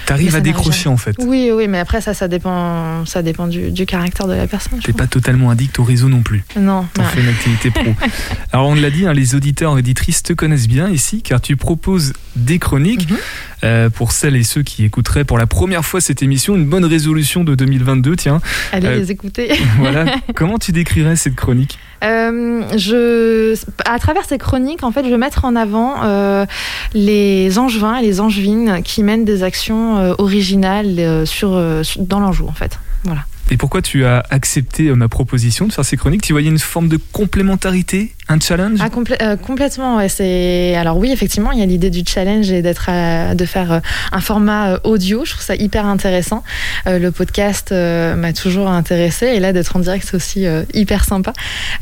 T'arrives 0.09 0.34
à 0.36 0.40
décrocher 0.40 0.88
en 0.88 0.96
fait. 0.96 1.14
oui, 1.20 1.50
oui, 1.52 1.68
mais 1.68 1.78
après 1.78 2.00
ça, 2.00 2.14
ça 2.14 2.28
dépend, 2.28 3.04
ça 3.06 3.22
dépend 3.22 3.46
du, 3.46 3.70
du 3.70 3.84
caractère 3.86 4.26
de 4.26 4.32
la 4.32 4.46
personne. 4.46 4.80
T'es 4.80 4.92
pas 4.94 5.06
totalement 5.06 5.50
addict 5.50 5.78
au 5.78 5.84
réseau 5.84 6.09
non 6.09 6.22
plus. 6.22 6.44
Non. 6.59 6.86
T'en 6.94 7.04
fais 7.04 7.20
une 7.20 7.28
activité 7.28 7.70
pro. 7.70 7.94
Alors 8.52 8.68
on 8.68 8.74
l'a 8.74 8.90
dit, 8.90 9.06
hein, 9.06 9.12
les 9.12 9.34
auditeurs 9.34 9.72
et 9.76 9.78
auditrices 9.80 10.22
te 10.22 10.32
connaissent 10.32 10.66
bien 10.68 10.88
ici 10.88 11.20
car 11.22 11.40
tu 11.40 11.56
proposes 11.56 12.14
des 12.36 12.59
chroniques. 12.59 13.11
Mhm. 13.11 13.16
Euh, 13.64 13.90
pour 13.90 14.12
celles 14.12 14.36
et 14.36 14.44
ceux 14.44 14.62
qui 14.62 14.84
écouteraient 14.84 15.24
pour 15.24 15.36
la 15.36 15.48
première 15.48 15.84
fois 15.84 16.00
cette 16.00 16.22
émission, 16.22 16.54
une 16.54 16.66
bonne 16.66 16.84
résolution 16.84 17.42
de 17.42 17.56
2022, 17.56 18.14
tiens. 18.14 18.40
Allez 18.72 18.86
Euh, 18.86 18.96
les 18.98 19.11
écouter. 19.11 19.50
voilà. 19.78 20.04
Comment 20.36 20.59
tu 20.59 20.70
décrirais 20.70 21.16
cette 21.16 21.34
chronique? 21.34 21.76
Euh, 22.05 22.62
je, 22.76 23.59
à 23.84 23.99
travers 23.99 24.24
ces 24.24 24.38
chroniques, 24.38 24.82
en 24.82 24.92
fait, 24.92 25.05
je 25.05 25.11
veux 25.11 25.18
mettre 25.18 25.44
en 25.44 25.57
avant 25.57 26.03
euh, 26.03 26.46
les 26.94 27.59
angevins 27.59 27.96
et 27.96 28.03
les 28.03 28.20
angevines 28.20 28.82
qui 28.84 29.03
mènent 29.03 29.24
des 29.24 29.42
actions 29.42 29.99
euh, 29.99 30.14
originales 30.18 30.99
euh, 30.99 31.26
sur, 31.26 31.55
euh, 31.55 31.82
dans 31.99 32.20
l'Anjou, 32.20 32.46
en 32.46 32.53
fait. 32.53 32.78
Voilà. 33.05 33.24
Et 33.51 33.57
pourquoi 33.57 33.80
tu 33.80 34.05
as 34.05 34.22
accepté 34.30 34.92
ma 34.92 35.09
proposition 35.09 35.66
de 35.66 35.72
faire 35.72 35.84
ces 35.84 35.96
chroniques? 35.96 36.22
Tu 36.22 36.32
voyais 36.32 36.51
une 36.51 36.59
forme 36.59 36.88
de 36.88 36.99
complémentarité, 37.12 38.14
un 38.29 38.39
challenge 38.41 38.79
Ah, 38.83 38.89
complè- 38.89 39.22
euh, 39.22 39.37
complètement, 39.37 39.97
ouais. 39.97 40.09
C'est 40.09 40.74
alors 40.76 40.97
oui, 40.99 41.11
effectivement, 41.12 41.51
il 41.53 41.59
y 41.59 41.62
a 41.62 41.66
l'idée 41.66 41.91
du 41.91 42.03
challenge 42.07 42.51
et 42.51 42.61
d'être 42.62 42.89
à- 42.89 43.35
de 43.35 43.45
faire 43.45 43.72
euh, 43.72 43.81
un 44.12 44.20
format 44.20 44.72
euh, 44.74 44.79
audio. 44.85 45.24
Je 45.24 45.31
trouve 45.33 45.43
ça 45.45 45.55
hyper 45.57 45.87
intéressant. 45.87 46.43
Euh, 46.87 46.99
le 46.99 47.11
podcast 47.11 47.72
euh, 47.72 48.14
m'a 48.16 48.33
toujours 48.33 48.68
intéressé 48.68 49.26
et 49.26 49.41
là 49.41 49.53
d'être 49.53 49.76
en 49.76 49.81
direct 49.81 50.07
c'est 50.09 50.16
aussi 50.16 50.47
euh, 50.47 50.64
hyper 50.74 51.05
sympa. 51.05 51.33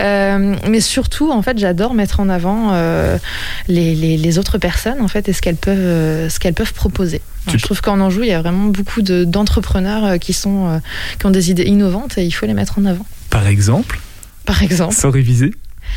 Euh, 0.00 0.54
mais 0.68 0.80
surtout, 0.80 1.30
en 1.32 1.42
fait, 1.42 1.58
j'adore 1.58 1.94
mettre 1.94 2.20
en 2.20 2.28
avant 2.28 2.70
euh, 2.72 3.18
les, 3.68 3.94
les- 3.94 4.16
les 4.16 4.38
autres 4.38 4.58
personnes 4.58 5.00
en 5.00 5.08
fait 5.08 5.28
et 5.28 5.32
ce 5.32 5.42
qu'elles 5.42 5.56
peuvent 5.56 5.76
euh, 5.78 6.28
ce 6.28 6.38
qu'elles 6.38 6.54
peuvent 6.54 6.72
proposer. 6.74 7.20
Je 7.48 7.58
trouve 7.58 7.80
qu'en 7.80 8.00
Anjou, 8.00 8.22
il 8.24 8.28
y 8.28 8.32
a 8.32 8.40
vraiment 8.40 8.66
beaucoup 8.66 9.02
de- 9.02 9.24
d'entrepreneurs 9.24 10.04
euh, 10.04 10.16
qui 10.18 10.32
sont 10.32 10.68
euh, 10.68 10.78
qui 11.18 11.26
ont 11.26 11.30
des 11.30 11.50
idées 11.50 11.62
innovantes 11.64 12.18
et 12.18 12.24
il 12.24 12.30
faut 12.32 12.46
les 12.46 12.54
mettre 12.54 12.78
en 12.78 12.84
avant. 12.86 13.06
Par 13.30 13.46
exemple, 13.46 13.98
Par 14.44 14.62
exemple. 14.62 14.94
sans 14.94 15.10
réviser 15.10 15.52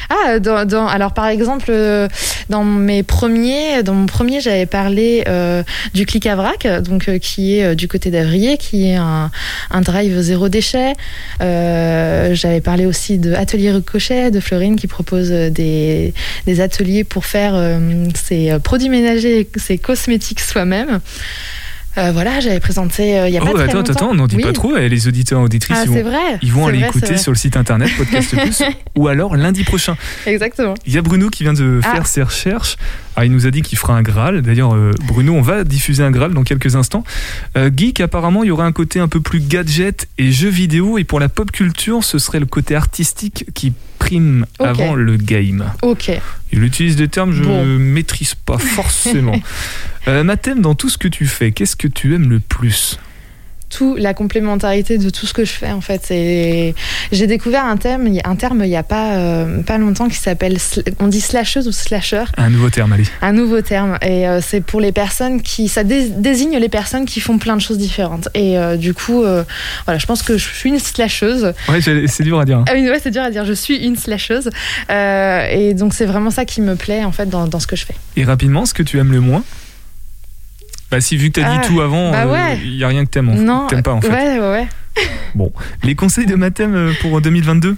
Ah, 0.09 0.39
dans, 0.39 0.87
alors 0.87 1.13
par 1.13 1.27
exemple, 1.27 1.67
euh, 1.69 2.07
dans 2.49 2.63
mes 2.63 3.03
premiers, 3.03 3.83
dans 3.83 3.93
mon 3.93 4.07
premier, 4.07 4.41
j'avais 4.41 4.65
parlé 4.65 5.23
euh, 5.27 5.63
du 5.93 6.05
clic 6.05 6.25
à 6.25 6.35
vrac, 6.35 6.67
donc 6.81 7.07
euh, 7.07 7.19
qui 7.19 7.57
est 7.57 7.63
euh, 7.63 7.75
du 7.75 7.87
côté 7.87 8.09
d'Avrier, 8.09 8.57
qui 8.57 8.89
est 8.89 8.95
un, 8.95 9.31
drive 9.81 10.19
zéro 10.19 10.49
déchet. 10.49 10.93
J'avais 11.39 12.61
parlé 12.61 12.85
aussi 12.85 13.17
de 13.17 13.33
Atelier 13.33 13.71
de 13.71 14.39
Florine 14.39 14.75
qui 14.75 14.87
propose 14.87 15.29
des, 15.29 16.13
des 16.45 16.61
ateliers 16.61 17.03
pour 17.03 17.25
faire 17.25 17.55
ses 18.15 18.57
produits 18.63 18.89
ménagers, 18.89 19.47
ses 19.55 19.77
cosmétiques 19.77 20.41
soi-même. 20.41 20.99
Euh, 21.99 22.11
voilà, 22.11 22.39
j'avais 22.39 22.59
présenté 22.59 23.19
euh, 23.19 23.27
il 23.27 23.33
y 23.33 23.37
a 23.37 23.41
pas 23.41 23.47
Oh, 23.51 23.53
très 23.55 23.63
attends, 23.65 23.79
attends, 23.81 24.09
on 24.11 24.15
n'en 24.15 24.27
dit 24.27 24.37
Oui. 24.37 24.43
pas 24.43 24.53
trop. 24.53 24.75
eh, 24.77 24.87
Les 24.89 25.07
auditeurs 25.07 25.41
auditrices, 25.41 25.77
Ah, 25.79 25.83
ils 25.85 25.89
vont, 25.91 26.01
vrai. 26.09 26.17
ils 26.41 26.51
vont 26.53 26.67
aller 26.67 26.79
vrai, 26.79 26.87
écouter 26.89 27.17
sur 27.17 27.31
le 27.31 27.37
site 27.37 27.57
internet 27.57 27.89
Podcast 27.97 28.35
Plus 28.37 28.63
ou 28.95 29.07
alors 29.07 29.35
lundi 29.35 29.63
prochain. 29.63 29.95
Exactement. 30.25 30.75
Il 30.85 30.93
y 30.93 30.97
a 30.97 31.01
Bruno 31.01 31.29
qui 31.29 31.43
vient 31.43 31.53
de 31.53 31.81
Ah. 31.83 31.91
faire 31.95 32.07
ses 32.07 32.23
recherches. 32.23 32.77
Ah, 33.15 33.25
il 33.25 33.31
nous 33.31 33.45
a 33.47 33.51
dit 33.51 33.61
qu'il 33.61 33.77
fera 33.77 33.95
un 33.97 34.01
Graal. 34.01 34.41
D'ailleurs, 34.41 34.73
euh, 34.75 34.91
Bruno, 35.07 35.33
on 35.33 35.41
va 35.41 35.63
diffuser 35.65 36.03
un 36.03 36.11
Graal 36.11 36.33
dans 36.33 36.43
quelques 36.43 36.75
instants. 36.77 37.03
Geek, 37.57 37.99
apparemment, 37.99 38.43
il 38.43 38.47
y 38.47 38.51
aurait 38.51 38.65
un 38.65 38.71
côté 38.71 38.99
un 39.01 39.07
peu 39.09 39.19
plus 39.19 39.41
gadget 39.45 40.07
et 40.17 40.31
jeux 40.31 40.49
vidéo. 40.49 40.97
Et 40.97 41.03
pour 41.03 41.19
la 41.19 41.27
pop 41.27 41.51
culture, 41.51 42.03
ce 42.03 42.17
serait 42.17 42.39
le 42.39 42.45
côté 42.45 42.75
artistique 42.75 43.45
qui 43.53 43.73
prime 44.09 44.45
avant 44.59 44.95
le 44.95 45.17
game. 45.17 45.71
Ok. 45.83 46.11
Il 46.51 46.63
utilise 46.63 46.95
des 46.95 47.07
termes 47.07 47.29
que 47.31 47.37
je 47.37 47.43
Bon. 47.43 47.63
ne 47.63 47.77
maîtrise 47.77 48.33
pas 48.33 48.57
forcément. 48.57 49.39
euh, 50.07 50.23
Mathem, 50.23 50.61
dans 50.61 50.73
tout 50.73 50.89
ce 50.89 50.97
que 50.97 51.07
tu 51.07 51.27
fais, 51.27 51.51
qu'est-ce 51.51 51.75
que 51.75 51.87
tu 51.87 52.15
aimes 52.15 52.29
le 52.29 52.39
plus? 52.39 52.99
Tout 53.69 53.95
la 53.95 54.13
complémentarité 54.13 54.97
de 54.97 55.09
tout 55.09 55.25
ce 55.25 55.33
que 55.33 55.45
je 55.45 55.51
fais 55.51 55.71
en 55.71 55.81
fait. 55.81 56.01
C'est 56.03 56.73
j'ai 57.11 57.27
découvert 57.27 57.65
un 57.65 57.77
terme 57.77 58.07
il 58.07 58.15
y 58.15 58.19
a- 58.19 58.27
un 58.29 58.35
terme 58.35 58.63
il 58.63 58.69
y 58.69 58.75
a 58.75 58.83
pas 58.83 59.13
euh, 59.17 59.61
pas 59.61 59.77
longtemps 59.77 60.07
qui 60.09 60.17
s'appelle 60.17 60.57
on 60.99 61.07
dit 61.07 61.21
slasheuse 61.21 61.67
ou 61.67 61.71
slasher. 61.71 62.23
Un 62.37 62.49
nouveau 62.49 62.69
terme, 62.69 62.93
allez. 62.93 63.03
un 63.21 63.31
nouveau 63.31 63.61
terme. 63.61 63.97
Et 64.01 64.27
euh, 64.27 64.39
c'est 64.41 64.61
pour 64.61 64.81
les 64.81 64.91
personnes 64.91 65.41
qui 65.41 65.67
ça 65.67 65.83
dé- 65.83 66.09
désigne 66.09 66.57
les 66.57 66.69
personnes 66.69 67.05
qui 67.05 67.19
font 67.19 67.37
plein 67.37 67.55
de 67.55 67.61
choses 67.61 67.77
différentes. 67.77 68.27
Et 68.33 68.57
euh, 68.57 68.75
du 68.77 68.93
coup 68.93 69.21
voilà 69.21 69.99
je 69.99 70.05
pense 70.05 70.21
que 70.23 70.37
je 70.37 70.47
suis 70.47 70.69
une 70.69 70.79
slasheuse. 70.79 71.53
Ouais, 71.69 71.79
c'est 71.81 72.23
dur 72.23 72.39
à 72.39 72.45
dire. 72.45 72.57
hein. 72.59 72.65
ah 72.69 72.73
oui 72.73 72.89
ouais 72.89 72.99
c'est 73.01 73.11
dur 73.11 73.21
à 73.23 73.29
dire. 73.31 73.45
Je 73.45 73.53
suis 73.53 73.77
une 73.77 73.95
slasheuse. 73.95 74.49
Et 74.89 75.73
donc 75.73 75.93
c'est 75.93 76.05
vraiment 76.05 76.31
ça 76.31 76.45
qui 76.45 76.61
me 76.61 76.75
plaît 76.75 77.03
en 77.03 77.11
fait 77.11 77.27
dans, 77.29 77.47
dans 77.47 77.59
ce 77.59 77.67
que 77.67 77.75
je 77.75 77.85
fais. 77.85 77.95
Et 78.15 78.23
rapidement, 78.23 78.65
ce 78.65 78.73
que 78.73 78.83
tu 78.83 78.97
aimes 78.99 79.11
le 79.11 79.21
moins 79.21 79.43
Bah 80.91 81.01
si, 81.01 81.17
vu 81.17 81.29
que 81.29 81.39
tu 81.39 81.45
as 81.45 81.51
Ah, 81.51 81.57
dit 81.59 81.67
tout 81.67 81.81
avant, 81.81 82.11
bah 82.11 82.23
il 82.25 82.29
ouais. 82.31 82.75
n'y 82.77 82.83
a 82.83 82.87
rien 82.87 83.05
que 83.05 83.09
t'aimes 83.11 83.29
en 83.29 83.35
fait. 83.35 83.43
non 83.43 83.67
T'aimes 83.67 83.83
pas 83.83 83.93
en 83.93 84.01
fait. 84.01 84.09
ouais 84.09 84.39
ouais 84.39 84.67
ouais 85.35 85.49
Les 85.83 85.95
conseils 85.95 86.25
de 86.25 86.35
Mathem 86.35 86.73
euh, 86.75 86.93
pour 87.01 87.21
2022 87.21 87.75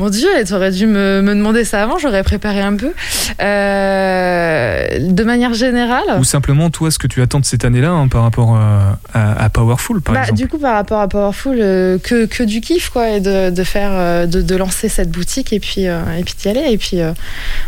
Mon 0.00 0.08
Dieu, 0.08 0.28
tu 0.46 0.54
aurais 0.54 0.70
dû 0.70 0.86
me, 0.86 1.20
me 1.20 1.34
demander 1.34 1.62
ça 1.64 1.82
avant, 1.82 1.98
j'aurais 1.98 2.22
préparé 2.22 2.60
un 2.62 2.74
peu. 2.74 2.92
Euh, 3.40 4.86
de 4.98 5.24
manière 5.24 5.52
générale, 5.52 6.02
Ou 6.18 6.24
simplement, 6.24 6.70
toi, 6.70 6.90
ce 6.90 6.98
que 6.98 7.06
tu 7.06 7.20
attends 7.20 7.38
de 7.40 7.44
cette 7.44 7.64
année-là 7.66 7.90
hein, 7.90 8.08
par 8.08 8.22
rapport 8.22 8.56
à, 8.56 8.98
à- 9.12 9.44
à 9.44 9.48
Powerful, 9.50 10.00
par 10.00 10.14
bah, 10.14 10.20
exemple 10.22 10.38
du 10.38 10.48
coup, 10.48 10.58
par 10.58 10.74
rapport 10.74 11.00
à 11.00 11.08
Powerful, 11.08 11.58
euh, 11.60 11.98
que, 11.98 12.24
que 12.24 12.42
du 12.42 12.60
kiff, 12.62 12.88
quoi, 12.88 13.10
et 13.10 13.20
de, 13.20 13.50
de 13.50 13.62
faire, 13.64 13.90
euh, 13.92 14.24
de, 14.26 14.40
de 14.40 14.56
lancer 14.56 14.88
cette 14.88 15.10
boutique 15.10 15.52
et 15.52 15.60
puis, 15.60 15.86
euh, 15.86 16.00
et 16.18 16.24
puis 16.24 16.34
d'y 16.40 16.48
aller. 16.48 16.64
Et 16.72 16.78
puis, 16.78 17.00
euh, 17.02 17.12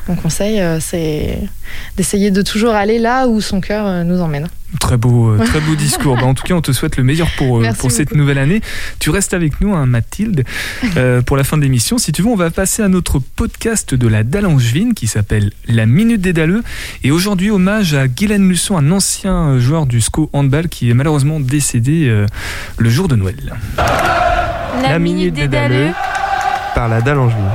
mon 0.08 0.14
conseil, 0.16 0.58
euh, 0.60 0.78
c'est 0.80 1.38
d'essayer 1.98 2.30
de 2.30 2.40
toujours 2.40 2.74
aller 2.74 2.98
là 2.98 3.26
où 3.28 3.40
son 3.42 3.60
cœur 3.60 3.86
euh, 3.86 4.04
nous 4.04 4.20
emmène. 4.22 4.46
Très 4.80 4.96
beau, 4.96 5.30
euh, 5.30 5.38
très 5.44 5.60
beau 5.60 5.74
discours. 5.74 6.16
Bah, 6.16 6.24
en 6.24 6.34
tout 6.34 6.44
cas, 6.44 6.54
on 6.54 6.60
te 6.60 6.72
souhaite 6.72 6.96
le 6.96 7.04
meilleur 7.04 7.28
pour, 7.36 7.58
euh, 7.58 7.62
Merci 7.62 7.80
pour 7.80 7.90
cette 7.90 8.14
nouvelle 8.14 8.38
année. 8.38 8.60
Tu 8.98 9.10
restes 9.10 9.34
avec 9.34 9.60
nous, 9.60 9.74
hein, 9.74 9.86
Mathilde, 9.86 10.44
euh, 10.96 11.22
pour 11.26 11.36
la 11.36 11.44
fin 11.44 11.56
de 11.56 11.62
l'émission. 11.62 11.98
Si 11.98 12.12
tu 12.12 12.22
veux, 12.22 12.28
on 12.28 12.36
va 12.36 12.50
passer 12.50 12.82
à 12.82 12.88
notre 12.88 13.18
podcast 13.18 13.94
de 13.94 14.08
la 14.08 14.22
Dalle 14.24 14.46
Angevine 14.46 14.94
qui 14.94 15.06
s'appelle 15.06 15.52
La 15.68 15.86
Minute 15.86 16.20
des 16.20 16.32
Dalleux. 16.32 16.62
Et 17.04 17.10
aujourd'hui, 17.10 17.50
hommage 17.50 17.94
à 17.94 18.08
Guylaine 18.08 18.48
Luçon, 18.48 18.76
un 18.76 18.90
ancien 18.90 19.58
joueur 19.58 19.86
du 19.86 20.00
SCO 20.00 20.30
handball 20.32 20.68
qui 20.68 20.90
est 20.90 20.94
malheureusement 20.94 21.40
décédé 21.40 22.06
euh, 22.08 22.26
le 22.78 22.90
jour 22.90 23.08
de 23.08 23.16
Noël. 23.16 23.54
La 24.82 24.98
minute 24.98 25.34
des 25.34 25.48
Dalleux. 25.48 25.90
par 26.74 26.88
la 26.88 27.00
dalle 27.02 27.18
angevine. 27.18 27.50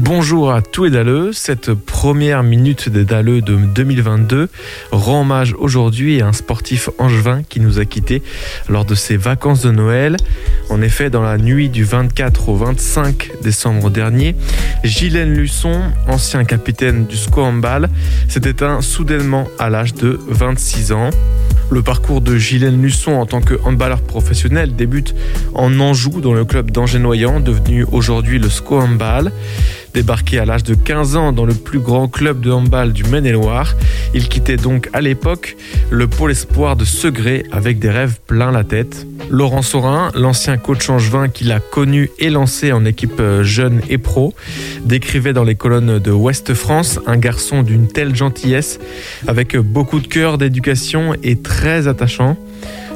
Bonjour 0.00 0.52
à 0.52 0.62
tous 0.62 0.84
les 0.84 0.90
dalleux. 0.90 1.32
Cette 1.32 1.74
première 1.74 2.44
minute 2.44 2.88
des 2.88 3.04
dalleux 3.04 3.40
de 3.40 3.56
2022 3.56 4.48
rend 4.92 5.22
hommage 5.22 5.56
aujourd'hui 5.58 6.22
à 6.22 6.28
un 6.28 6.32
sportif 6.32 6.88
angevin 6.98 7.42
qui 7.42 7.58
nous 7.58 7.80
a 7.80 7.84
quittés 7.84 8.22
lors 8.68 8.84
de 8.84 8.94
ses 8.94 9.16
vacances 9.16 9.62
de 9.62 9.72
Noël. 9.72 10.16
En 10.70 10.82
effet, 10.82 11.10
dans 11.10 11.22
la 11.22 11.36
nuit 11.36 11.68
du 11.68 11.82
24 11.82 12.48
au 12.48 12.54
25 12.54 13.42
décembre 13.42 13.90
dernier, 13.90 14.36
Gilles 14.84 15.20
Luçon, 15.24 15.80
ancien 16.06 16.44
capitaine 16.44 17.06
du 17.06 17.16
handball, 17.36 17.88
s'est 18.28 18.48
éteint 18.48 18.80
soudainement 18.82 19.48
à 19.58 19.68
l'âge 19.68 19.94
de 19.94 20.20
26 20.28 20.92
ans. 20.92 21.10
Le 21.70 21.82
parcours 21.82 22.22
de 22.22 22.38
Gilles 22.38 22.80
Luçon 22.80 23.12
en 23.12 23.26
tant 23.26 23.42
que 23.42 23.54
handballeur 23.64 24.00
professionnel 24.00 24.74
débute 24.74 25.14
en 25.54 25.80
Anjou 25.80 26.20
dans 26.20 26.32
le 26.32 26.44
club 26.46 26.70
d'Angers-Noyant, 26.70 27.40
devenu 27.40 27.84
aujourd'hui 27.90 28.38
le 28.38 28.48
SCO. 28.48 28.80
Débarqué 29.94 30.38
à 30.38 30.44
l'âge 30.44 30.62
de 30.64 30.74
15 30.74 31.16
ans 31.16 31.32
dans 31.32 31.44
le 31.44 31.54
plus 31.54 31.80
grand 31.80 32.08
club 32.08 32.40
de 32.40 32.50
handball 32.50 32.92
du 32.92 33.04
Maine-et-Loire, 33.04 33.74
il 34.14 34.28
quittait 34.28 34.56
donc 34.56 34.88
à 34.92 35.00
l'époque 35.00 35.56
le 35.90 36.06
pôle 36.06 36.30
espoir 36.30 36.76
de 36.76 36.84
Segré 36.84 37.44
avec 37.52 37.78
des 37.78 37.90
rêves 37.90 38.18
plein 38.26 38.50
la 38.50 38.64
tête. 38.64 39.06
Laurent 39.30 39.62
Sorin, 39.62 40.10
l'ancien 40.14 40.56
coach 40.56 40.88
angevin 40.88 41.28
qu'il 41.28 41.52
a 41.52 41.60
connu 41.60 42.10
et 42.18 42.30
lancé 42.30 42.72
en 42.72 42.84
équipe 42.84 43.20
euh, 43.20 43.42
jeune 43.42 43.80
et 43.88 43.98
pro, 43.98 44.34
décrivait 44.84 45.32
dans 45.32 45.44
les 45.44 45.54
colonnes 45.54 45.98
de 45.98 46.10
Ouest 46.10 46.54
France 46.54 46.98
un 47.06 47.16
garçon 47.16 47.62
d'une 47.62 47.88
telle 47.88 48.14
gentillesse, 48.14 48.78
avec 49.26 49.56
beaucoup 49.56 50.00
de 50.00 50.06
cœur, 50.06 50.38
d'éducation 50.38 51.14
et 51.22 51.36
très 51.36 51.88
attachant. 51.88 52.36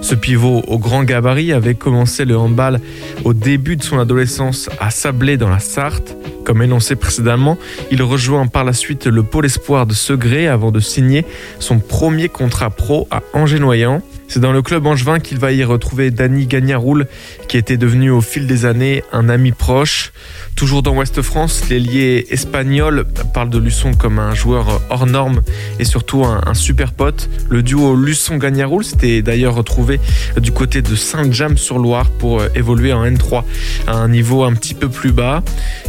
Ce 0.03 0.16
pivot 0.16 0.62
au 0.66 0.78
grand 0.78 1.05
gabarit 1.05 1.53
avait 1.53 1.76
commencé 1.76 2.24
le 2.24 2.36
handball 2.36 2.80
au 3.24 3.34
début 3.34 3.76
de 3.76 3.84
son 3.84 4.00
adolescence 4.00 4.68
à 4.80 4.90
Sablé 4.90 5.36
dans 5.36 5.48
la 5.48 5.61
Sarthe. 5.61 6.16
Comme 6.44 6.61
énoncé 6.61 6.96
précédemment, 6.96 7.57
il 7.92 8.03
rejoint 8.03 8.48
par 8.48 8.64
la 8.64 8.72
suite 8.72 9.07
le 9.07 9.22
pôle 9.22 9.46
espoir 9.46 9.86
de 9.86 9.94
Segré 9.94 10.48
avant 10.48 10.72
de 10.72 10.80
signer 10.80 11.24
son 11.61 11.78
premier 11.78 12.28
contrat 12.28 12.70
pro 12.70 13.07
à 13.12 13.22
Angers-Noyant. 13.32 14.03
C'est 14.33 14.41
dans 14.41 14.53
le 14.53 14.62
club 14.62 14.87
angevin 14.87 15.20
qu'il 15.20 15.39
va 15.39 15.53
y 15.53 15.62
retrouver 15.62 16.11
Dany 16.11 16.47
Gagnaroul, 16.47 17.07
qui 17.49 17.59
était 17.59 17.76
devenu 17.76 18.09
au 18.09 18.22
fil 18.22 18.47
des 18.47 18.64
années 18.64 19.05
un 19.12 19.28
ami 19.28 19.53
proche. 19.53 20.11
Toujours 20.57 20.83
dans 20.83 20.97
Ouest 20.97 21.20
France, 21.20 21.68
l'ailier 21.68 22.24
espagnol 22.30 23.05
parle 23.35 23.51
de 23.51 23.59
Luçon 23.59 23.93
comme 23.93 24.18
un 24.18 24.35
joueur 24.35 24.80
hors 24.89 25.07
norme 25.07 25.43
et 25.78 25.85
surtout 25.85 26.24
un, 26.24 26.55
super 26.55 26.93
pote. 26.93 27.28
Le 27.51 27.62
duo 27.62 27.95
Luçon-Gagnaroul 27.95 28.85
s'était 28.85 29.20
d'ailleurs 29.20 29.55
retrouvé 29.55 30.01
du 30.41 30.51
côté 30.51 30.80
de 30.80 30.95
Saint-James-sur-Loire 30.95 32.09
pour 32.09 32.41
euh, 32.41 32.49
évoluer 32.55 32.95
en 32.95 33.05
N3 33.05 33.43
à 33.87 33.97
un 33.97 34.09
niveau 34.09 34.45
un 34.45 34.55
petit 34.55 34.72
peu 34.72 34.89
plus 34.89 35.12
bas. 35.12 35.43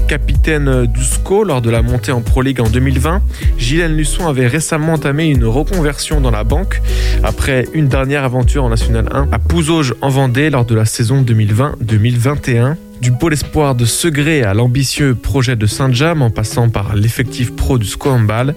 Capitaine 0.09 0.67
euh, 0.67 0.85
du 0.85 1.01
SCO 1.01 1.45
lors 1.45 1.61
de 1.61 1.69
la 1.69 1.81
montée 1.81 2.11
en 2.11 2.19
Pro 2.19 2.41
League 2.41 2.59
en 2.59 2.67
2020, 2.67 3.21
Gilles 3.57 3.95
Luçon 3.95 4.27
avait 4.27 4.47
récemment 4.47 4.93
entamé 4.93 5.27
une 5.27 5.45
reconversion 5.45 6.19
dans 6.19 6.31
la 6.31 6.43
banque 6.43 6.81
après 7.23 7.67
une 7.73 7.87
dernière 7.87 8.25
en 8.35 8.69
National 8.69 9.05
1 9.11 9.27
à 9.31 9.37
Pouzauges 9.37 9.93
en 10.01 10.09
Vendée 10.09 10.49
lors 10.49 10.65
de 10.65 10.73
la 10.73 10.85
saison 10.85 11.21
2020-2021. 11.21 12.75
Du 12.99 13.11
pôle 13.11 13.33
espoir 13.33 13.75
de 13.75 13.85
Segré 13.85 14.41
à 14.41 14.55
l'ambitieux 14.55 15.13
projet 15.13 15.55
de 15.55 15.67
Saint-James 15.67 16.21
en 16.21 16.31
passant 16.31 16.69
par 16.69 16.95
l'effectif 16.95 17.55
pro 17.55 17.77
du 17.77 17.87
Handball, 18.03 18.55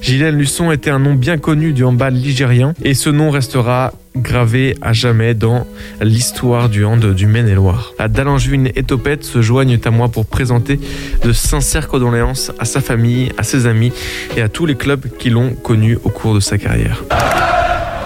Gilles 0.00 0.28
Luçon 0.28 0.72
était 0.72 0.88
un 0.88 0.98
nom 0.98 1.12
bien 1.14 1.36
connu 1.36 1.74
du 1.74 1.84
handball 1.84 2.14
ligérien 2.14 2.72
et 2.82 2.94
ce 2.94 3.10
nom 3.10 3.30
restera 3.30 3.92
gravé 4.16 4.74
à 4.80 4.94
jamais 4.94 5.34
dans 5.34 5.66
l'histoire 6.00 6.70
du 6.70 6.86
hand 6.86 7.12
du 7.12 7.26
Maine-et-Loire. 7.26 7.92
La 7.98 8.08
Dallangevine 8.08 8.70
et 8.74 8.82
Topette 8.84 9.24
se 9.24 9.42
joignent 9.42 9.78
à 9.84 9.90
moi 9.90 10.08
pour 10.08 10.24
présenter 10.24 10.80
de 11.22 11.32
sincères 11.32 11.88
condoléances 11.88 12.52
à 12.58 12.64
sa 12.64 12.80
famille, 12.80 13.32
à 13.36 13.42
ses 13.42 13.66
amis 13.66 13.92
et 14.36 14.40
à 14.40 14.48
tous 14.48 14.64
les 14.64 14.76
clubs 14.76 15.06
qui 15.18 15.28
l'ont 15.28 15.52
connu 15.52 15.98
au 16.04 16.08
cours 16.08 16.34
de 16.34 16.40
sa 16.40 16.56
carrière. 16.56 17.04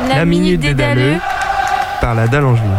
La 0.08 0.24
minute 0.24 0.60
des 0.60 0.74
Dalleux. 0.74 1.16
Par 2.00 2.14
la 2.14 2.28
dalle 2.28 2.44
angevine. 2.44 2.76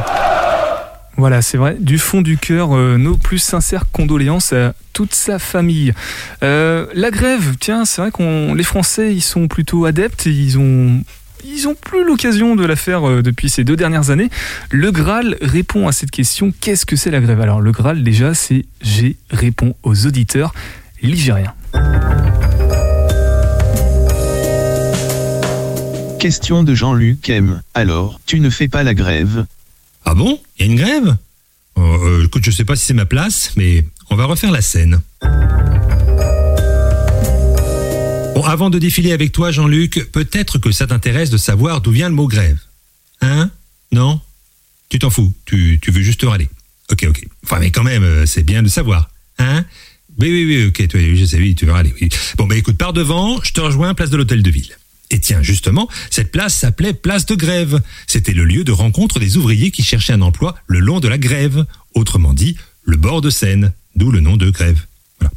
Voilà, 1.18 1.42
c'est 1.42 1.58
vrai. 1.58 1.78
Du 1.80 1.98
fond 1.98 2.22
du 2.22 2.38
cœur, 2.38 2.76
euh, 2.76 2.98
nos 2.98 3.16
plus 3.16 3.40
sincères 3.40 3.86
condoléances 3.92 4.52
à 4.52 4.74
toute 4.92 5.16
sa 5.16 5.40
famille. 5.40 5.94
Euh, 6.44 6.88
la 6.94 7.10
grève, 7.10 7.56
tiens, 7.60 7.86
c'est 7.86 8.02
vrai 8.02 8.12
qu'on 8.12 8.54
les 8.54 8.64
Français, 8.64 9.14
ils 9.14 9.22
sont 9.22 9.48
plutôt 9.48 9.86
adeptes. 9.86 10.26
Ils 10.26 10.60
ont 10.60 11.02
ils 11.48 11.68
ont 11.68 11.76
plus 11.76 12.04
l'occasion 12.04 12.56
de 12.56 12.66
la 12.66 12.76
faire 12.76 13.08
euh, 13.08 13.22
depuis 13.22 13.50
ces 13.50 13.64
deux 13.64 13.76
dernières 13.76 14.10
années. 14.10 14.30
Le 14.72 14.92
Graal 14.92 15.38
répond 15.42 15.88
à 15.88 15.92
cette 15.92 16.12
question. 16.12 16.52
Qu'est-ce 16.60 16.86
que 16.86 16.96
c'est 16.96 17.12
la 17.12 17.22
grève? 17.22 17.40
Alors 17.40 17.62
le 17.62 17.72
Graal, 17.72 18.04
déjà, 18.04 18.34
c'est 18.34 18.66
G 18.82 19.16
répond 19.30 19.76
aux 19.84 20.08
auditeurs 20.08 20.54
ligériens. 21.02 21.54
Question 26.26 26.64
de 26.64 26.74
Jean-Luc 26.74 27.30
M. 27.30 27.62
Alors, 27.76 28.20
tu 28.26 28.40
ne 28.40 28.50
fais 28.50 28.68
pas 28.68 28.82
la 28.82 28.96
grève? 28.96 29.46
Ah 30.06 30.16
bon? 30.16 30.42
Il 30.58 30.66
y 30.66 30.68
a 30.68 30.72
une 30.72 30.80
grève? 30.80 31.18
Oh, 31.76 31.82
euh, 31.82 32.26
Écoute, 32.26 32.44
je 32.44 32.50
sais 32.50 32.66
pas 32.66 32.76
si 32.76 32.84
c'est 32.84 32.96
ma 32.96 33.06
place, 33.06 33.52
mais 33.58 33.86
on 34.10 34.16
va 34.16 34.26
refaire 34.26 34.50
la 34.50 34.64
scène. 34.64 35.02
Bon, 38.34 38.42
avant 38.44 38.72
de 38.72 38.80
défiler 38.80 39.12
avec 39.12 39.34
toi, 39.34 39.52
Jean-Luc, 39.52 40.10
peut-être 40.12 40.58
que 40.58 40.72
ça 40.72 40.88
t'intéresse 40.88 41.30
de 41.30 41.38
savoir 41.38 41.82
d'où 41.82 41.92
vient 41.92 42.10
le 42.10 42.16
mot 42.16 42.28
grève. 42.28 42.58
Hein? 43.22 43.52
Non? 43.92 44.20
Tu 44.90 44.98
t'en 44.98 45.12
fous, 45.12 45.32
tu, 45.46 45.80
veux 45.88 46.02
juste 46.02 46.24
râler. 46.24 46.50
Ok, 46.92 47.06
ok. 47.08 47.24
Enfin, 47.44 47.60
mais 47.60 47.70
quand 47.70 47.84
même, 47.84 48.04
euh, 48.04 48.26
c'est 48.26 48.42
bien 48.42 48.64
de 48.64 48.68
savoir. 48.68 49.12
Hein? 49.38 49.64
Oui, 50.18 50.32
oui, 50.32 50.46
oui, 50.48 50.66
ok, 50.70 50.88
tu, 50.88 51.28
sais, 51.28 51.38
oui, 51.38 51.54
tu 51.54 51.68
veux 51.68 51.74
râler. 51.74 51.94
Oui. 52.02 52.10
Bon, 52.36 52.48
bah 52.48 52.56
écoute, 52.56 52.80
par 52.80 52.94
devant, 52.94 53.40
je 53.44 53.54
te 53.54 53.62
rejoins 53.62 53.94
place 53.94 54.10
de 54.10 54.18
l'hôtel 54.18 54.42
de 54.42 54.50
ville. 54.50 54.76
Et 55.12 55.20
tiens, 55.20 55.42
justement, 55.44 55.88
cette 56.10 56.32
place 56.32 56.56
s'appelait 56.56 56.94
place 56.94 57.26
de 57.26 57.36
grève. 57.36 57.80
C'était 58.08 58.34
le 58.34 58.44
lieu 58.44 58.64
de 58.64 58.72
rencontre 58.72 59.20
des 59.20 59.38
ouvriers 59.38 59.72
qui 59.72 59.84
cherchaient 59.84 60.14
un 60.14 60.22
emploi 60.22 60.56
le 60.68 60.80
long 60.80 61.00
de 61.00 61.08
la 61.08 61.18
grève. 61.18 61.66
Autrement 61.94 62.34
dit, 62.34 62.58
le 62.84 62.98
bord 62.98 63.22
de 63.22 63.30
Seine, 63.30 63.72
d'où 63.96 64.12
le 64.12 64.20
nom 64.20 64.36
de 64.38 64.50
grève. 64.50 64.80
Voilà. 65.20 65.32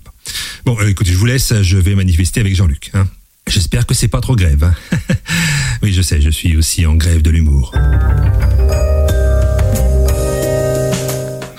Bon, 0.64 0.77
euh, 0.81 0.89
écoutez, 0.89 1.12
je 1.12 1.16
vous 1.19 1.27
laisse, 1.27 1.53
je 1.62 1.77
vais 1.77 1.95
manifester 1.95 2.41
avec 2.41 2.55
Jean-Luc. 2.57 2.91
hein. 2.95 3.07
J'espère 3.47 3.87
que 3.87 3.95
c'est 3.95 4.09
pas 4.09 4.21
trop 4.21 4.37
grève. 4.37 4.64
hein. 4.64 4.75
oui, 5.83 5.93
je 5.93 6.03
sais, 6.03 6.21
je 6.21 6.31
suis 6.31 6.57
aussi 6.57 6.85
en 6.87 6.97
grève 6.97 7.23
de 7.23 7.31
l'humour. 7.31 7.73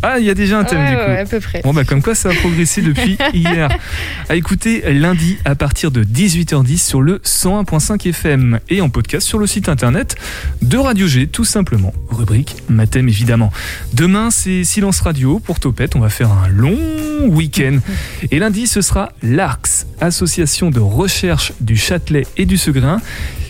Ah, 0.02 0.18
il 0.18 0.24
y 0.24 0.30
a 0.30 0.34
déjà 0.34 0.58
un 0.58 0.64
thème 0.64 0.78
ouais, 0.80 0.90
du 0.90 0.96
coup. 0.96 1.02
ouais, 1.02 1.18
à 1.18 1.24
peu 1.24 1.40
près. 1.40 1.60
Bon 1.62 1.72
bah 1.74 1.84
comme 1.84 2.02
quoi 2.02 2.14
ça 2.14 2.30
a 2.30 2.34
progressé 2.34 2.82
depuis 2.82 3.16
hier. 3.34 3.68
À 4.28 4.36
écouter 4.36 4.82
lundi 4.92 5.38
à 5.44 5.54
partir 5.54 5.90
de 5.90 6.04
18h10 6.04 6.78
sur 6.78 7.02
le 7.02 7.18
101.5 7.18 8.08
FM 8.08 8.60
et 8.68 8.80
en 8.80 8.88
podcast 8.90 9.26
sur 9.26 9.38
le 9.38 9.46
site 9.46 9.68
internet 9.68 10.16
de 10.62 10.76
Radio 10.78 11.06
G 11.06 11.26
tout 11.26 11.44
simplement. 11.44 11.92
Rubrique 12.10 12.56
Mathème 12.68 13.08
évidemment. 13.08 13.52
Demain 13.92 14.30
c'est 14.30 14.64
Silence 14.64 15.00
Radio 15.00 15.40
pour 15.40 15.58
Topette. 15.60 15.96
On 15.96 16.00
va 16.00 16.10
faire 16.10 16.30
un 16.30 16.48
long 16.48 16.78
week-end. 17.26 17.78
Et 18.30 18.38
lundi 18.38 18.66
ce 18.66 18.80
sera 18.80 19.10
l'ARCS, 19.22 19.86
Association 20.00 20.70
de 20.70 20.80
recherche 20.80 21.52
du 21.60 21.76
Châtelet 21.76 22.26
et 22.36 22.46
du 22.46 22.56
Segrin 22.56 23.00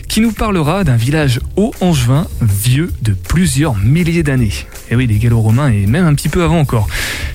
qui 0.09 0.21
nous 0.21 0.31
parlera 0.31 0.83
d'un 0.83 0.95
village 0.95 1.39
haut-angevin 1.55 2.27
vieux 2.41 2.91
de 3.03 3.13
plusieurs 3.13 3.77
milliers 3.77 4.23
d'années. 4.23 4.51
Et 4.89 4.95
oui, 4.95 5.05
les 5.05 5.19
gallo-romains 5.19 5.71
et 5.71 5.85
même 5.85 6.05
un 6.05 6.15
petit 6.15 6.29
peu 6.29 6.43
avant 6.43 6.59
encore. 6.59 6.87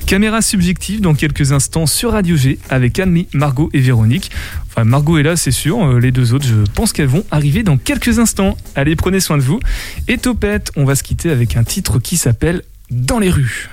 Caméra 0.06 0.42
subjective 0.42 1.00
dans 1.00 1.14
quelques 1.14 1.52
instants 1.52 1.86
sur 1.86 2.12
Radio 2.12 2.36
G 2.36 2.58
avec 2.68 2.98
Anne, 2.98 3.24
Margot 3.32 3.70
et 3.72 3.80
Véronique. 3.80 4.30
Enfin, 4.70 4.84
Margot 4.84 5.18
est 5.18 5.22
là, 5.22 5.36
c'est 5.36 5.52
sûr. 5.52 5.84
Euh, 5.84 6.00
Les 6.00 6.10
deux 6.10 6.34
autres, 6.34 6.46
je 6.46 6.70
pense 6.74 6.92
qu'elles 6.92 7.06
vont 7.06 7.24
arriver 7.30 7.62
dans 7.62 7.76
quelques 7.76 8.18
instants. 8.18 8.56
Allez, 8.74 8.96
prenez 8.96 9.20
soin 9.20 9.38
de 9.38 9.42
vous. 9.42 9.60
Et 10.08 10.18
Topette, 10.18 10.72
on 10.76 10.84
va 10.84 10.96
se 10.96 11.04
quitter 11.04 11.30
avec 11.30 11.56
un 11.56 11.62
titre 11.62 12.00
qui 12.00 12.16
s'appelle 12.16 12.62
Dans 12.90 13.20
les 13.20 13.30
rues. 13.30 13.70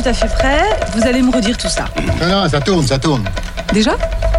Tout 0.00 0.08
à 0.08 0.12
fait 0.12 0.28
prêt, 0.28 0.62
vous 0.94 1.06
allez 1.06 1.22
me 1.22 1.34
redire 1.34 1.56
tout 1.56 1.68
ça. 1.68 1.86
Non, 2.20 2.28
non, 2.28 2.48
ça 2.48 2.60
tourne, 2.60 2.86
ça 2.86 2.98
tourne. 2.98 3.24
Déjà 3.72 3.92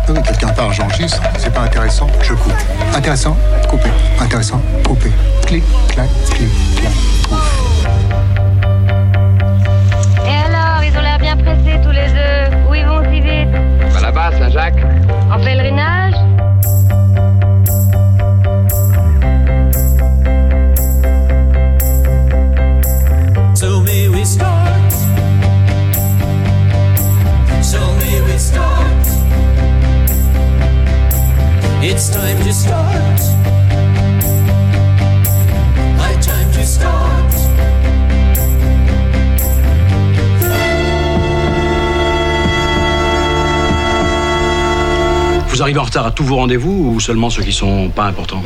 Quelqu'un 0.08 0.48
part, 0.50 0.72
j'enregistre. 0.72 1.22
C'est 1.38 1.54
pas 1.54 1.62
intéressant, 1.62 2.08
je 2.22 2.34
coupe. 2.34 2.54
Intéressant, 2.96 3.36
coupé. 3.70 3.90
Intéressant, 4.20 4.62
coupé. 4.86 5.12
Clic, 5.46 5.64
clac, 5.90 6.08
clic, 6.32 6.50
clac, 6.78 6.94
pouf. 7.24 7.86
Et 10.26 10.48
alors, 10.48 10.84
ils 10.84 10.98
ont 10.98 11.02
l'air 11.02 11.20
bien 11.20 11.36
pressés 11.38 11.80
tous 11.84 11.92
les 11.92 12.08
deux. 12.08 12.70
Où 12.70 12.76
ils 12.76 12.86
vont 12.86 13.04
si 13.12 13.20
vite? 13.20 13.50
Bah 13.94 14.02
là-bas, 14.02 14.32
Saint-Jacques. 14.40 14.84
En 15.32 15.40
pèlerinage? 15.44 15.99
Start. 28.50 29.06
It's 31.82 32.10
time 32.10 32.40
to 32.46 32.54
start. 32.54 33.20
High 36.02 36.20
time 36.22 36.52
to 36.58 36.64
start. 36.64 37.34
Vous 45.50 45.62
arrivez 45.62 45.80
en 45.80 45.84
retard 45.84 46.06
à 46.06 46.12
tous 46.12 46.24
vos 46.24 46.38
rendez-vous 46.38 46.94
ou 46.94 47.00
seulement 47.00 47.30
ceux 47.30 47.44
qui 47.44 47.52
sont 47.52 47.90
pas 47.90 48.06
importants? 48.06 48.44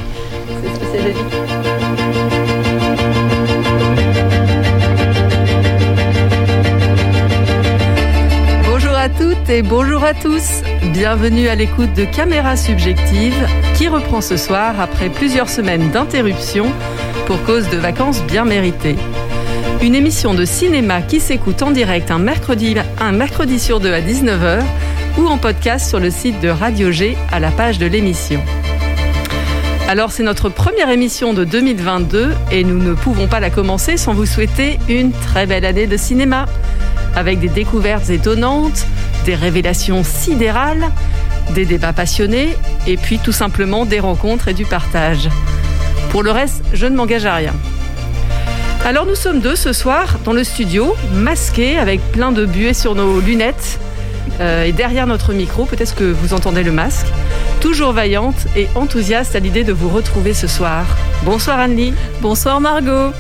Bonjour 9.64 10.04
à 10.04 10.14
tous. 10.14 10.62
Bienvenue 10.94 11.50
à 11.50 11.56
l'écoute 11.56 11.94
de 11.94 12.06
Caméra 12.06 12.56
Subjective 12.56 13.36
qui 13.76 13.88
reprend 13.88 14.22
ce 14.22 14.38
soir 14.38 14.80
après 14.80 15.10
plusieurs 15.10 15.50
semaines 15.50 15.92
d'interruption 15.92 16.72
pour 17.26 17.44
cause 17.44 17.70
de 17.70 17.78
vacances 17.78 18.24
bien 18.24 18.46
méritées. 18.46 18.96
Une 19.82 19.96
émission 19.96 20.34
de 20.34 20.46
cinéma 20.46 21.02
qui 21.02 21.20
s'écoute 21.20 21.62
en 21.62 21.72
direct 21.72 22.10
un 22.10 22.20
mercredi, 22.20 22.76
un 23.02 23.12
mercredi 23.12 23.60
sur 23.60 23.82
deux 23.82 23.92
à 23.92 24.00
19h 24.00 24.62
ou 25.18 25.28
en 25.28 25.38
podcast 25.38 25.90
sur 25.90 26.00
le 26.00 26.10
site 26.10 26.40
de 26.40 26.48
Radio 26.48 26.92
G 26.92 27.18
à 27.32 27.40
la 27.40 27.52
page 27.52 27.80
de 27.80 27.86
l'émission. 27.86 28.42
Alors 29.90 30.12
c'est 30.12 30.24
notre 30.24 30.48
première 30.48 30.90
émission 30.90 31.34
de 31.34 31.44
2022 31.44 32.34
et 32.52 32.64
nous 32.64 32.82
ne 32.82 32.94
pouvons 32.94 33.28
pas 33.28 33.42
la 33.42 33.50
commencer 33.50 33.98
sans 33.98 34.14
vous 34.14 34.26
souhaiter 34.26 34.80
une 34.88 35.12
très 35.12 35.46
belle 35.46 35.66
année 35.66 35.88
de 35.88 35.98
cinéma 35.98 36.46
avec 37.16 37.40
des 37.40 37.50
découvertes 37.50 38.10
étonnantes, 38.10 38.88
des 39.26 39.36
révélations 39.36 40.04
sidérales, 40.04 40.92
des 41.52 41.66
débats 41.66 41.94
passionnés 41.94 42.56
et 42.88 42.98
puis 42.98 43.20
tout 43.20 43.32
simplement 43.32 43.86
des 43.86 44.00
rencontres 44.00 44.48
et 44.48 44.54
du 44.54 44.66
partage. 44.66 45.30
Pour 46.10 46.24
le 46.24 46.32
reste, 46.32 46.64
je 46.74 46.86
ne 46.86 46.96
m'engage 46.96 47.26
à 47.26 47.36
rien. 47.36 47.54
Alors 48.86 49.06
nous 49.06 49.16
sommes 49.16 49.40
deux 49.40 49.56
ce 49.56 49.72
soir 49.72 50.20
dans 50.26 50.34
le 50.34 50.44
studio, 50.44 50.96
masqués 51.14 51.78
avec 51.78 52.02
plein 52.12 52.32
de 52.32 52.46
buées 52.46 52.74
sur 52.74 52.96
nos 52.96 53.20
lunettes 53.20 53.80
euh, 54.40 54.66
et 54.66 54.72
derrière 54.72 55.08
notre 55.08 55.34
micro, 55.34 55.66
peut-être 55.66 55.96
que 55.96 56.04
vous 56.04 56.34
entendez 56.34 56.64
le 56.64 56.72
masque, 56.72 57.08
toujours 57.62 57.94
vaillante 57.94 58.48
et 58.56 58.68
enthousiaste 58.76 59.36
à 59.36 59.40
l'idée 59.40 59.64
de 59.64 59.74
vous 59.74 59.90
retrouver 59.90 60.34
ce 60.34 60.48
soir. 60.48 60.86
Bonsoir 61.24 61.60
Anne-Lie. 61.60 61.94
Bonsoir 62.22 62.60
Margot. 62.60 63.14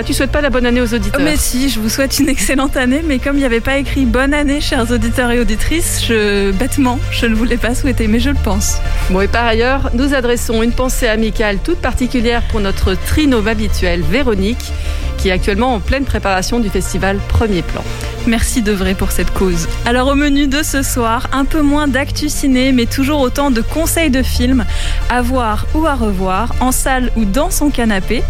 Ah, 0.00 0.04
tu 0.04 0.14
souhaites 0.14 0.30
pas 0.30 0.40
la 0.40 0.48
bonne 0.48 0.64
année 0.64 0.80
aux 0.80 0.94
auditeurs 0.94 1.20
Mais 1.20 1.34
si, 1.34 1.68
je 1.68 1.80
vous 1.80 1.88
souhaite 1.88 2.20
une 2.20 2.28
excellente 2.28 2.76
année, 2.76 3.02
mais 3.04 3.18
comme 3.18 3.34
il 3.34 3.40
n'y 3.40 3.44
avait 3.44 3.58
pas 3.58 3.78
écrit 3.78 4.04
bonne 4.04 4.32
année, 4.32 4.60
chers 4.60 4.88
auditeurs 4.92 5.32
et 5.32 5.40
auditrices, 5.40 6.04
je, 6.06 6.52
bêtement, 6.52 7.00
je 7.10 7.26
ne 7.26 7.34
voulais 7.34 7.56
pas 7.56 7.74
souhaiter, 7.74 8.06
mais 8.06 8.20
je 8.20 8.30
le 8.30 8.36
pense. 8.36 8.76
Bon, 9.10 9.22
et 9.22 9.26
par 9.26 9.44
ailleurs, 9.44 9.90
nous 9.94 10.14
adressons 10.14 10.62
une 10.62 10.70
pensée 10.70 11.08
amicale 11.08 11.58
toute 11.58 11.80
particulière 11.80 12.42
pour 12.48 12.60
notre 12.60 12.94
trinôme 12.94 13.48
habituel, 13.48 14.02
Véronique, 14.02 14.70
qui 15.16 15.30
est 15.30 15.32
actuellement 15.32 15.74
en 15.74 15.80
pleine 15.80 16.04
préparation 16.04 16.60
du 16.60 16.68
festival 16.68 17.18
Premier 17.28 17.62
Plan. 17.62 17.82
Merci 18.28 18.60
de 18.60 18.72
vrai 18.72 18.94
pour 18.94 19.10
cette 19.10 19.32
cause. 19.32 19.66
Alors 19.86 20.08
au 20.08 20.14
menu 20.14 20.48
de 20.48 20.62
ce 20.62 20.82
soir, 20.82 21.28
un 21.32 21.46
peu 21.46 21.62
moins 21.62 21.88
d'actu 21.88 22.28
ciné, 22.28 22.72
mais 22.72 22.84
toujours 22.84 23.20
autant 23.20 23.50
de 23.50 23.62
conseils 23.62 24.10
de 24.10 24.22
films 24.22 24.66
à 25.08 25.22
voir 25.22 25.66
ou 25.74 25.86
à 25.86 25.94
revoir, 25.94 26.54
en 26.60 26.70
salle 26.70 27.10
ou 27.16 27.24
dans 27.24 27.50
son 27.50 27.70
canapé. 27.70 28.22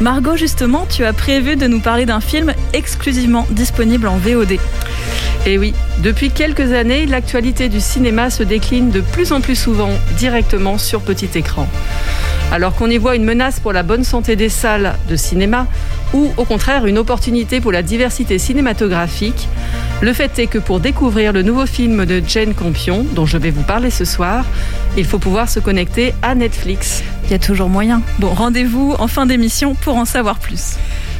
Margot, 0.00 0.36
justement, 0.36 0.86
tu 0.88 1.04
as 1.04 1.12
prévu 1.12 1.56
de 1.56 1.66
nous 1.66 1.80
parler 1.80 2.06
d'un 2.06 2.20
film 2.20 2.54
exclusivement 2.74 3.44
disponible 3.50 4.06
en 4.06 4.18
VOD. 4.18 4.52
Et 4.52 4.58
Eh 5.46 5.58
oui, 5.58 5.74
depuis 5.98 6.30
quelques 6.30 6.72
années, 6.72 7.06
l'actualité 7.06 7.68
du 7.68 7.80
cinéma 7.80 8.30
se 8.30 8.44
décline 8.44 8.90
de 8.90 9.00
plus 9.00 9.32
en 9.32 9.40
plus 9.40 9.56
souvent 9.56 9.90
directement 10.16 10.78
sur 10.78 11.00
petit 11.00 11.30
écran. 11.34 11.66
Alors 12.52 12.74
qu'on 12.74 12.90
y 12.90 12.98
voit 12.98 13.16
une 13.16 13.24
menace 13.24 13.58
pour 13.58 13.72
la 13.72 13.82
bonne 13.82 14.04
santé 14.04 14.36
des 14.36 14.48
salles 14.48 14.96
de 15.08 15.16
cinéma 15.16 15.66
ou 16.12 16.30
au 16.36 16.44
contraire 16.44 16.86
une 16.86 16.98
opportunité 16.98 17.60
pour 17.60 17.72
la 17.72 17.82
diversité 17.82 18.38
cinématographique, 18.38 19.48
le 20.00 20.12
fait 20.12 20.38
est 20.38 20.46
que 20.46 20.58
pour 20.58 20.80
découvrir 20.80 21.32
le 21.32 21.42
nouveau 21.42 21.66
film 21.66 22.06
de 22.06 22.22
Jane 22.26 22.54
Campion, 22.54 23.04
dont 23.12 23.26
je 23.26 23.36
vais 23.36 23.50
vous 23.50 23.62
parler 23.62 23.90
ce 23.90 24.04
soir, 24.04 24.44
il 24.96 25.04
faut 25.04 25.18
pouvoir 25.18 25.48
se 25.48 25.60
connecter 25.60 26.14
à 26.22 26.34
Netflix. 26.34 27.02
Il 27.24 27.30
y 27.30 27.34
a 27.34 27.38
toujours 27.38 27.68
moyen. 27.68 28.02
Bon, 28.18 28.28
rendez-vous 28.28 28.94
en 28.98 29.08
fin 29.08 29.26
d'émission 29.26 29.74
pour 29.74 29.96
en 29.96 30.04
savoir 30.04 30.38
plus. 30.38 30.76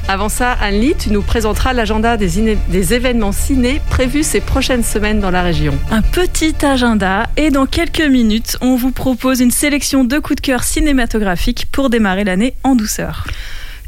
Avant 0.09 0.29
ça, 0.29 0.53
Anne-Lie, 0.61 0.95
tu 0.99 1.11
nous 1.11 1.23
présenteras 1.23 1.73
l'agenda 1.73 2.17
des, 2.17 2.57
des 2.69 2.95
événements 2.95 3.33
ciné 3.33 3.81
prévus 3.91 4.25
ces 4.25 4.41
prochaines 4.41 4.83
semaines 4.83 5.21
dans 5.21 5.31
la 5.31 5.43
région. 5.43 5.79
Un 5.91 6.03
petit 6.03 6.55
agenda 6.65 7.29
et 7.37 7.51
dans 7.51 7.67
quelques 7.67 8.01
minutes, 8.01 8.57
on 8.61 8.75
vous 8.75 8.91
propose 8.91 9.41
une 9.41 9.53
sélection 9.53 10.03
de 10.03 10.19
coups 10.19 10.37
de 10.37 10.41
cœur 10.41 10.65
cinématographiques 10.65 11.67
pour 11.71 11.91
démarrer 11.91 12.25
l'année 12.25 12.55
en 12.65 12.75
douceur. 12.75 13.25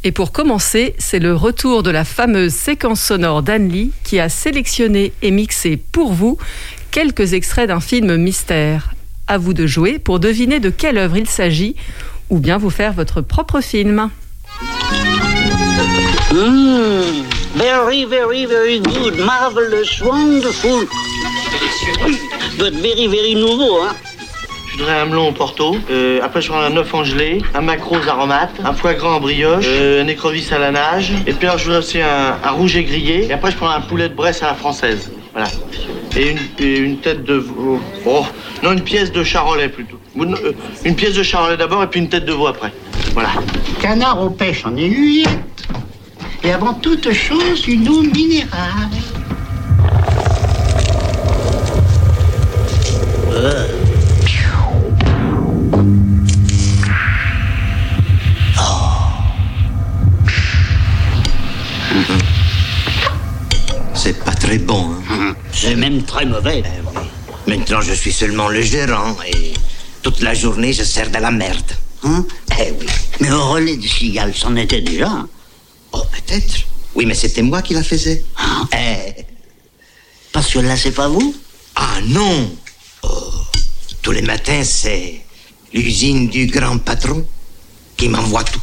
Et 0.05 0.11
pour 0.11 0.33
commencer, 0.33 0.95
c'est 0.99 1.21
le 1.21 1.35
retour 1.35 1.85
de 1.85 1.91
la 1.91 2.05
fameuse 2.05 2.53
séquence 2.53 3.01
sonore 3.01 3.43
d'Anne-Lie 3.43 3.93
qui 4.03 4.19
a 4.19 4.29
sélectionné 4.29 5.13
et 5.23 5.31
mixé 5.31 5.77
pour 5.77 6.13
vous 6.13 6.39
quelques 6.91 7.35
extraits 7.35 7.69
d'un 7.69 7.81
film 7.81 8.17
mystère. 8.17 8.95
À 9.29 9.39
vous 9.39 9.55
de 9.55 9.67
jouer 9.67 10.01
pour 10.01 10.19
deviner 10.19 10.59
de 10.59 10.71
quelle 10.71 10.99
œuvre 10.99 11.17
il 11.17 11.29
s'agit 11.29 11.77
ou 12.31 12.41
bien 12.41 12.59
vous 12.59 12.71
faire 12.71 12.93
votre 12.93 13.21
propre 13.21 13.61
film. 13.61 14.11
Mm, 16.33 17.25
very, 17.55 18.05
very, 18.05 18.47
very 18.47 18.81
good. 18.81 19.19
Marvelous, 19.25 20.03
wonderful. 20.05 20.87
But 22.59 22.75
very, 22.75 23.07
very 23.07 23.35
nouveau, 23.37 23.83
hein. 23.83 23.95
Je 24.73 24.79
voudrais 24.79 24.99
un 24.99 25.05
melon 25.05 25.29
au 25.29 25.33
porto, 25.33 25.77
euh, 25.91 26.21
après 26.23 26.41
je 26.41 26.49
prends 26.49 26.63
un 26.63 26.75
œuf 26.79 26.95
en 26.95 27.05
gelée, 27.05 27.43
un 27.55 27.61
maquereau 27.61 27.97
aux 28.03 28.09
aromates, 28.09 28.55
un 28.65 28.73
foie 28.73 28.95
gras 28.95 29.11
en 29.17 29.21
brioche, 29.21 29.67
euh, 29.69 30.03
un 30.03 30.07
écrevisse 30.07 30.51
à 30.51 30.59
la 30.59 30.71
nage, 30.71 31.13
et 31.27 31.35
puis 31.35 31.47
alors 31.47 31.59
je 31.59 31.65
voudrais 31.65 31.81
aussi 31.81 32.01
un, 32.01 32.39
un 32.43 32.51
rouget 32.53 32.83
grillé, 32.83 33.27
et 33.27 33.33
après 33.35 33.51
je 33.51 33.57
prends 33.59 33.69
un 33.69 33.83
poulet 33.83 34.09
de 34.09 34.15
Bresse 34.15 34.43
à 34.43 34.47
la 34.47 34.55
française. 34.55 35.13
Voilà. 35.35 35.49
Et 36.17 36.31
une, 36.31 36.39
et 36.59 36.79
une 36.79 36.97
tête 36.99 37.23
de 37.25 37.35
veau. 37.35 37.81
Oh, 38.07 38.25
non, 38.63 38.73
une 38.73 38.81
pièce 38.81 39.13
de 39.13 39.23
charolais 39.23 39.69
plutôt. 39.69 39.99
Euh, 40.19 40.53
Une 40.87 40.95
pièce 40.95 41.15
de 41.15 41.23
charolais 41.23 41.59
d'abord 41.59 41.83
et 41.83 41.87
puis 41.87 42.01
une 42.01 42.09
tête 42.09 42.25
de 42.25 42.33
veau 42.33 42.47
après. 42.47 42.73
Voilà. 43.13 43.31
Canard 43.81 44.23
aux 44.23 44.31
pêches 44.31 44.65
en 44.65 44.75
aiguillette. 44.77 45.29
Et 46.45 46.53
avant 46.53 46.75
toute 46.75 47.13
chose, 47.13 47.67
une 47.69 47.89
eau 47.89 48.03
minérale. 48.03 48.91
C'est 63.95 64.25
pas 64.25 64.33
très 64.35 64.59
bon. 64.59 64.91
hein. 65.11 65.35
C'est 65.53 65.77
même 65.77 66.03
très 66.05 66.25
mauvais. 66.27 66.63
Maintenant, 67.47 67.81
je 67.81 67.93
suis 67.93 68.13
seulement 68.13 68.49
le 68.49 68.63
gérant 68.63 69.17
et 69.27 69.53
toute 70.03 70.21
la 70.21 70.35
journée, 70.35 70.73
je 70.73 70.83
sers 70.85 71.11
de 71.11 71.19
la 71.19 71.31
merde. 71.31 71.73
Hein? 72.05 72.25
Eh 72.61 72.73
oui. 72.81 72.87
Mais 73.21 73.31
au 73.31 73.51
relais 73.51 73.77
de 73.77 73.87
cigale, 73.87 74.33
c'en 74.35 74.57
était 74.57 74.81
déjà. 74.81 75.27
Oh, 75.93 76.03
peut-être. 76.11 76.55
Oui, 76.95 77.07
mais 77.07 77.15
c'était 77.15 77.43
moi 77.43 77.63
qui 77.63 77.75
la 77.75 77.83
faisais. 77.83 78.25
Eh. 78.73 79.23
Parce 80.33 80.53
que 80.53 80.59
là, 80.61 80.77
c'est 80.77 80.93
pas 80.93 81.09
vous? 81.09 81.35
Ah 81.77 81.99
non. 82.07 82.51
Oh, 83.03 83.09
tous 84.03 84.13
les 84.13 84.23
matins, 84.23 84.63
c'est 84.65 85.21
l'usine 85.73 86.29
du 86.29 86.47
grand 86.47 86.79
patron 86.79 87.25
qui 87.97 88.09
m'envoie 88.09 88.45
tout. 88.45 88.61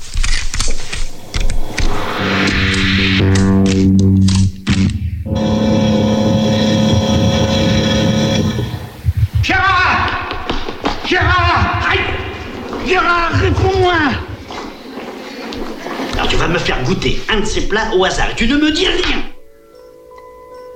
Réponds-moi 13.79 13.95
Alors 16.13 16.27
tu 16.27 16.35
vas 16.35 16.47
me 16.47 16.57
faire 16.57 16.83
goûter 16.83 17.19
un 17.29 17.39
de 17.39 17.45
ces 17.45 17.67
plats 17.67 17.91
au 17.95 18.03
hasard. 18.03 18.35
Tu 18.35 18.47
ne 18.47 18.57
me 18.57 18.71
dis 18.71 18.87
rien 18.87 19.23